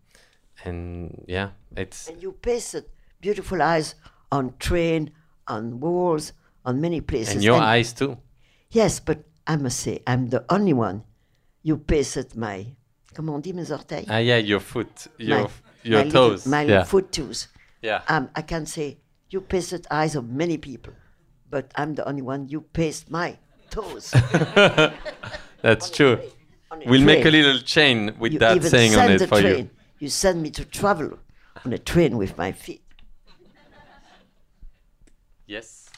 and 0.64 1.24
yeah, 1.26 1.50
it's 1.76 2.08
And 2.08 2.22
you 2.22 2.32
pasted 2.32 2.84
beautiful 3.20 3.60
eyes 3.62 3.94
on 4.32 4.54
train, 4.58 5.10
on 5.46 5.80
walls, 5.80 6.32
on 6.64 6.80
many 6.80 7.00
places. 7.00 7.34
and 7.34 7.44
your 7.44 7.60
eyes 7.60 7.92
too. 7.92 8.16
Yes, 8.70 9.00
but 9.00 9.18
I 9.46 9.56
must 9.56 9.78
say, 9.80 10.00
I'm 10.06 10.28
the 10.28 10.44
only 10.50 10.72
one. 10.72 11.04
You 11.62 11.76
pasted 11.78 12.34
my, 12.36 12.66
comment 13.14 13.34
on 13.36 13.40
dit 13.40 13.54
mes 13.54 13.70
orteils? 13.70 14.06
Ah 14.08 14.18
yeah, 14.18 14.36
your 14.38 14.60
foot, 14.60 15.06
your 15.18 15.38
my, 15.44 15.48
your 15.84 15.98
my 15.98 16.04
little- 16.04 16.30
toes. 16.30 16.46
my 16.46 16.62
yeah, 16.62 16.84
foot 16.84 17.12
toes. 17.12 17.48
yeah. 17.82 18.02
Um, 18.08 18.28
I 18.34 18.42
can 18.42 18.66
say, 18.66 18.98
you 19.30 19.40
pasted 19.40 19.86
eyes 19.90 20.14
of 20.16 20.28
many 20.30 20.58
people, 20.58 20.92
but 21.50 21.70
I'm 21.76 21.94
the 21.94 22.06
only 22.08 22.22
one. 22.22 22.48
You 22.48 22.60
paste 22.60 23.10
my 23.10 23.36
toes. 23.70 24.10
That's 25.62 25.90
true. 25.90 26.20
on 26.70 26.82
We'll 26.86 27.02
make 27.04 27.24
a 27.24 27.30
little 27.30 27.58
chain 27.60 28.14
with 28.18 28.32
You 28.32 28.38
that 28.40 28.62
saying 28.62 28.94
on 28.96 29.10
it 29.10 29.28
for 29.28 29.40
train. 29.40 29.58
you. 29.64 29.70
You 30.06 30.10
send 30.10 30.40
me 30.40 30.50
to 30.50 30.64
travel 30.64 31.18
on 31.64 31.72
a 31.72 31.78
train 31.78 32.16
with 32.16 32.38
my 32.38 32.52
feet. 32.52 32.84
Yes. 35.48 35.90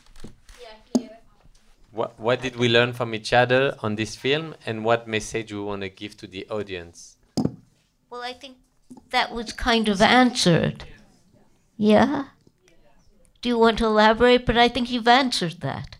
What 1.90 2.18
what 2.18 2.40
did 2.40 2.56
we 2.56 2.70
learn 2.70 2.94
from 2.94 3.14
each 3.14 3.34
other 3.34 3.76
on 3.82 3.96
this 3.96 4.16
film, 4.16 4.54
and 4.64 4.82
what 4.82 5.06
message 5.06 5.52
we 5.52 5.60
want 5.60 5.82
to 5.82 5.90
give 5.90 6.16
to 6.20 6.26
the 6.26 6.48
audience? 6.48 7.18
Well, 8.08 8.22
I 8.22 8.32
think 8.32 8.56
that 9.10 9.30
was 9.30 9.52
kind 9.52 9.90
of 9.90 10.00
answered. 10.00 10.84
Yeah? 11.76 12.28
Do 13.42 13.50
you 13.50 13.58
want 13.58 13.76
to 13.80 13.84
elaborate? 13.84 14.46
But 14.46 14.56
I 14.56 14.68
think 14.68 14.90
you've 14.90 15.12
answered 15.22 15.60
that. 15.60 15.98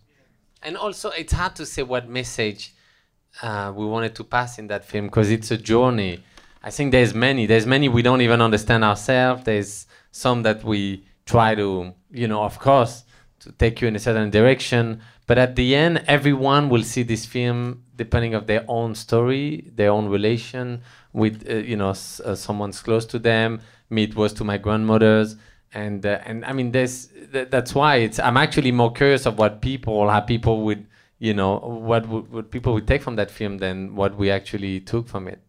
And 0.63 0.79
also, 0.79 1.11
it's 1.11 1.35
hard 1.35 1.57
to 1.57 1.67
say 1.67 1.83
what 1.83 2.09
message 2.09 2.75
uh, 3.43 3.71
we 3.77 3.85
wanted 3.85 4.15
to 4.15 4.25
pass 4.25 4.59
in 4.59 4.69
that 4.69 4.87
film 4.87 5.09
because 5.09 5.31
it's 5.31 5.51
a 5.51 5.59
journey. 5.59 6.25
I 6.63 6.71
think 6.71 6.93
there's 6.93 7.15
many. 7.15 7.47
There's 7.47 7.67
many 7.67 7.89
we 7.89 8.03
don't 8.03 8.21
even 8.21 8.41
understand 8.41 8.85
ourselves. 8.85 9.45
There's 9.45 9.87
some 10.11 10.43
that 10.43 10.65
we 10.65 11.05
try 11.27 11.55
to, 11.55 11.95
you 12.11 12.27
know, 12.29 12.43
of 12.43 12.59
course, 12.59 13.05
to 13.41 13.53
take 13.53 13.81
you 13.81 13.89
in 13.89 13.97
a 13.97 13.99
certain 13.99 14.31
direction. 14.31 15.01
But 15.27 15.39
at 15.39 15.57
the 15.57 15.75
end, 15.77 16.03
everyone 16.07 16.69
will 16.69 16.83
see 16.83 17.03
this 17.03 17.25
film 17.27 17.85
depending 17.97 18.35
of 18.35 18.47
their 18.47 18.65
own 18.69 18.95
story, 18.95 19.71
their 19.75 19.91
own 19.91 20.09
relation 20.09 20.81
with, 21.13 21.47
uh, 21.49 21.55
you 21.57 21.77
know, 21.77 21.91
s- 21.91 22.21
uh, 22.21 22.35
someone's 22.35 22.81
close 22.81 23.05
to 23.07 23.19
them. 23.19 23.61
Me, 23.91 24.05
it 24.05 24.17
was 24.17 24.33
to 24.35 24.45
my 24.45 24.59
grandmother's 24.59 25.37
and 25.75 26.05
uh, 26.07 26.19
and 26.25 26.45
I 26.47 26.53
mean, 26.55 26.73
there's 26.73 27.09
th- 27.33 27.51
that's 27.51 27.75
why 27.75 27.97
it's. 27.97 28.19
I'm 28.19 28.37
actually 28.39 28.73
more 28.73 28.91
curious 28.93 29.27
of 29.27 29.39
what 29.39 29.61
people, 29.61 30.09
how 30.09 30.21
people 30.21 30.63
would, 30.63 30.87
you 31.19 31.35
know, 31.35 31.59
what 31.59 32.09
would, 32.09 32.33
what 32.33 32.51
people 32.51 32.73
would 32.73 32.87
take 32.89 33.03
from 33.03 33.17
that 33.17 33.31
film 33.31 33.59
than 33.59 33.95
what 33.95 34.17
we 34.17 34.31
actually 34.31 34.81
took 34.81 35.07
from 35.09 35.29
it. 35.29 35.41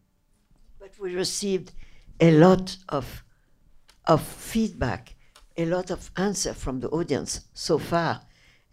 We 1.00 1.16
received 1.16 1.72
a 2.20 2.32
lot 2.32 2.76
of 2.89 3.24
of 4.06 4.22
feedback, 4.22 5.16
a 5.56 5.66
lot 5.66 5.91
of 5.91 6.12
answer 6.18 6.54
from 6.54 6.82
the 6.82 6.89
audience 6.89 7.47
so 7.54 7.78
far, 7.78 8.24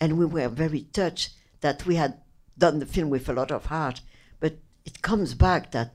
and 0.01 0.19
we 0.19 0.27
were 0.27 0.49
very 0.49 0.83
touched 0.93 1.31
that 1.61 1.87
we 1.87 1.95
had 1.95 2.21
done 2.59 2.81
the 2.81 2.87
film 2.87 3.11
with 3.11 3.29
a 3.29 3.33
lot 3.33 3.53
of 3.53 3.67
heart. 3.67 4.01
But 4.41 4.59
it 4.85 5.03
comes 5.03 5.35
back 5.35 5.71
that 5.71 5.95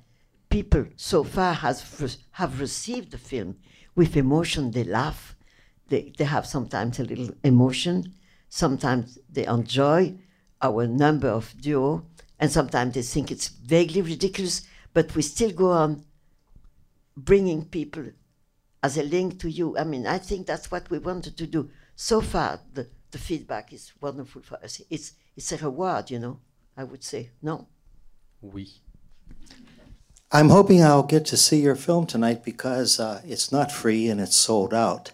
people 0.49 0.85
so 0.95 1.25
far 1.25 1.53
has 1.53 2.17
have 2.31 2.61
received 2.61 3.11
the 3.11 3.17
film 3.17 3.57
with 3.93 4.15
emotion. 4.15 4.71
They 4.71 4.85
laugh, 4.85 5.35
they 5.89 6.13
they 6.17 6.23
have 6.23 6.45
sometimes 6.45 6.97
a 6.97 7.03
little 7.03 7.31
emotion, 7.43 8.13
sometimes 8.47 9.19
they 9.29 9.45
enjoy 9.47 10.15
our 10.61 10.87
number 10.87 11.27
of 11.27 11.53
duo, 11.59 12.05
and 12.39 12.49
sometimes 12.49 12.93
they 12.93 13.01
think 13.01 13.31
it's 13.31 13.49
vaguely 13.49 14.01
ridiculous. 14.01 14.61
But 14.93 15.13
we 15.13 15.23
still 15.23 15.51
go 15.51 15.71
on 15.71 16.05
bringing 17.15 17.65
people 17.65 18.05
as 18.83 18.97
a 18.97 19.03
link 19.03 19.39
to 19.39 19.49
you. 19.49 19.77
I 19.77 19.83
mean, 19.83 20.07
I 20.07 20.17
think 20.17 20.47
that's 20.47 20.71
what 20.71 20.89
we 20.89 20.99
wanted 20.99 21.37
to 21.37 21.47
do. 21.47 21.69
So 21.95 22.21
far, 22.21 22.59
the, 22.73 22.87
the 23.11 23.17
feedback 23.17 23.73
is 23.73 23.91
wonderful 24.01 24.41
for 24.41 24.55
us. 24.63 24.81
It's, 24.89 25.13
it's 25.35 25.51
a 25.51 25.57
reward, 25.57 26.09
you 26.09 26.19
know, 26.19 26.39
I 26.75 26.83
would 26.83 27.03
say. 27.03 27.31
No? 27.41 27.67
Oui. 28.41 28.81
I'm 30.31 30.49
hoping 30.49 30.81
I'll 30.81 31.03
get 31.03 31.25
to 31.25 31.37
see 31.37 31.59
your 31.61 31.75
film 31.75 32.05
tonight 32.05 32.43
because 32.43 32.99
uh, 32.99 33.21
it's 33.25 33.51
not 33.51 33.71
free 33.71 34.07
and 34.07 34.21
it's 34.21 34.35
sold 34.35 34.73
out. 34.73 35.11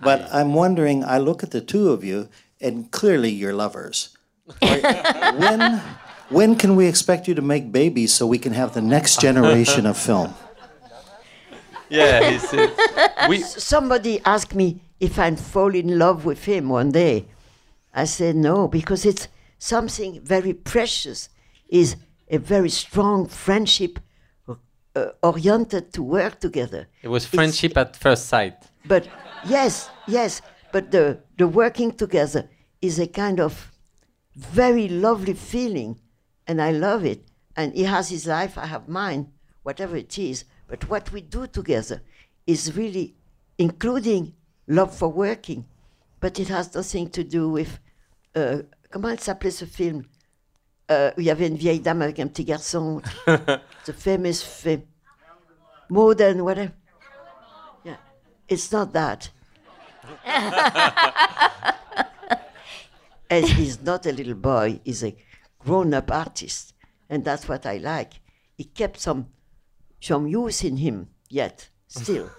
But 0.00 0.28
I'm 0.32 0.54
wondering, 0.54 1.02
I 1.02 1.18
look 1.18 1.42
at 1.42 1.50
the 1.50 1.60
two 1.60 1.90
of 1.90 2.04
you, 2.04 2.28
and 2.60 2.90
clearly 2.90 3.30
you're 3.30 3.54
lovers. 3.54 4.16
When, 4.60 5.80
when 6.28 6.56
can 6.56 6.76
we 6.76 6.86
expect 6.86 7.26
you 7.26 7.34
to 7.34 7.42
make 7.42 7.72
babies 7.72 8.14
so 8.14 8.26
we 8.26 8.38
can 8.38 8.52
have 8.52 8.74
the 8.74 8.82
next 8.82 9.20
generation 9.20 9.86
of 9.86 9.96
film? 9.96 10.34
Yeah, 11.94 12.30
he 12.30 12.38
said. 12.38 12.70
we 13.28 13.40
Somebody 13.40 14.20
asked 14.24 14.54
me 14.54 14.80
if 15.00 15.18
I'd 15.18 15.38
fall 15.38 15.74
in 15.74 15.98
love 15.98 16.24
with 16.24 16.44
him 16.44 16.68
one 16.68 16.90
day. 16.90 17.26
I 17.92 18.04
said 18.06 18.34
no, 18.36 18.68
because 18.68 19.06
it's 19.06 19.28
something 19.58 20.20
very 20.22 20.52
precious, 20.52 21.28
is 21.68 21.96
a 22.28 22.38
very 22.38 22.68
strong 22.70 23.26
friendship 23.28 23.98
uh, 24.96 25.06
oriented 25.22 25.92
to 25.92 26.02
work 26.02 26.40
together. 26.40 26.88
it 27.02 27.08
was 27.08 27.24
It's- 27.24 27.34
friendship 27.36 27.76
at 27.76 27.96
first 27.96 28.26
sight. 28.26 28.56
But 28.86 29.08
yes, 29.46 29.88
yes, 30.06 30.42
but 30.72 30.90
the, 30.90 31.18
the 31.38 31.46
working 31.48 31.92
together 31.92 32.48
is 32.82 32.98
a 32.98 33.06
kind 33.06 33.40
of 33.40 33.70
very 34.36 34.88
lovely 34.88 35.34
feeling, 35.34 35.98
and 36.46 36.60
I 36.60 36.70
love 36.72 37.04
it. 37.04 37.20
And 37.56 37.72
he 37.74 37.84
has 37.84 38.08
his 38.10 38.26
life, 38.26 38.58
I 38.58 38.66
have 38.66 38.88
mine, 38.88 39.28
whatever 39.62 39.96
it 39.96 40.18
is. 40.18 40.44
But 40.74 40.90
what 40.90 41.12
we 41.12 41.20
do 41.20 41.46
together 41.46 42.02
is 42.48 42.76
really 42.76 43.14
including 43.58 44.34
love 44.66 44.92
for 44.92 45.08
working, 45.08 45.66
but 46.18 46.40
it 46.40 46.48
has 46.48 46.74
nothing 46.74 47.08
to 47.10 47.22
do 47.22 47.48
with. 47.48 47.78
Euh, 48.36 48.62
comment 48.90 49.10
elle 49.10 49.20
s'appelait 49.20 49.52
ce 49.52 49.66
film 49.66 50.02
Euh, 50.90 51.12
où 51.16 51.20
il 51.20 51.26
y 51.26 51.30
avait 51.30 51.46
une 51.46 51.56
vieille 51.56 51.78
dame 51.78 52.02
avec 52.02 52.18
un 52.18 52.26
petit 52.26 52.44
garçon. 52.44 53.00
the 53.86 53.92
famous 53.92 54.42
film. 54.42 54.82
More 55.88 56.16
than 56.16 56.40
whatever. 56.42 56.72
Yeah. 57.84 57.96
It's 58.48 58.72
not 58.72 58.92
that. 58.92 59.30
and 63.30 63.46
he's 63.46 63.80
not 63.80 64.04
a 64.06 64.12
little 64.12 64.34
boy, 64.34 64.80
he's 64.84 65.04
a 65.04 65.14
grown 65.60 65.94
up 65.94 66.10
artist. 66.10 66.74
And 67.08 67.24
that's 67.24 67.48
what 67.48 67.64
I 67.64 67.78
like. 67.78 68.14
He 68.58 68.64
kept 68.64 69.00
some 69.00 69.28
some 70.04 70.26
youth 70.26 70.64
in 70.64 70.76
him 70.76 71.08
yet, 71.30 71.68
still. 71.88 72.30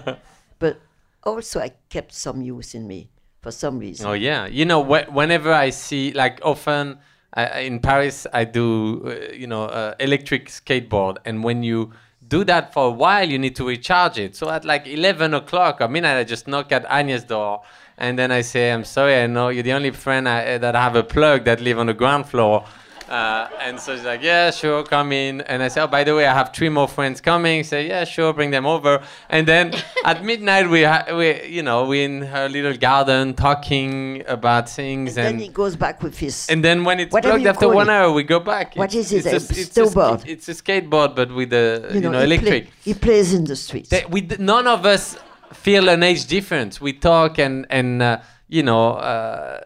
but 0.58 0.80
also 1.22 1.60
I 1.60 1.72
kept 1.88 2.12
some 2.12 2.42
use 2.42 2.74
in 2.74 2.86
me 2.86 3.10
for 3.40 3.50
some 3.52 3.78
reason. 3.78 4.06
Oh 4.06 4.14
yeah, 4.14 4.46
you 4.46 4.64
know, 4.64 4.82
wh- 4.82 5.12
whenever 5.14 5.52
I 5.52 5.70
see, 5.70 6.12
like, 6.12 6.40
often 6.42 6.98
I, 7.32 7.60
in 7.60 7.80
Paris, 7.80 8.26
I 8.32 8.44
do, 8.44 9.02
uh, 9.06 9.32
you 9.32 9.46
know, 9.46 9.64
uh, 9.64 9.94
electric 10.00 10.48
skateboard, 10.48 11.18
and 11.24 11.44
when 11.44 11.62
you 11.62 11.92
do 12.26 12.42
that 12.44 12.72
for 12.72 12.86
a 12.86 12.90
while, 12.90 13.28
you 13.28 13.38
need 13.38 13.54
to 13.56 13.66
recharge 13.66 14.18
it. 14.18 14.34
So 14.34 14.48
at 14.50 14.64
like 14.64 14.86
11 14.86 15.34
o'clock 15.34 15.80
or 15.80 15.88
midnight, 15.88 16.16
I 16.16 16.24
just 16.24 16.48
knock 16.48 16.72
at 16.72 16.84
Agnès' 16.86 17.26
door, 17.26 17.62
and 17.98 18.18
then 18.18 18.32
I 18.32 18.40
say, 18.40 18.72
"I'm 18.72 18.84
sorry, 18.84 19.16
I 19.16 19.26
know 19.26 19.50
you're 19.50 19.62
the 19.62 19.72
only 19.72 19.90
friend 19.92 20.28
I, 20.28 20.58
that 20.58 20.74
I 20.74 20.82
have 20.82 20.96
a 20.96 21.04
plug 21.04 21.44
that 21.44 21.60
live 21.60 21.78
on 21.78 21.86
the 21.86 21.94
ground 21.94 22.26
floor." 22.26 22.64
Uh, 23.08 23.48
and 23.60 23.78
so 23.78 23.94
she's 23.94 24.04
like, 24.04 24.22
yeah, 24.22 24.50
sure, 24.50 24.82
come 24.82 25.12
in. 25.12 25.42
And 25.42 25.62
I 25.62 25.68
said, 25.68 25.84
oh, 25.84 25.86
by 25.88 26.04
the 26.04 26.14
way, 26.14 26.26
I 26.26 26.32
have 26.32 26.52
three 26.54 26.70
more 26.70 26.88
friends 26.88 27.20
coming. 27.20 27.62
Say, 27.62 27.86
yeah, 27.88 28.04
sure, 28.04 28.32
bring 28.32 28.50
them 28.50 28.64
over. 28.64 29.02
And 29.28 29.46
then 29.46 29.74
at 30.04 30.24
midnight, 30.24 30.70
we, 30.70 30.84
ha- 30.84 31.04
we, 31.14 31.44
you 31.44 31.62
know, 31.62 31.84
we 31.84 32.02
in 32.02 32.22
her 32.22 32.48
little 32.48 32.74
garden 32.76 33.34
talking 33.34 34.22
about 34.26 34.68
things. 34.70 35.18
And, 35.18 35.26
And, 35.28 35.38
then 35.38 35.42
he 35.46 35.52
goes 35.52 35.76
back 35.76 36.02
with 36.02 36.18
his. 36.18 36.48
and 36.48 36.64
then 36.64 36.84
when 36.84 36.98
it's 36.98 37.12
Whatever 37.12 37.38
blocked 37.38 37.56
after 37.56 37.68
one 37.68 37.88
it. 37.88 37.92
hour, 37.92 38.10
we 38.12 38.22
go 38.22 38.40
back. 38.40 38.74
What 38.74 38.94
It's- 38.94 39.12
is 39.12 39.26
it, 39.26 39.34
It's 39.34 39.50
a 39.50 39.54
a, 39.54 39.60
it's 39.60 39.70
snowboard? 39.94 40.20
sk- 40.20 40.28
it's 40.28 40.48
a 40.48 40.54
skateboard, 40.54 41.14
but 41.14 41.32
with 41.34 41.50
the, 41.50 41.90
you 41.92 42.00
know, 42.00 42.12
he, 42.12 42.16
play- 42.16 42.24
electric. 42.24 42.68
he 42.82 42.94
plays 42.94 43.34
in 43.34 43.44
the 43.44 43.56
streets. 43.56 43.90
They- 43.90 44.06
we 44.08 44.22
none 44.38 44.66
of 44.66 44.86
us 44.86 45.18
feel 45.52 45.88
an 45.90 46.02
age 46.02 46.24
difference. 46.26 46.80
We 46.80 46.94
talk 46.94 47.38
and 47.38 47.66
and 47.68 48.02
uh, 48.02 48.18
you 48.48 48.62
know 48.62 48.92
uh, 48.94 49.60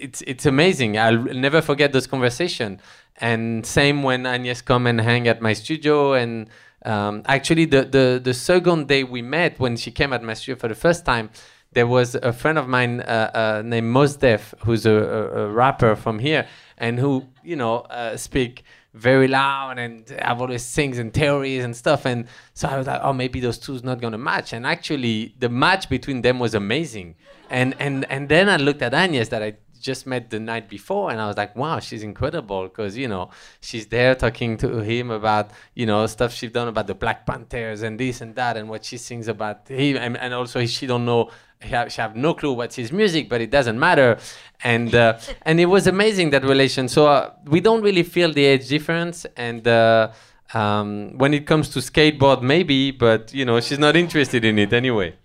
it's 0.00 0.22
it's 0.26 0.46
amazing. 0.46 0.98
I'll 0.98 1.18
never 1.18 1.60
forget 1.60 1.92
those 1.92 2.06
conversation. 2.06 2.80
And 3.18 3.66
same 3.66 4.02
when 4.02 4.26
Agnes 4.26 4.62
come 4.62 4.86
and 4.86 5.00
hang 5.00 5.28
at 5.28 5.42
my 5.42 5.52
studio. 5.52 6.14
And 6.14 6.48
um, 6.84 7.22
actually, 7.26 7.66
the, 7.66 7.82
the 7.84 8.20
the 8.22 8.34
second 8.34 8.88
day 8.88 9.04
we 9.04 9.22
met, 9.22 9.58
when 9.60 9.76
she 9.76 9.90
came 9.90 10.12
at 10.12 10.22
my 10.22 10.34
studio 10.34 10.58
for 10.58 10.68
the 10.68 10.74
first 10.74 11.04
time, 11.04 11.30
there 11.72 11.86
was 11.86 12.14
a 12.14 12.32
friend 12.32 12.58
of 12.58 12.66
mine 12.66 13.00
uh, 13.02 13.30
uh, 13.34 13.62
named 13.64 13.88
Mos 13.88 14.16
Def, 14.16 14.54
who's 14.64 14.86
a, 14.86 14.92
a, 14.92 15.44
a 15.44 15.48
rapper 15.48 15.94
from 15.94 16.18
here, 16.18 16.46
and 16.78 16.98
who 16.98 17.26
you 17.44 17.56
know 17.56 17.80
uh, 17.80 18.16
speak 18.16 18.64
very 18.94 19.28
loud 19.28 19.78
and 19.78 20.08
have 20.20 20.40
all 20.40 20.48
these 20.48 20.74
things 20.74 20.98
and 20.98 21.14
theories 21.14 21.62
and 21.62 21.76
stuff. 21.76 22.04
And 22.06 22.26
so 22.54 22.68
I 22.68 22.76
was 22.76 22.88
like, 22.88 23.00
oh, 23.04 23.12
maybe 23.12 23.38
those 23.38 23.56
two's 23.56 23.84
not 23.84 24.00
gonna 24.00 24.18
match. 24.18 24.52
And 24.52 24.66
actually, 24.66 25.34
the 25.38 25.48
match 25.48 25.88
between 25.88 26.22
them 26.22 26.38
was 26.38 26.54
amazing. 26.54 27.16
And 27.50 27.76
and 27.78 28.04
and 28.10 28.28
then 28.28 28.48
I 28.48 28.56
looked 28.56 28.82
at 28.82 28.94
Agnes 28.94 29.28
that 29.28 29.42
I 29.42 29.54
just 29.80 30.06
met 30.06 30.30
the 30.30 30.38
night 30.38 30.68
before, 30.68 31.10
and 31.10 31.20
I 31.20 31.26
was 31.26 31.36
like, 31.36 31.56
wow, 31.56 31.78
she's 31.80 32.02
incredible 32.02 32.64
because 32.64 32.96
you 32.96 33.08
know 33.08 33.30
she's 33.60 33.86
there 33.86 34.14
talking 34.14 34.56
to 34.58 34.78
him 34.78 35.10
about 35.10 35.50
you 35.74 35.86
know 35.86 36.06
stuff 36.06 36.32
she's 36.32 36.52
done 36.52 36.68
about 36.68 36.86
the 36.86 36.94
Black 36.94 37.26
Panthers 37.26 37.82
and 37.82 37.98
this 37.98 38.20
and 38.20 38.34
that, 38.34 38.56
and 38.56 38.68
what 38.68 38.84
she 38.84 38.96
sings 38.98 39.28
about 39.28 39.68
him, 39.68 39.96
and, 39.96 40.16
and 40.16 40.34
also 40.34 40.64
she 40.66 40.86
don't 40.86 41.04
know. 41.04 41.30
She 41.62 42.00
have, 42.00 42.16
no 42.16 42.32
clue 42.32 42.54
what's 42.54 42.76
his 42.76 42.90
music, 42.90 43.28
but 43.28 43.42
it 43.42 43.50
doesn't 43.50 43.78
matter, 43.78 44.18
and 44.64 44.94
uh, 44.94 45.18
and 45.42 45.60
it 45.60 45.66
was 45.66 45.86
amazing 45.86 46.30
that 46.30 46.42
relation. 46.42 46.88
So 46.88 47.06
uh, 47.06 47.32
we 47.44 47.60
don't 47.60 47.82
really 47.82 48.02
feel 48.02 48.32
the 48.32 48.44
age 48.44 48.66
difference, 48.68 49.26
and 49.36 49.68
uh, 49.68 50.10
um, 50.54 51.18
when 51.18 51.34
it 51.34 51.46
comes 51.46 51.68
to 51.70 51.80
skateboard, 51.80 52.42
maybe, 52.42 52.90
but 52.90 53.34
you 53.34 53.44
know 53.44 53.60
she's 53.60 53.78
not 53.78 53.94
interested 53.94 54.44
in 54.44 54.58
it 54.58 54.72
anyway. 54.72 55.16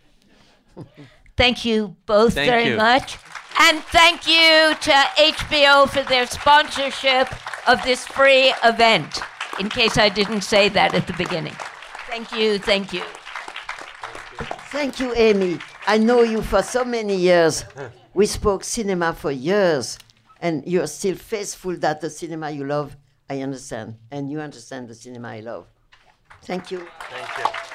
Thank 1.37 1.65
you 1.65 1.95
both 2.05 2.33
Thank 2.33 2.49
very 2.49 2.69
you. 2.69 2.77
much. 2.77 3.17
And 3.57 3.79
thank 3.85 4.27
you 4.27 4.75
to 4.81 4.91
HBO 5.17 5.87
for 5.89 6.03
their 6.03 6.27
sponsorship 6.27 7.29
of 7.67 7.81
this 7.83 8.05
free 8.05 8.53
event, 8.63 9.21
in 9.59 9.69
case 9.69 9.97
I 9.97 10.09
didn't 10.09 10.41
say 10.41 10.69
that 10.69 10.93
at 10.93 11.07
the 11.07 11.13
beginning. 11.13 11.55
Thank 12.07 12.31
you, 12.31 12.59
thank 12.59 12.93
you. 12.93 13.03
Thank 14.71 14.99
you, 14.99 15.13
Amy. 15.15 15.59
I 15.87 15.97
know 15.97 16.21
you 16.21 16.41
for 16.41 16.61
so 16.61 16.83
many 16.83 17.15
years. 17.15 17.63
We 18.13 18.25
spoke 18.25 18.63
cinema 18.63 19.13
for 19.13 19.31
years, 19.31 19.99
and 20.41 20.65
you're 20.67 20.87
still 20.87 21.15
faithful 21.15 21.77
that 21.77 22.01
the 22.01 22.09
cinema 22.09 22.51
you 22.51 22.65
love, 22.65 22.95
I 23.29 23.41
understand, 23.41 23.95
and 24.11 24.29
you 24.29 24.41
understand 24.41 24.89
the 24.89 24.95
cinema 24.95 25.29
I 25.29 25.39
love. 25.39 25.67
Thank 26.43 26.71
you. 26.71 26.85
Thank 27.09 27.37
you. 27.37 27.74